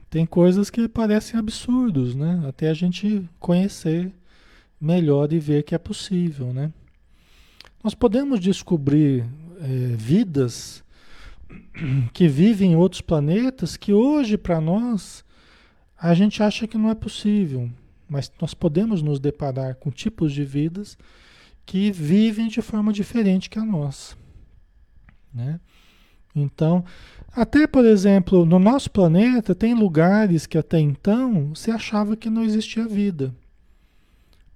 Tem 0.10 0.26
coisas 0.26 0.70
que 0.70 0.88
parecem 0.88 1.40
absurdos, 1.40 2.16
né? 2.16 2.44
Até 2.48 2.70
a 2.70 2.74
gente 2.74 3.30
conhecer 3.40 4.12
melhor 4.82 5.32
e 5.32 5.40
ver 5.40 5.64
que 5.64 5.76
é 5.76 5.78
possível, 5.78 6.54
né? 6.54 6.72
Nós 7.84 7.94
podemos 7.94 8.40
descobrir 8.40 9.26
é, 9.60 9.96
vidas 9.96 10.84
que 12.14 12.28
vivem 12.28 12.74
em 12.74 12.76
outros 12.76 13.02
planetas 13.02 13.76
que 13.76 13.94
hoje 13.94 14.38
para 14.38 14.62
nós 14.62 15.24
a 16.00 16.14
gente 16.14 16.42
acha 16.42 16.68
que 16.68 16.78
não 16.78 16.90
é 16.90 16.96
possível, 16.96 17.70
mas 18.08 18.32
nós 18.42 18.54
podemos 18.54 19.02
nos 19.02 19.20
deparar 19.20 19.76
com 19.76 19.92
tipos 19.92 20.32
de 20.32 20.46
vidas 20.46 20.98
que 21.66 21.92
vivem 21.92 22.48
de 22.48 22.62
forma 22.62 22.94
diferente 22.94 23.50
que 23.50 23.60
a 23.60 23.66
nossa, 23.66 24.16
né? 25.34 25.60
Então, 26.34 26.86
até 27.36 27.68
por 27.68 27.86
exemplo, 27.86 28.46
no 28.46 28.60
nosso 28.60 28.90
planeta 28.92 29.54
tem 29.54 29.74
lugares 29.74 30.46
que 30.46 30.58
até 30.58 30.80
então 30.80 31.54
se 31.54 31.70
achava 31.70 32.16
que 32.16 32.30
não 32.30 32.44
existia 32.44 32.88
vida, 32.88 33.36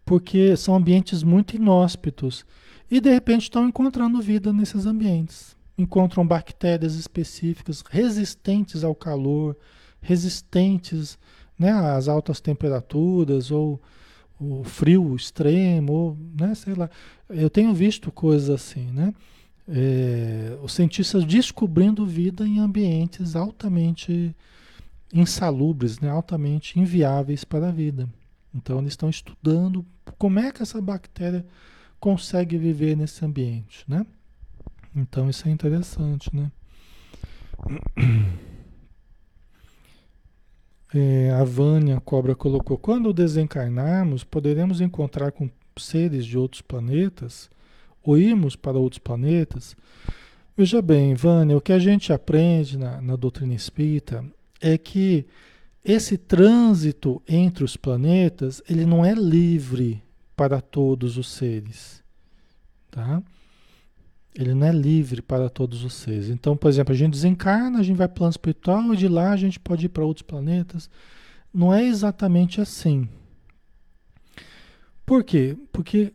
porque 0.06 0.56
são 0.56 0.76
ambientes 0.76 1.24
muito 1.24 1.56
inóspitos 1.56 2.46
e 2.94 3.02
de 3.02 3.10
repente 3.10 3.42
estão 3.42 3.68
encontrando 3.68 4.22
vida 4.22 4.54
nesses 4.54 4.86
ambientes. 4.86 5.58
Encontram 5.76 6.28
bactérias 6.28 6.94
específicas 6.94 7.84
resistentes 7.90 8.84
ao 8.84 8.94
calor, 8.94 9.58
resistentes 10.00 11.18
né, 11.58 11.72
às 11.72 12.08
altas 12.08 12.40
temperaturas 12.40 13.50
ou 13.50 13.82
o 14.40 14.64
frio 14.64 15.16
extremo, 15.16 15.92
ou, 15.92 16.18
né, 16.40 16.54
sei 16.54 16.76
lá. 16.76 16.88
Eu 17.28 17.50
tenho 17.50 17.74
visto 17.74 18.12
coisas 18.12 18.48
assim, 18.52 18.86
né? 18.92 19.12
É, 19.68 20.56
os 20.62 20.74
cientistas 20.74 21.26
descobrindo 21.26 22.06
vida 22.06 22.46
em 22.46 22.60
ambientes 22.60 23.36
altamente 23.36 24.36
insalubres, 25.12 26.00
né, 26.00 26.12
altamente 26.12 26.80
inviáveis 26.80 27.44
para 27.44 27.70
a 27.70 27.72
vida. 27.72 28.08
Então 28.54 28.78
eles 28.78 28.94
estão 28.94 29.10
estudando 29.10 29.84
como 30.20 30.38
é 30.38 30.52
que 30.52 30.62
essa 30.62 30.80
bactéria 30.80 31.44
consegue 32.04 32.58
viver 32.58 32.98
nesse 32.98 33.24
ambiente, 33.24 33.86
né? 33.88 34.06
Então 34.94 35.30
isso 35.30 35.48
é 35.48 35.52
interessante, 35.52 36.30
né? 36.36 36.52
É, 40.96 41.32
a 41.32 41.44
Vânia 41.44 42.00
Cobra 42.00 42.36
colocou: 42.36 42.78
quando 42.78 43.12
desencarnarmos, 43.12 44.24
poderemos 44.24 44.80
encontrar 44.80 45.32
com 45.32 45.50
seres 45.76 46.24
de 46.24 46.38
outros 46.38 46.62
planetas 46.62 47.50
ou 48.04 48.16
irmos 48.16 48.56
para 48.56 48.78
outros 48.78 49.00
planetas? 49.00 49.76
Veja 50.56 50.84
bem, 50.84 51.16
Vânia, 51.16 51.58
o 51.58 51.62
que 51.62 51.74
a 51.74 51.80
gente 51.80 52.14
aprende 52.14 52.78
na, 52.78 53.02
na 53.02 53.16
doutrina 53.16 53.56
espírita 53.56 54.24
é 54.62 54.78
que 54.78 55.26
esse 55.84 56.16
trânsito 56.16 57.20
entre 57.28 57.64
os 57.64 57.76
planetas 57.76 58.62
ele 58.70 58.86
não 58.86 59.04
é 59.04 59.16
livre 59.16 60.03
para 60.36 60.62
todos 60.62 61.18
os 61.18 61.30
seres, 61.30 62.04
tá? 62.90 63.22
Ele 64.36 64.54
não 64.54 64.66
é 64.66 64.72
livre 64.72 65.22
para 65.22 65.50
todos 65.50 65.84
os 65.84 65.94
seres. 65.94 66.30
Então, 66.30 66.58
por 66.58 66.68
exemplo, 66.68 66.94
a 66.94 66.98
gente 66.98 67.12
desencarna, 67.12 67.80
a 67.80 67.84
gente 67.84 67.98
vai 67.98 68.08
para 68.08 68.16
o 68.16 68.18
plano 68.18 68.32
espiritual 68.32 68.94
e 68.94 68.98
de 68.98 69.08
lá 69.08 69.32
a 69.32 69.38
gente 69.38 69.60
pode 69.60 69.86
ir 69.86 69.90
para 69.90 70.04
outros 70.04 70.26
planetas. 70.26 70.90
Não 71.54 71.72
é 71.72 71.84
exatamente 71.86 72.60
assim. 72.60 73.08
Por 75.06 75.24
quê? 75.24 75.56
Porque 75.72 76.14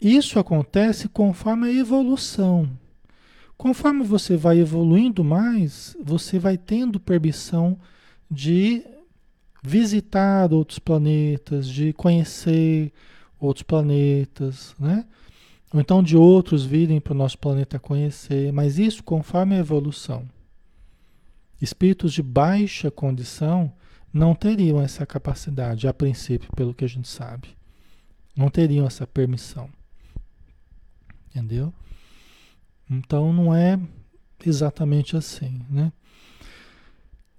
isso 0.00 0.38
acontece 0.38 1.08
conforme 1.08 1.66
a 1.66 1.72
evolução. 1.72 2.70
Conforme 3.56 4.04
você 4.04 4.36
vai 4.36 4.58
evoluindo 4.58 5.24
mais, 5.24 5.96
você 6.00 6.38
vai 6.38 6.56
tendo 6.58 7.00
permissão 7.00 7.78
de 8.30 8.84
visitar 9.62 10.52
outros 10.52 10.78
planetas, 10.78 11.66
de 11.66 11.92
conhecer 11.94 12.92
outros 13.38 13.62
planetas, 13.62 14.74
né? 14.78 15.04
Ou 15.72 15.80
então 15.80 16.02
de 16.02 16.16
outros 16.16 16.64
virem 16.64 17.00
para 17.00 17.12
o 17.12 17.16
nosso 17.16 17.38
planeta 17.38 17.78
conhecer, 17.78 18.52
mas 18.52 18.78
isso 18.78 19.02
conforme 19.02 19.54
a 19.54 19.58
evolução. 19.58 20.28
Espíritos 21.60 22.12
de 22.12 22.22
baixa 22.22 22.90
condição 22.90 23.72
não 24.12 24.34
teriam 24.34 24.80
essa 24.80 25.04
capacidade, 25.04 25.88
a 25.88 25.92
princípio, 25.92 26.50
pelo 26.54 26.74
que 26.74 26.84
a 26.84 26.88
gente 26.88 27.08
sabe. 27.08 27.48
Não 28.34 28.48
teriam 28.48 28.86
essa 28.86 29.06
permissão. 29.06 29.68
Entendeu? 31.28 31.72
Então 32.88 33.32
não 33.32 33.54
é 33.54 33.78
exatamente 34.44 35.16
assim, 35.16 35.60
né? 35.68 35.92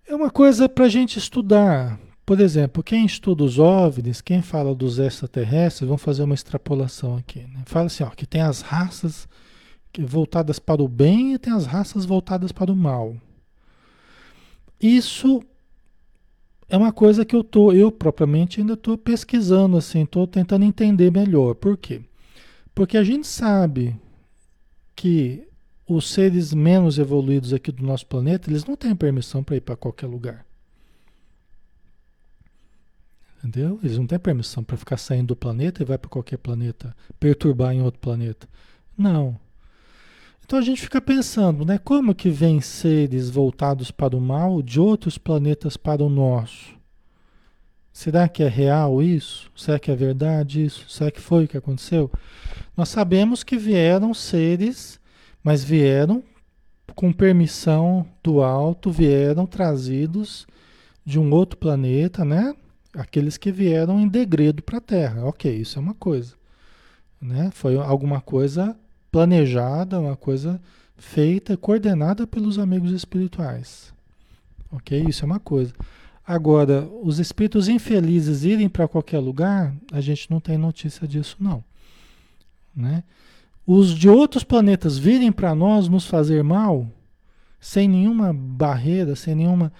É 0.07 0.15
uma 0.15 0.29
coisa 0.29 0.69
para 0.69 0.85
a 0.85 0.89
gente 0.89 1.19
estudar. 1.19 1.99
Por 2.27 2.41
exemplo, 2.41 2.83
quem 2.83 3.05
estuda 3.05 3.45
os 3.45 3.57
OVNIs, 3.57 4.19
quem 4.19 4.41
fala 4.41 4.75
dos 4.75 4.99
extraterrestres, 4.99 5.87
vamos 5.87 6.03
fazer 6.03 6.23
uma 6.23 6.35
extrapolação 6.35 7.15
aqui. 7.15 7.39
Né? 7.39 7.63
Fala 7.65 7.85
assim, 7.85 8.03
ó, 8.03 8.09
que 8.09 8.25
tem 8.25 8.41
as 8.41 8.59
raças 8.59 9.29
voltadas 9.97 10.59
para 10.59 10.83
o 10.83 10.89
bem 10.89 11.33
e 11.33 11.39
tem 11.39 11.53
as 11.53 11.65
raças 11.65 12.03
voltadas 12.03 12.51
para 12.51 12.69
o 12.69 12.75
mal. 12.75 13.15
Isso 14.77 15.41
é 16.67 16.75
uma 16.75 16.91
coisa 16.91 17.23
que 17.23 17.33
eu 17.33 17.45
tô, 17.45 17.71
eu 17.71 17.89
propriamente 17.89 18.59
ainda 18.59 18.73
estou 18.73 18.97
pesquisando 18.97 19.77
assim, 19.77 20.03
estou 20.03 20.27
tentando 20.27 20.65
entender 20.65 21.09
melhor. 21.09 21.55
Por 21.55 21.77
quê? 21.77 22.01
Porque 22.75 22.97
a 22.97 23.05
gente 23.05 23.25
sabe 23.25 23.95
que 24.93 25.47
os 25.87 26.09
seres 26.09 26.53
menos 26.53 26.99
evoluídos 26.99 27.53
aqui 27.53 27.71
do 27.71 27.85
nosso 27.85 28.05
planeta, 28.05 28.49
eles 28.49 28.65
não 28.65 28.75
têm 28.75 28.93
permissão 28.93 29.41
para 29.41 29.55
ir 29.55 29.61
para 29.61 29.77
qualquer 29.77 30.07
lugar. 30.07 30.45
Entendeu? 33.37 33.79
Eles 33.83 33.97
não 33.97 34.07
têm 34.07 34.19
permissão 34.19 34.63
para 34.63 34.77
ficar 34.77 34.97
saindo 34.97 35.27
do 35.27 35.35
planeta 35.35 35.81
e 35.81 35.85
vai 35.85 35.97
para 35.97 36.09
qualquer 36.09 36.37
planeta, 36.37 36.95
perturbar 37.19 37.73
em 37.73 37.81
outro 37.81 37.99
planeta. 37.99 38.47
Não. 38.97 39.39
Então 40.43 40.57
a 40.57 40.61
gente 40.61 40.81
fica 40.81 41.01
pensando, 41.01 41.65
né? 41.65 41.77
Como 41.77 42.15
que 42.15 42.29
vem 42.29 42.61
seres 42.61 43.29
voltados 43.29 43.91
para 43.91 44.15
o 44.15 44.21
mal 44.21 44.61
de 44.61 44.79
outros 44.79 45.17
planetas 45.17 45.75
para 45.75 46.03
o 46.03 46.09
nosso? 46.09 46.75
Será 47.91 48.29
que 48.29 48.43
é 48.43 48.47
real 48.47 49.01
isso? 49.01 49.51
Será 49.55 49.77
que 49.77 49.91
é 49.91 49.95
verdade 49.95 50.63
isso? 50.63 50.89
Será 50.89 51.11
que 51.11 51.19
foi 51.19 51.45
o 51.45 51.47
que 51.47 51.57
aconteceu? 51.57 52.11
Nós 52.77 52.89
sabemos 52.89 53.43
que 53.43 53.57
vieram 53.57 54.13
seres, 54.13 54.99
mas 55.43 55.63
vieram 55.63 56.23
com 56.95 57.11
permissão 57.11 58.07
do 58.23 58.41
alto, 58.41 58.91
vieram 58.91 59.45
trazidos 59.45 60.47
de 61.05 61.19
um 61.19 61.31
outro 61.31 61.57
planeta, 61.57 62.23
né? 62.23 62.55
Aqueles 62.97 63.37
que 63.37 63.51
vieram 63.51 63.99
em 63.99 64.07
degredo 64.07 64.63
para 64.63 64.79
a 64.79 64.81
Terra. 64.81 65.23
Ok, 65.25 65.53
isso 65.53 65.77
é 65.77 65.81
uma 65.81 65.93
coisa. 65.93 66.33
Né? 67.21 67.51
Foi 67.53 67.77
alguma 67.77 68.19
coisa 68.19 68.75
planejada, 69.11 69.99
uma 69.99 70.15
coisa 70.15 70.59
feita, 70.97 71.55
coordenada 71.55 72.25
pelos 72.25 72.57
amigos 72.57 72.91
espirituais. 72.91 73.93
Ok? 74.71 75.05
Isso 75.07 75.23
é 75.23 75.25
uma 75.25 75.39
coisa. 75.39 75.73
Agora, 76.25 76.87
os 77.01 77.19
espíritos 77.19 77.69
infelizes 77.69 78.43
irem 78.43 78.67
para 78.67 78.87
qualquer 78.87 79.19
lugar, 79.19 79.73
a 79.91 80.01
gente 80.01 80.29
não 80.29 80.39
tem 80.39 80.57
notícia 80.57 81.07
disso, 81.07 81.37
não. 81.39 81.63
Né? 82.75 83.03
Os 83.65 83.95
de 83.95 84.09
outros 84.09 84.43
planetas 84.43 84.97
virem 84.97 85.31
para 85.31 85.55
nós 85.55 85.87
nos 85.87 86.05
fazer 86.05 86.43
mal, 86.43 86.87
sem 87.59 87.87
nenhuma 87.87 88.33
barreira, 88.33 89.15
sem 89.15 89.35
nenhuma 89.35 89.71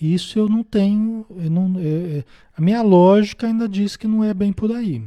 isso 0.00 0.38
eu 0.38 0.48
não 0.48 0.62
tenho. 0.62 1.24
Eu 1.30 1.50
não, 1.50 1.78
é, 1.78 2.18
é, 2.18 2.24
a 2.56 2.60
minha 2.60 2.82
lógica 2.82 3.46
ainda 3.46 3.68
diz 3.68 3.96
que 3.96 4.06
não 4.06 4.22
é 4.22 4.34
bem 4.34 4.52
por 4.52 4.72
aí. 4.72 5.02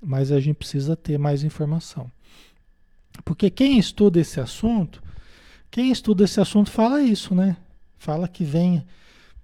Mas 0.00 0.32
a 0.32 0.40
gente 0.40 0.56
precisa 0.56 0.96
ter 0.96 1.18
mais 1.18 1.44
informação. 1.44 2.10
Porque 3.24 3.50
quem 3.50 3.78
estuda 3.78 4.18
esse 4.20 4.40
assunto, 4.40 5.02
quem 5.70 5.92
estuda 5.92 6.24
esse 6.24 6.40
assunto 6.40 6.70
fala 6.70 7.02
isso, 7.02 7.34
né? 7.34 7.56
Fala 7.98 8.26
que 8.26 8.42
vem 8.42 8.84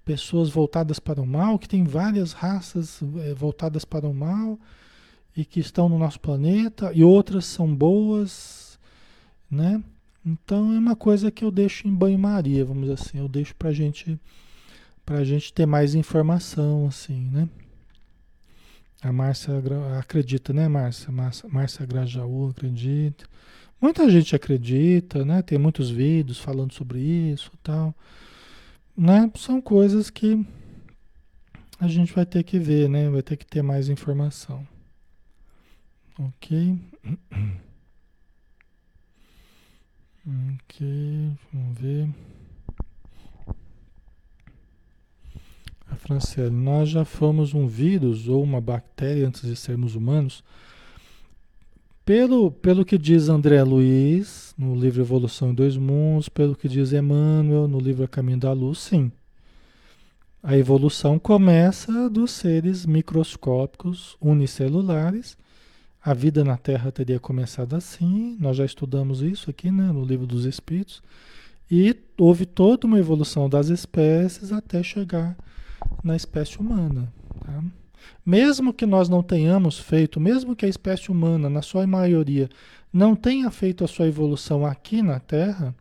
pessoas 0.03 0.49
voltadas 0.49 0.99
para 0.99 1.21
o 1.21 1.25
mal, 1.25 1.57
que 1.59 1.69
tem 1.69 1.83
várias 1.83 2.33
raças 2.33 2.99
é, 3.19 3.33
voltadas 3.33 3.85
para 3.85 4.07
o 4.07 4.13
mal 4.13 4.59
e 5.37 5.45
que 5.45 5.59
estão 5.59 5.87
no 5.87 5.99
nosso 5.99 6.19
planeta 6.19 6.91
e 6.93 7.03
outras 7.03 7.45
são 7.45 7.73
boas, 7.73 8.79
né? 9.49 9.81
Então 10.25 10.73
é 10.73 10.79
uma 10.79 10.95
coisa 10.95 11.31
que 11.31 11.45
eu 11.45 11.51
deixo 11.51 11.87
em 11.87 11.93
banho-maria, 11.93 12.65
vamos 12.65 12.81
dizer 12.81 12.93
assim, 12.95 13.17
eu 13.19 13.29
deixo 13.29 13.55
para 13.55 13.69
a 13.69 13.73
gente 13.73 14.19
para 15.09 15.17
a 15.17 15.23
gente 15.23 15.51
ter 15.51 15.65
mais 15.65 15.95
informação, 15.95 16.85
assim, 16.85 17.31
né? 17.31 17.49
A 19.01 19.11
Márcia 19.11 19.53
acredita, 19.97 20.53
né, 20.53 20.67
Márcia? 20.67 21.11
Márcia 21.11 21.83
Grajaú 21.83 22.51
acredita. 22.51 23.25
Muita 23.81 24.07
gente 24.07 24.35
acredita, 24.35 25.25
né? 25.25 25.41
Tem 25.41 25.57
muitos 25.57 25.89
vídeos 25.89 26.37
falando 26.37 26.73
sobre 26.73 26.99
isso 26.99 27.51
tal. 27.63 27.95
Né? 28.95 29.31
São 29.33 29.59
coisas 29.59 30.11
que 30.11 30.45
a 31.79 31.87
gente 31.87 32.13
vai 32.13 32.25
ter 32.27 32.43
que 32.43 32.59
ver, 32.59 32.87
né? 32.87 33.09
Vai 33.09 33.23
ter 33.23 33.35
que 33.35 33.47
ter 33.47 33.63
mais 33.63 33.89
informação. 33.89 34.67
Ok? 36.19 36.77
Ok, 40.61 41.37
vamos 41.51 41.79
ver. 41.79 42.07
A 45.91 45.95
Franciele, 45.95 46.51
nós 46.51 46.89
já 46.89 47.03
fomos 47.03 47.53
um 47.53 47.67
vírus 47.67 48.27
ou 48.27 48.43
uma 48.43 48.61
bactéria 48.61 49.27
antes 49.27 49.41
de 49.41 49.55
sermos 49.55 49.95
humanos. 49.95 50.43
Pelo, 52.05 52.51
pelo 52.51 52.85
que 52.85 52.97
diz 52.97 53.29
André 53.29 53.63
Luiz, 53.63 54.53
no 54.57 54.75
livro 54.75 55.01
Evolução 55.01 55.51
em 55.51 55.53
Dois 55.53 55.77
Mundos, 55.77 56.29
pelo 56.29 56.55
que 56.55 56.67
diz 56.67 56.91
Emmanuel, 56.91 57.67
no 57.67 57.79
livro 57.79 58.03
A 58.03 58.07
Caminho 58.07 58.39
da 58.39 58.51
Luz, 58.51 58.79
sim. 58.79 59.11
A 60.41 60.57
evolução 60.57 61.19
começa 61.19 62.09
dos 62.09 62.31
seres 62.31 62.85
microscópicos 62.85 64.15
unicelulares. 64.21 65.37
A 66.01 66.13
vida 66.13 66.43
na 66.43 66.55
Terra 66.57 66.91
teria 66.91 67.19
começado 67.19 67.75
assim, 67.75 68.37
nós 68.39 68.55
já 68.55 68.65
estudamos 68.65 69.21
isso 69.21 69.49
aqui 69.49 69.69
né, 69.69 69.91
no 69.91 70.05
livro 70.05 70.25
dos 70.25 70.45
Espíritos. 70.45 71.03
E 71.69 71.95
houve 72.17 72.45
toda 72.45 72.87
uma 72.87 72.97
evolução 72.97 73.49
das 73.49 73.67
espécies 73.67 74.51
até 74.51 74.81
chegar 74.81 75.37
na 76.03 76.15
espécie 76.15 76.57
humana. 76.57 77.11
Tá? 77.45 77.63
Mesmo 78.25 78.73
que 78.73 78.85
nós 78.85 79.09
não 79.09 79.21
tenhamos 79.21 79.79
feito, 79.79 80.19
mesmo 80.19 80.55
que 80.55 80.65
a 80.65 80.69
espécie 80.69 81.11
humana, 81.11 81.49
na 81.49 81.61
sua 81.61 81.85
maioria, 81.85 82.49
não 82.91 83.15
tenha 83.15 83.49
feito 83.51 83.83
a 83.83 83.87
sua 83.87 84.07
evolução 84.07 84.65
aqui 84.65 85.01
na 85.01 85.19
Terra, 85.19 85.75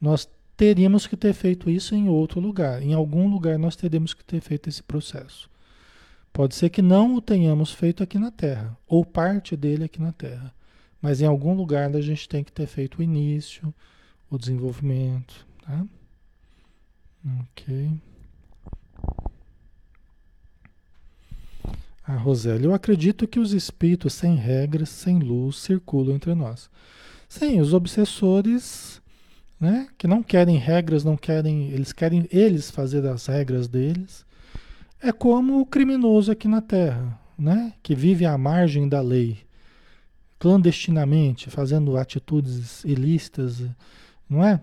nós 0.00 0.28
teríamos 0.56 1.06
que 1.06 1.16
ter 1.16 1.32
feito 1.32 1.70
isso 1.70 1.94
em 1.94 2.08
outro 2.08 2.40
lugar. 2.40 2.82
Em 2.82 2.94
algum 2.94 3.28
lugar 3.28 3.58
nós 3.58 3.76
teríamos 3.76 4.14
que 4.14 4.24
ter 4.24 4.40
feito 4.40 4.68
esse 4.68 4.82
processo. 4.82 5.50
Pode 6.32 6.54
ser 6.54 6.70
que 6.70 6.80
não 6.80 7.14
o 7.14 7.20
tenhamos 7.20 7.72
feito 7.72 8.02
aqui 8.02 8.18
na 8.18 8.30
Terra, 8.30 8.76
ou 8.86 9.04
parte 9.04 9.56
dele 9.56 9.84
aqui 9.84 10.00
na 10.00 10.12
Terra. 10.12 10.52
Mas 11.00 11.20
em 11.20 11.26
algum 11.26 11.54
lugar 11.54 11.94
a 11.94 12.00
gente 12.00 12.28
tem 12.28 12.42
que 12.42 12.52
ter 12.52 12.66
feito 12.66 12.98
o 12.98 13.02
início, 13.02 13.74
o 14.30 14.38
desenvolvimento. 14.38 15.46
Tá? 15.62 15.84
Ok. 17.40 17.92
A 22.12 22.16
Roseli, 22.16 22.64
eu 22.64 22.74
acredito 22.74 23.26
que 23.26 23.40
os 23.40 23.54
espíritos 23.54 24.12
sem 24.12 24.34
regras, 24.34 24.90
sem 24.90 25.18
luz, 25.18 25.56
circulam 25.56 26.14
entre 26.14 26.34
nós. 26.34 26.68
Sim, 27.26 27.58
os 27.58 27.72
obsessores, 27.72 29.00
né, 29.58 29.88
que 29.96 30.06
não 30.06 30.22
querem 30.22 30.58
regras, 30.58 31.04
não 31.04 31.16
querem, 31.16 31.70
eles 31.70 31.90
querem 31.90 32.28
eles 32.30 32.70
fazer 32.70 33.06
as 33.06 33.24
regras 33.24 33.66
deles. 33.66 34.26
É 35.00 35.10
como 35.10 35.58
o 35.58 35.64
criminoso 35.64 36.30
aqui 36.30 36.46
na 36.46 36.60
Terra, 36.60 37.18
né, 37.38 37.72
que 37.82 37.94
vive 37.94 38.26
à 38.26 38.36
margem 38.36 38.86
da 38.86 39.00
lei, 39.00 39.38
clandestinamente, 40.38 41.48
fazendo 41.48 41.96
atitudes 41.96 42.84
ilícitas, 42.84 43.62
não 44.28 44.44
é? 44.44 44.60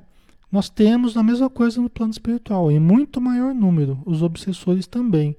Nós 0.52 0.70
temos 0.70 1.18
a 1.18 1.24
mesma 1.24 1.50
coisa 1.50 1.82
no 1.82 1.90
plano 1.90 2.12
espiritual, 2.12 2.72
em 2.72 2.80
muito 2.80 3.20
maior 3.20 3.56
número, 3.56 4.04
os 4.06 4.22
obsessores 4.22 4.86
também 4.86 5.36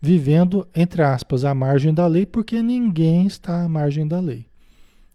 vivendo, 0.00 0.66
entre 0.74 1.02
aspas, 1.02 1.44
à 1.44 1.54
margem 1.54 1.92
da 1.92 2.06
lei, 2.06 2.24
porque 2.24 2.62
ninguém 2.62 3.26
está 3.26 3.64
à 3.64 3.68
margem 3.68 4.06
da 4.06 4.20
lei. 4.20 4.46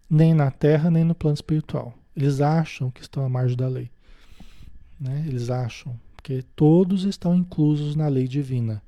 Nem 0.08 0.34
na 0.34 0.50
Terra, 0.50 0.90
nem 0.90 1.04
no 1.04 1.14
plano 1.14 1.34
espiritual. 1.34 1.94
Eles 2.14 2.40
acham 2.40 2.90
que 2.90 3.00
estão 3.00 3.24
à 3.24 3.28
margem 3.28 3.56
da 3.56 3.66
lei. 3.66 3.90
Né? 5.00 5.24
Eles 5.26 5.50
acham 5.50 5.98
que 6.22 6.42
todos 6.54 7.04
estão 7.04 7.34
inclusos 7.34 7.96
na 7.96 8.08
lei 8.08 8.28
divina. 8.28 8.82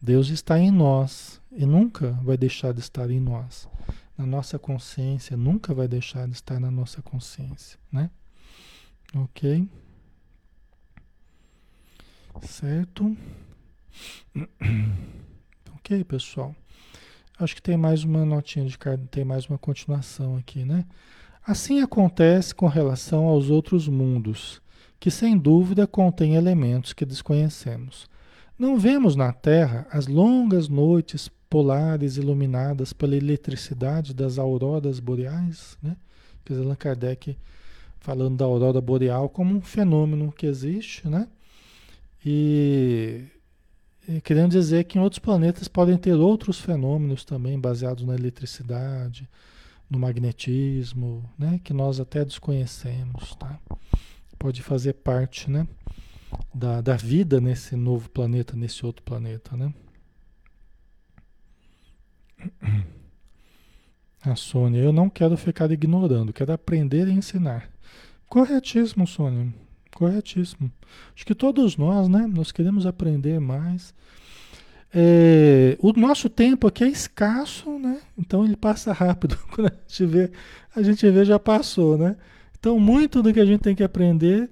Deus 0.00 0.28
está 0.28 0.58
em 0.58 0.70
nós 0.70 1.40
e 1.50 1.64
nunca 1.64 2.12
vai 2.22 2.36
deixar 2.36 2.72
de 2.72 2.80
estar 2.80 3.10
em 3.10 3.18
nós. 3.18 3.68
Na 4.16 4.26
nossa 4.26 4.58
consciência, 4.58 5.36
nunca 5.36 5.74
vai 5.74 5.88
deixar 5.88 6.26
de 6.26 6.34
estar 6.34 6.60
na 6.60 6.70
nossa 6.70 7.02
consciência, 7.02 7.78
né? 7.90 8.10
Ok? 9.14 9.68
Certo? 12.42 13.16
Ok, 15.76 16.04
pessoal. 16.04 16.54
Acho 17.38 17.54
que 17.54 17.62
tem 17.62 17.76
mais 17.76 18.02
uma 18.02 18.24
notinha 18.24 18.64
de 18.64 18.76
carta, 18.76 19.06
tem 19.10 19.24
mais 19.24 19.46
uma 19.46 19.58
continuação 19.58 20.36
aqui, 20.36 20.64
né? 20.64 20.84
Assim 21.46 21.80
acontece 21.80 22.54
com 22.54 22.66
relação 22.66 23.26
aos 23.26 23.50
outros 23.50 23.86
mundos, 23.86 24.60
que 24.98 25.10
sem 25.10 25.38
dúvida 25.38 25.86
contêm 25.86 26.34
elementos 26.34 26.92
que 26.92 27.04
desconhecemos. 27.04 28.08
Não 28.58 28.78
vemos 28.78 29.14
na 29.14 29.32
Terra 29.32 29.86
as 29.90 30.06
longas 30.06 30.68
noites 30.68 31.30
polares 31.48 32.16
iluminadas 32.16 32.92
pela 32.92 33.14
eletricidade 33.14 34.12
das 34.12 34.38
auroras 34.38 34.98
boreais, 34.98 35.78
né? 35.82 35.96
Quer 36.44 36.54
dizer, 36.54 36.64
Allan 36.64 36.74
Kardec 36.74 37.36
falando 38.00 38.36
da 38.36 38.44
aurora 38.44 38.80
boreal 38.80 39.28
como 39.28 39.54
um 39.54 39.60
fenômeno 39.60 40.32
que 40.32 40.46
existe, 40.46 41.08
né? 41.08 41.28
E 42.24 42.75
querendo 44.26 44.50
dizer 44.50 44.82
que 44.82 44.98
em 44.98 45.00
outros 45.00 45.20
planetas 45.20 45.68
podem 45.68 45.96
ter 45.96 46.14
outros 46.14 46.58
fenômenos 46.58 47.24
também 47.24 47.60
baseados 47.60 48.04
na 48.04 48.12
eletricidade, 48.12 49.30
no 49.88 50.00
magnetismo, 50.00 51.24
né? 51.38 51.60
Que 51.62 51.72
nós 51.72 52.00
até 52.00 52.24
desconhecemos, 52.24 53.36
tá? 53.36 53.56
Pode 54.36 54.64
fazer 54.64 54.94
parte, 54.94 55.48
né? 55.48 55.68
Da, 56.52 56.80
da 56.80 56.96
vida 56.96 57.40
nesse 57.40 57.76
novo 57.76 58.10
planeta, 58.10 58.56
nesse 58.56 58.84
outro 58.84 59.04
planeta, 59.04 59.56
né? 59.56 59.72
A 64.22 64.34
Sônia, 64.34 64.80
eu 64.80 64.92
não 64.92 65.08
quero 65.08 65.36
ficar 65.36 65.70
ignorando, 65.70 66.32
quero 66.32 66.52
aprender 66.52 67.06
e 67.06 67.12
ensinar. 67.12 67.70
Corretíssimo, 68.28 69.06
Sônia. 69.06 69.54
Corretíssimo. 69.96 70.70
Acho 71.14 71.24
que 71.24 71.34
todos 71.34 71.78
nós, 71.78 72.06
né? 72.06 72.26
Nós 72.26 72.52
queremos 72.52 72.84
aprender 72.84 73.40
mais. 73.40 73.94
É, 74.94 75.78
o 75.80 75.90
nosso 75.94 76.28
tempo 76.28 76.66
aqui 76.66 76.84
é 76.84 76.88
escasso, 76.88 77.78
né? 77.78 78.02
Então 78.16 78.44
ele 78.44 78.56
passa 78.56 78.92
rápido. 78.92 79.38
Quando 79.50 79.68
a 79.68 79.72
gente 79.88 80.04
vê, 80.04 80.30
a 80.74 80.82
gente 80.82 81.10
vê 81.10 81.24
já 81.24 81.38
passou, 81.38 81.96
né? 81.96 82.14
Então 82.58 82.78
muito 82.78 83.22
do 83.22 83.32
que 83.32 83.40
a 83.40 83.46
gente 83.46 83.62
tem 83.62 83.74
que 83.74 83.82
aprender 83.82 84.50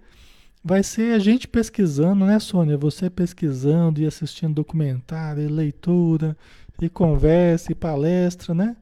vai 0.65 0.83
ser 0.83 1.15
a 1.15 1.19
gente 1.19 1.47
pesquisando, 1.47 2.25
né, 2.25 2.39
Sônia? 2.39 2.79
Você 2.79 3.11
pesquisando 3.11 4.01
e 4.01 4.07
assistindo 4.07 4.55
documentário, 4.55 5.43
e 5.43 5.47
leitura, 5.47 6.35
e 6.81 6.89
conversa, 6.89 7.71
e 7.71 7.75
palestra, 7.75 8.55
né? 8.55 8.75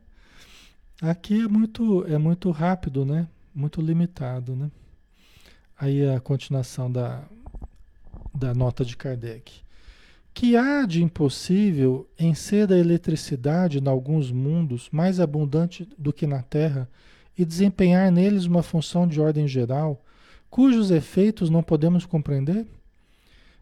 Aqui 1.02 1.42
é 1.42 1.48
muito, 1.48 2.06
é 2.06 2.18
muito 2.18 2.52
rápido, 2.52 3.04
né? 3.04 3.26
Muito 3.52 3.80
limitado, 3.80 4.54
né? 4.54 4.70
Aí 5.82 6.08
a 6.08 6.20
continuação 6.20 6.88
da, 6.88 7.24
da 8.32 8.54
nota 8.54 8.84
de 8.84 8.96
Kardec. 8.96 9.52
Que 10.32 10.56
há 10.56 10.86
de 10.86 11.02
impossível 11.02 12.08
em 12.16 12.36
ser 12.36 12.72
a 12.72 12.78
eletricidade 12.78 13.80
em 13.80 13.88
alguns 13.88 14.30
mundos 14.30 14.88
mais 14.92 15.18
abundante 15.18 15.88
do 15.98 16.12
que 16.12 16.24
na 16.24 16.40
Terra 16.40 16.88
e 17.36 17.44
desempenhar 17.44 18.12
neles 18.12 18.44
uma 18.44 18.62
função 18.62 19.08
de 19.08 19.20
ordem 19.20 19.48
geral, 19.48 20.00
cujos 20.48 20.92
efeitos 20.92 21.50
não 21.50 21.64
podemos 21.64 22.06
compreender? 22.06 22.64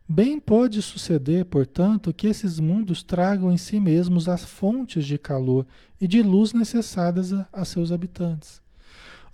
Bem 0.07 0.39
pode 0.39 0.83
suceder, 0.83 1.47
portanto, 1.47 2.13
que 2.13 2.27
esses 2.27 2.61
mundos 2.61 3.03
tragam 3.03 3.51
em 3.51 3.57
si 3.57 3.81
mesmos 3.81 4.29
as 4.29 4.45
fontes 4.45 5.07
de 5.07 5.17
calor 5.17 5.67
e 5.99 6.07
de 6.07 6.23
luz 6.23 6.53
necessárias 6.53 7.33
a, 7.33 7.49
a 7.51 7.65
seus 7.65 7.91
habitantes. 7.91 8.61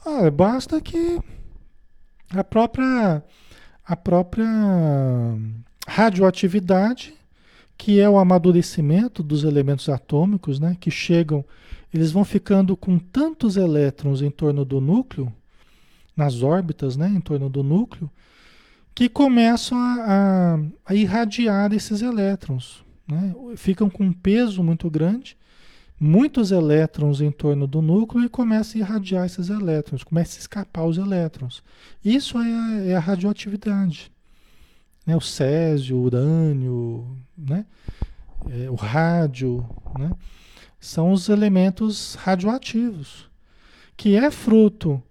Ah, 0.05 0.30
basta 0.30 0.80
que 0.80 1.18
a 2.30 2.44
própria, 2.44 3.22
a 3.84 3.96
própria 3.96 4.46
radioatividade, 5.86 7.14
que 7.76 8.00
é 8.00 8.08
o 8.08 8.18
amadurecimento 8.18 9.22
dos 9.22 9.44
elementos 9.44 9.88
atômicos, 9.88 10.58
né, 10.58 10.76
que 10.80 10.90
chegam, 10.90 11.44
eles 11.92 12.10
vão 12.10 12.24
ficando 12.24 12.76
com 12.76 12.98
tantos 12.98 13.56
elétrons 13.56 14.22
em 14.22 14.30
torno 14.30 14.64
do 14.64 14.80
núcleo, 14.80 15.32
nas 16.16 16.42
órbitas, 16.42 16.96
né, 16.96 17.08
em 17.08 17.20
torno 17.20 17.48
do 17.48 17.62
núcleo, 17.62 18.10
que 18.94 19.08
começam 19.08 19.76
a, 19.78 20.54
a, 20.54 20.58
a 20.86 20.94
irradiar 20.94 21.72
esses 21.74 22.00
elétrons. 22.00 22.82
Né? 23.06 23.34
Ficam 23.56 23.90
com 23.90 24.04
um 24.04 24.12
peso 24.12 24.62
muito 24.62 24.88
grande, 24.88 25.36
muitos 25.99 26.51
elétrons 26.53 27.20
em 27.20 27.30
torno 27.30 27.66
do 27.66 27.80
núcleo 27.80 28.24
e 28.24 28.28
começam 28.28 28.80
a 28.80 28.84
irradiar 28.84 29.26
esses 29.26 29.49
elétrons, 29.49 30.05
começa 30.05 30.38
a 30.38 30.40
escapar 30.40 30.84
os 30.84 30.99
elétrons. 30.99 31.62
Isso 32.05 32.38
é 32.38 32.53
a, 32.53 32.80
é 32.84 32.97
a 32.97 33.01
radioatividade. 33.01 34.12
Né? 35.07 35.16
O 35.16 35.20
césio, 35.20 35.97
o 35.97 36.03
urânio, 36.03 37.07
né? 37.36 37.64
É, 38.49 38.70
o 38.70 38.74
rádio, 38.74 39.66
né? 39.99 40.11
são 40.78 41.11
os 41.11 41.28
elementos 41.28 42.14
radioativos, 42.14 43.28
que 43.97 44.14
é 44.14 44.30
fruto, 44.30 45.03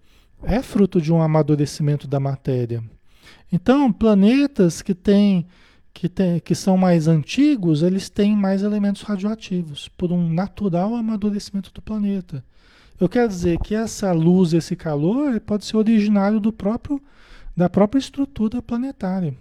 é 0.44 0.62
fruto 0.62 1.02
de 1.02 1.12
um 1.12 1.22
amadurecimento 1.22 2.08
da 2.08 2.20
matéria. 2.20 2.84
Então, 3.52 3.92
planetas 3.92 4.82
que 4.82 4.94
têm 4.94 5.48
que, 5.96 6.10
tem, 6.10 6.42
que 6.42 6.54
são 6.54 6.76
mais 6.76 7.08
antigos, 7.08 7.82
eles 7.82 8.10
têm 8.10 8.36
mais 8.36 8.62
elementos 8.62 9.02
radioativos, 9.02 9.88
por 9.88 10.12
um 10.12 10.30
natural 10.30 10.94
amadurecimento 10.94 11.72
do 11.74 11.82
planeta. 11.82 12.44
Eu 13.00 13.08
quero 13.08 13.30
dizer 13.30 13.58
que 13.60 13.74
essa 13.74 14.12
luz, 14.12 14.52
esse 14.54 14.76
calor, 14.76 15.40
pode 15.40 15.64
ser 15.64 15.78
originário 15.78 16.42
do 16.42 16.52
próprio, 16.52 17.02
da 17.56 17.70
própria 17.70 17.98
estrutura 17.98 18.62
planetária, 18.62 19.34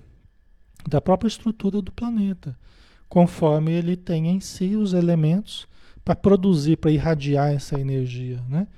da 0.89 1.01
própria 1.01 1.27
estrutura 1.27 1.83
do 1.83 1.91
planeta, 1.91 2.57
conforme 3.09 3.73
ele 3.73 3.97
tem 3.97 4.29
em 4.29 4.39
si 4.39 4.77
os 4.77 4.95
elementos 4.95 5.67
para 6.05 6.15
produzir, 6.15 6.77
para 6.77 6.93
irradiar 6.93 7.53
essa 7.53 7.81
energia, 7.81 8.41
né? 8.49 8.69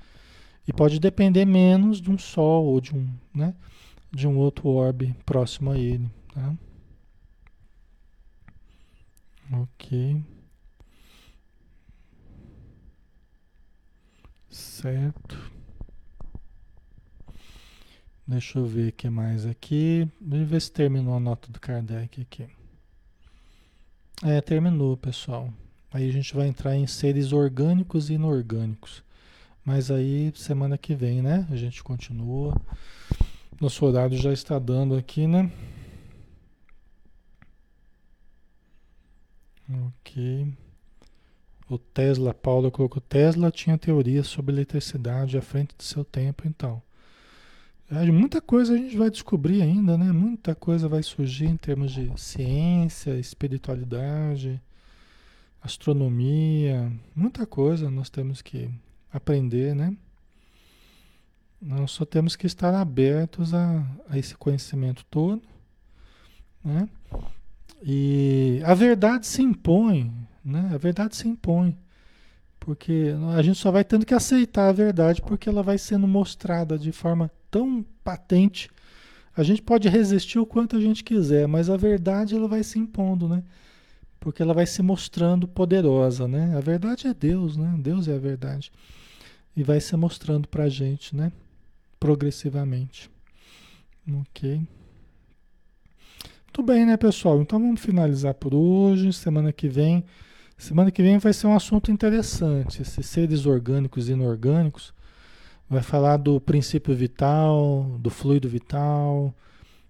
E 0.67 0.73
pode 0.73 0.99
depender 0.99 1.45
menos 1.45 2.01
de 2.01 2.09
um 2.09 2.17
Sol 2.17 2.65
ou 2.65 2.81
de 2.81 2.95
um, 2.95 3.07
né? 3.33 3.53
de 4.11 4.27
um 4.27 4.35
outro 4.35 4.67
orbe 4.67 5.15
próximo 5.25 5.71
a 5.71 5.77
ele. 5.77 6.09
Tá? 6.33 6.53
Ok. 9.51 10.21
Certo. 14.49 15.51
Deixa 18.27 18.59
eu 18.59 18.65
ver 18.65 18.89
o 18.89 18.91
que 18.91 19.09
mais 19.09 19.45
aqui. 19.45 20.09
Eu 20.21 20.45
ver 20.45 20.61
se 20.61 20.71
terminou 20.71 21.15
a 21.15 21.19
nota 21.19 21.49
do 21.51 21.59
Kardec 21.59 22.21
aqui. 22.21 22.45
É, 24.23 24.41
terminou, 24.41 24.97
pessoal. 24.97 25.53
Aí 25.93 26.09
a 26.09 26.11
gente 26.11 26.35
vai 26.35 26.47
entrar 26.47 26.75
em 26.75 26.85
seres 26.85 27.31
orgânicos 27.31 28.09
e 28.09 28.13
inorgânicos. 28.13 29.01
Mas 29.63 29.89
aí, 29.89 30.33
semana 30.35 30.77
que 30.77 30.93
vem, 30.93 31.21
né? 31.21 31.47
A 31.49 31.55
gente 31.55 31.81
continua. 31.83 32.59
Nosso 33.61 33.85
horário 33.85 34.17
já 34.17 34.33
está 34.33 34.59
dando 34.59 34.95
aqui, 34.95 35.25
né? 35.25 35.51
Ok. 39.69 40.47
O 41.69 41.77
Tesla, 41.77 42.33
Paulo 42.33 42.71
colocou, 42.71 43.01
Tesla 43.01 43.51
tinha 43.51 43.77
teorias 43.77 44.27
sobre 44.27 44.55
eletricidade 44.55 45.37
à 45.37 45.41
frente 45.41 45.75
do 45.75 45.83
seu 45.83 46.05
tempo, 46.05 46.47
então. 46.47 46.81
É, 47.89 48.05
muita 48.11 48.41
coisa 48.41 48.73
a 48.73 48.77
gente 48.77 48.97
vai 48.97 49.09
descobrir 49.09 49.61
ainda, 49.61 49.97
né? 49.97 50.11
Muita 50.11 50.55
coisa 50.55 50.87
vai 50.87 51.03
surgir 51.03 51.45
em 51.45 51.57
termos 51.57 51.91
de 51.91 52.11
ciência, 52.19 53.17
espiritualidade, 53.19 54.61
astronomia, 55.61 56.91
muita 57.15 57.45
coisa 57.45 57.89
nós 57.89 58.09
temos 58.09 58.41
que 58.41 58.69
aprender, 59.11 59.75
né? 59.75 59.95
Nós 61.61 61.91
só 61.91 62.05
temos 62.05 62.35
que 62.35 62.45
estar 62.45 62.73
abertos 62.73 63.53
a, 63.53 63.85
a 64.09 64.17
esse 64.17 64.35
conhecimento 64.35 65.03
todo, 65.09 65.41
né? 66.63 66.87
E 67.83 68.61
a 68.63 68.73
verdade 68.73 69.27
se 69.27 69.41
impõe, 69.41 70.11
né? 70.43 70.69
A 70.73 70.77
verdade 70.77 71.15
se 71.15 71.27
impõe. 71.27 71.77
Porque 72.59 73.13
a 73.35 73.41
gente 73.41 73.57
só 73.57 73.71
vai 73.71 73.83
tendo 73.83 74.05
que 74.05 74.13
aceitar 74.13 74.67
a 74.67 74.73
verdade 74.73 75.21
porque 75.21 75.47
ela 75.47 75.63
vai 75.63 75.77
sendo 75.77 76.07
mostrada 76.07 76.77
de 76.77 76.91
forma 76.91 77.31
tão 77.49 77.85
patente. 78.03 78.69
A 79.35 79.43
gente 79.43 79.61
pode 79.61 79.87
resistir 79.87 80.39
o 80.39 80.45
quanto 80.45 80.75
a 80.75 80.81
gente 80.81 81.03
quiser, 81.03 81.47
mas 81.47 81.69
a 81.69 81.77
verdade 81.77 82.35
ela 82.35 82.47
vai 82.47 82.63
se 82.63 82.77
impondo, 82.77 83.29
né? 83.29 83.43
porque 84.19 84.41
ela 84.41 84.53
vai 84.53 84.65
se 84.65 84.81
mostrando 84.81 85.47
poderosa, 85.47 86.27
né? 86.27 86.55
A 86.57 86.59
verdade 86.59 87.07
é 87.07 87.13
Deus, 87.13 87.55
né? 87.55 87.75
Deus 87.77 88.07
é 88.07 88.15
a 88.15 88.19
verdade. 88.19 88.71
E 89.55 89.63
vai 89.63 89.79
se 89.79 89.95
mostrando 89.95 90.47
para 90.47 90.65
a 90.65 90.69
gente, 90.69 91.15
né? 91.15 91.31
Progressivamente. 91.99 93.09
Ok. 94.21 94.61
Muito 96.57 96.73
bem, 96.73 96.87
né, 96.87 96.97
pessoal? 96.97 97.39
Então 97.39 97.59
vamos 97.59 97.79
finalizar 97.79 98.33
por 98.33 98.51
hoje. 98.51 99.13
Semana 99.13 99.53
que 99.53 99.69
vem. 99.69 100.03
Semana 100.57 100.89
que 100.89 101.03
vem 101.03 101.19
vai 101.19 101.31
ser 101.31 101.45
um 101.45 101.55
assunto 101.55 101.91
interessante. 101.91 102.81
Esses 102.81 103.05
seres 103.05 103.45
orgânicos 103.45 104.09
e 104.09 104.13
inorgânicos. 104.13 104.91
Vai 105.69 105.83
falar 105.83 106.17
do 106.17 106.41
princípio 106.41 106.95
vital, 106.95 107.95
do 107.99 108.09
fluido 108.09 108.49
vital. 108.49 109.35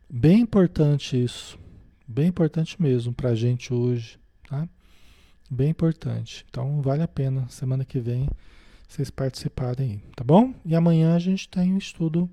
Bem 0.10 0.42
importante 0.42 1.24
isso. 1.24 1.58
Bem 2.06 2.28
importante 2.28 2.82
mesmo 2.82 3.14
para 3.14 3.30
a 3.30 3.36
gente 3.36 3.74
hoje, 3.74 4.20
tá? 4.50 4.68
Bem 5.50 5.70
importante. 5.70 6.46
Então 6.50 6.82
vale 6.82 7.02
a 7.02 7.08
pena 7.08 7.48
semana 7.48 7.86
que 7.86 7.98
vem 7.98 8.28
vocês 8.90 9.10
participarem 9.10 10.04
tá 10.18 10.24
bom? 10.26 10.54
E 10.66 10.76
amanhã 10.76 11.16
a 11.16 11.20
gente 11.20 11.48
tem 11.48 11.72
o 11.72 11.76
um 11.76 11.78
estudo 11.78 12.30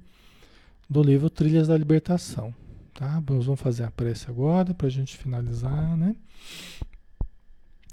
do 0.91 1.05
livro 1.05 1.30
Trilhas 1.30 1.68
da 1.68 1.78
Libertação, 1.78 2.53
tá? 2.95 3.22
Nós 3.28 3.45
vamos 3.45 3.61
fazer 3.61 3.82
a 3.82 3.90
prece 3.90 4.30
agora 4.30 4.72
para 4.72 4.86
a 4.86 4.90
gente 4.90 5.16
finalizar, 5.16 5.97
né? 5.97 6.14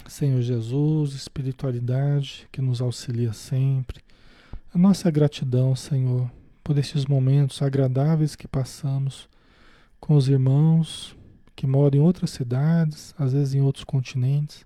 Senhor 0.07 0.41
Jesus, 0.41 1.13
espiritualidade 1.13 2.47
que 2.51 2.61
nos 2.61 2.81
auxilia 2.81 3.33
sempre. 3.33 4.01
A 4.73 4.77
nossa 4.77 5.09
gratidão, 5.09 5.75
Senhor, 5.75 6.29
por 6.63 6.77
estes 6.77 7.05
momentos 7.05 7.61
agradáveis 7.61 8.35
que 8.35 8.47
passamos 8.47 9.27
com 9.99 10.15
os 10.15 10.27
irmãos, 10.27 11.15
que 11.55 11.65
moram 11.65 11.97
em 11.97 12.01
outras 12.01 12.31
cidades, 12.31 13.13
às 13.17 13.33
vezes 13.33 13.53
em 13.53 13.61
outros 13.61 13.83
continentes, 13.83 14.65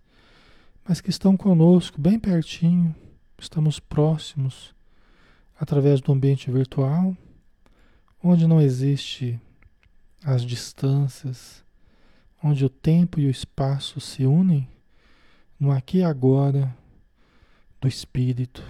mas 0.88 1.02
que 1.02 1.10
estão 1.10 1.36
conosco 1.36 2.00
bem 2.00 2.20
pertinho, 2.20 2.96
estamos 3.38 3.80
próximos 3.80 4.74
através 5.60 6.02
do 6.02 6.12
ambiente 6.12 6.52
virtual, 6.52 7.16
onde 8.24 8.48
não 8.48 8.62
existe 8.62 9.40
as 10.26 10.42
distâncias, 10.42 11.64
onde 12.44 12.66
o 12.66 12.70
tempo 12.70 13.20
e 13.20 13.28
o 13.28 13.30
espaço 13.30 14.02
se 14.02 14.26
unem 14.26 14.68
no 15.60 15.72
aqui 15.72 16.00
e 16.00 16.04
agora 16.04 16.76
do 17.80 17.88
espírito, 17.88 18.64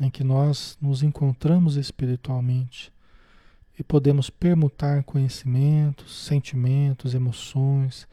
em 0.00 0.10
que 0.10 0.24
nós 0.24 0.76
nos 0.82 1.04
encontramos 1.04 1.76
espiritualmente 1.76 2.92
e 3.78 3.84
podemos 3.84 4.28
permutar 4.28 5.04
conhecimentos, 5.04 6.24
sentimentos, 6.24 7.14
emoções, 7.14 8.08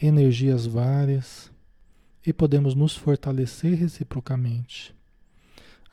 energias 0.00 0.66
várias 0.66 1.50
e 2.26 2.30
podemos 2.30 2.74
nos 2.74 2.94
fortalecer 2.94 3.74
reciprocamente. 3.74 4.94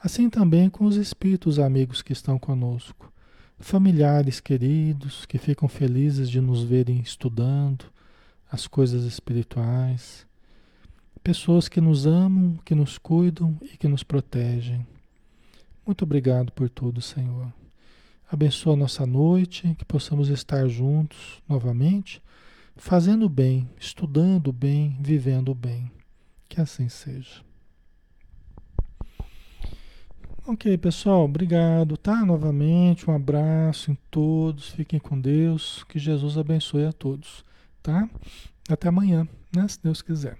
Assim 0.04 0.30
também 0.30 0.70
com 0.70 0.84
os 0.84 0.98
espíritos 0.98 1.60
amigos 1.60 2.02
que 2.02 2.12
estão 2.12 2.38
conosco, 2.38 3.10
familiares 3.60 4.40
queridos 4.40 5.26
que 5.26 5.38
ficam 5.38 5.68
felizes 5.68 6.30
de 6.30 6.40
nos 6.40 6.64
verem 6.64 7.00
estudando 7.00 7.86
as 8.52 8.66
coisas 8.66 9.04
espirituais, 9.04 10.26
pessoas 11.24 11.68
que 11.68 11.82
nos 11.82 12.08
amam, 12.08 12.58
que 12.66 12.74
nos 12.74 12.98
cuidam 12.98 13.58
e 13.62 13.78
que 13.78 13.88
nos 13.88 14.02
protegem. 14.02 14.88
Muito 15.86 16.04
obrigado 16.04 16.52
por 16.52 16.70
tudo, 16.70 17.02
Senhor. 17.02 17.52
Abençoa 18.32 18.74
a 18.74 18.78
nossa 18.78 19.06
noite, 19.06 19.76
que 19.78 19.86
possamos 19.86 20.30
estar 20.30 20.68
juntos 20.68 21.42
novamente, 21.48 22.22
fazendo 22.76 23.28
bem, 23.28 23.70
estudando 23.80 24.54
bem, 24.54 24.98
vivendo 25.00 25.54
bem. 25.54 25.92
Que 26.48 26.62
assim 26.62 26.88
seja. 26.90 27.49
Ok, 30.52 30.80
pessoal, 30.80 31.26
obrigado, 31.26 31.96
tá? 31.96 32.26
Novamente, 32.26 33.08
um 33.08 33.14
abraço 33.14 33.92
em 33.92 33.98
todos, 34.10 34.70
fiquem 34.70 35.00
com 35.00 35.22
Deus, 35.22 35.84
que 35.84 36.00
Jesus 36.00 36.40
abençoe 36.40 36.86
a 36.86 36.92
todos, 36.92 37.46
tá? 37.84 38.10
Até 38.68 38.88
amanhã, 38.88 39.28
né? 39.56 39.68
Se 39.68 39.80
Deus 39.80 40.02
quiser. 40.02 40.40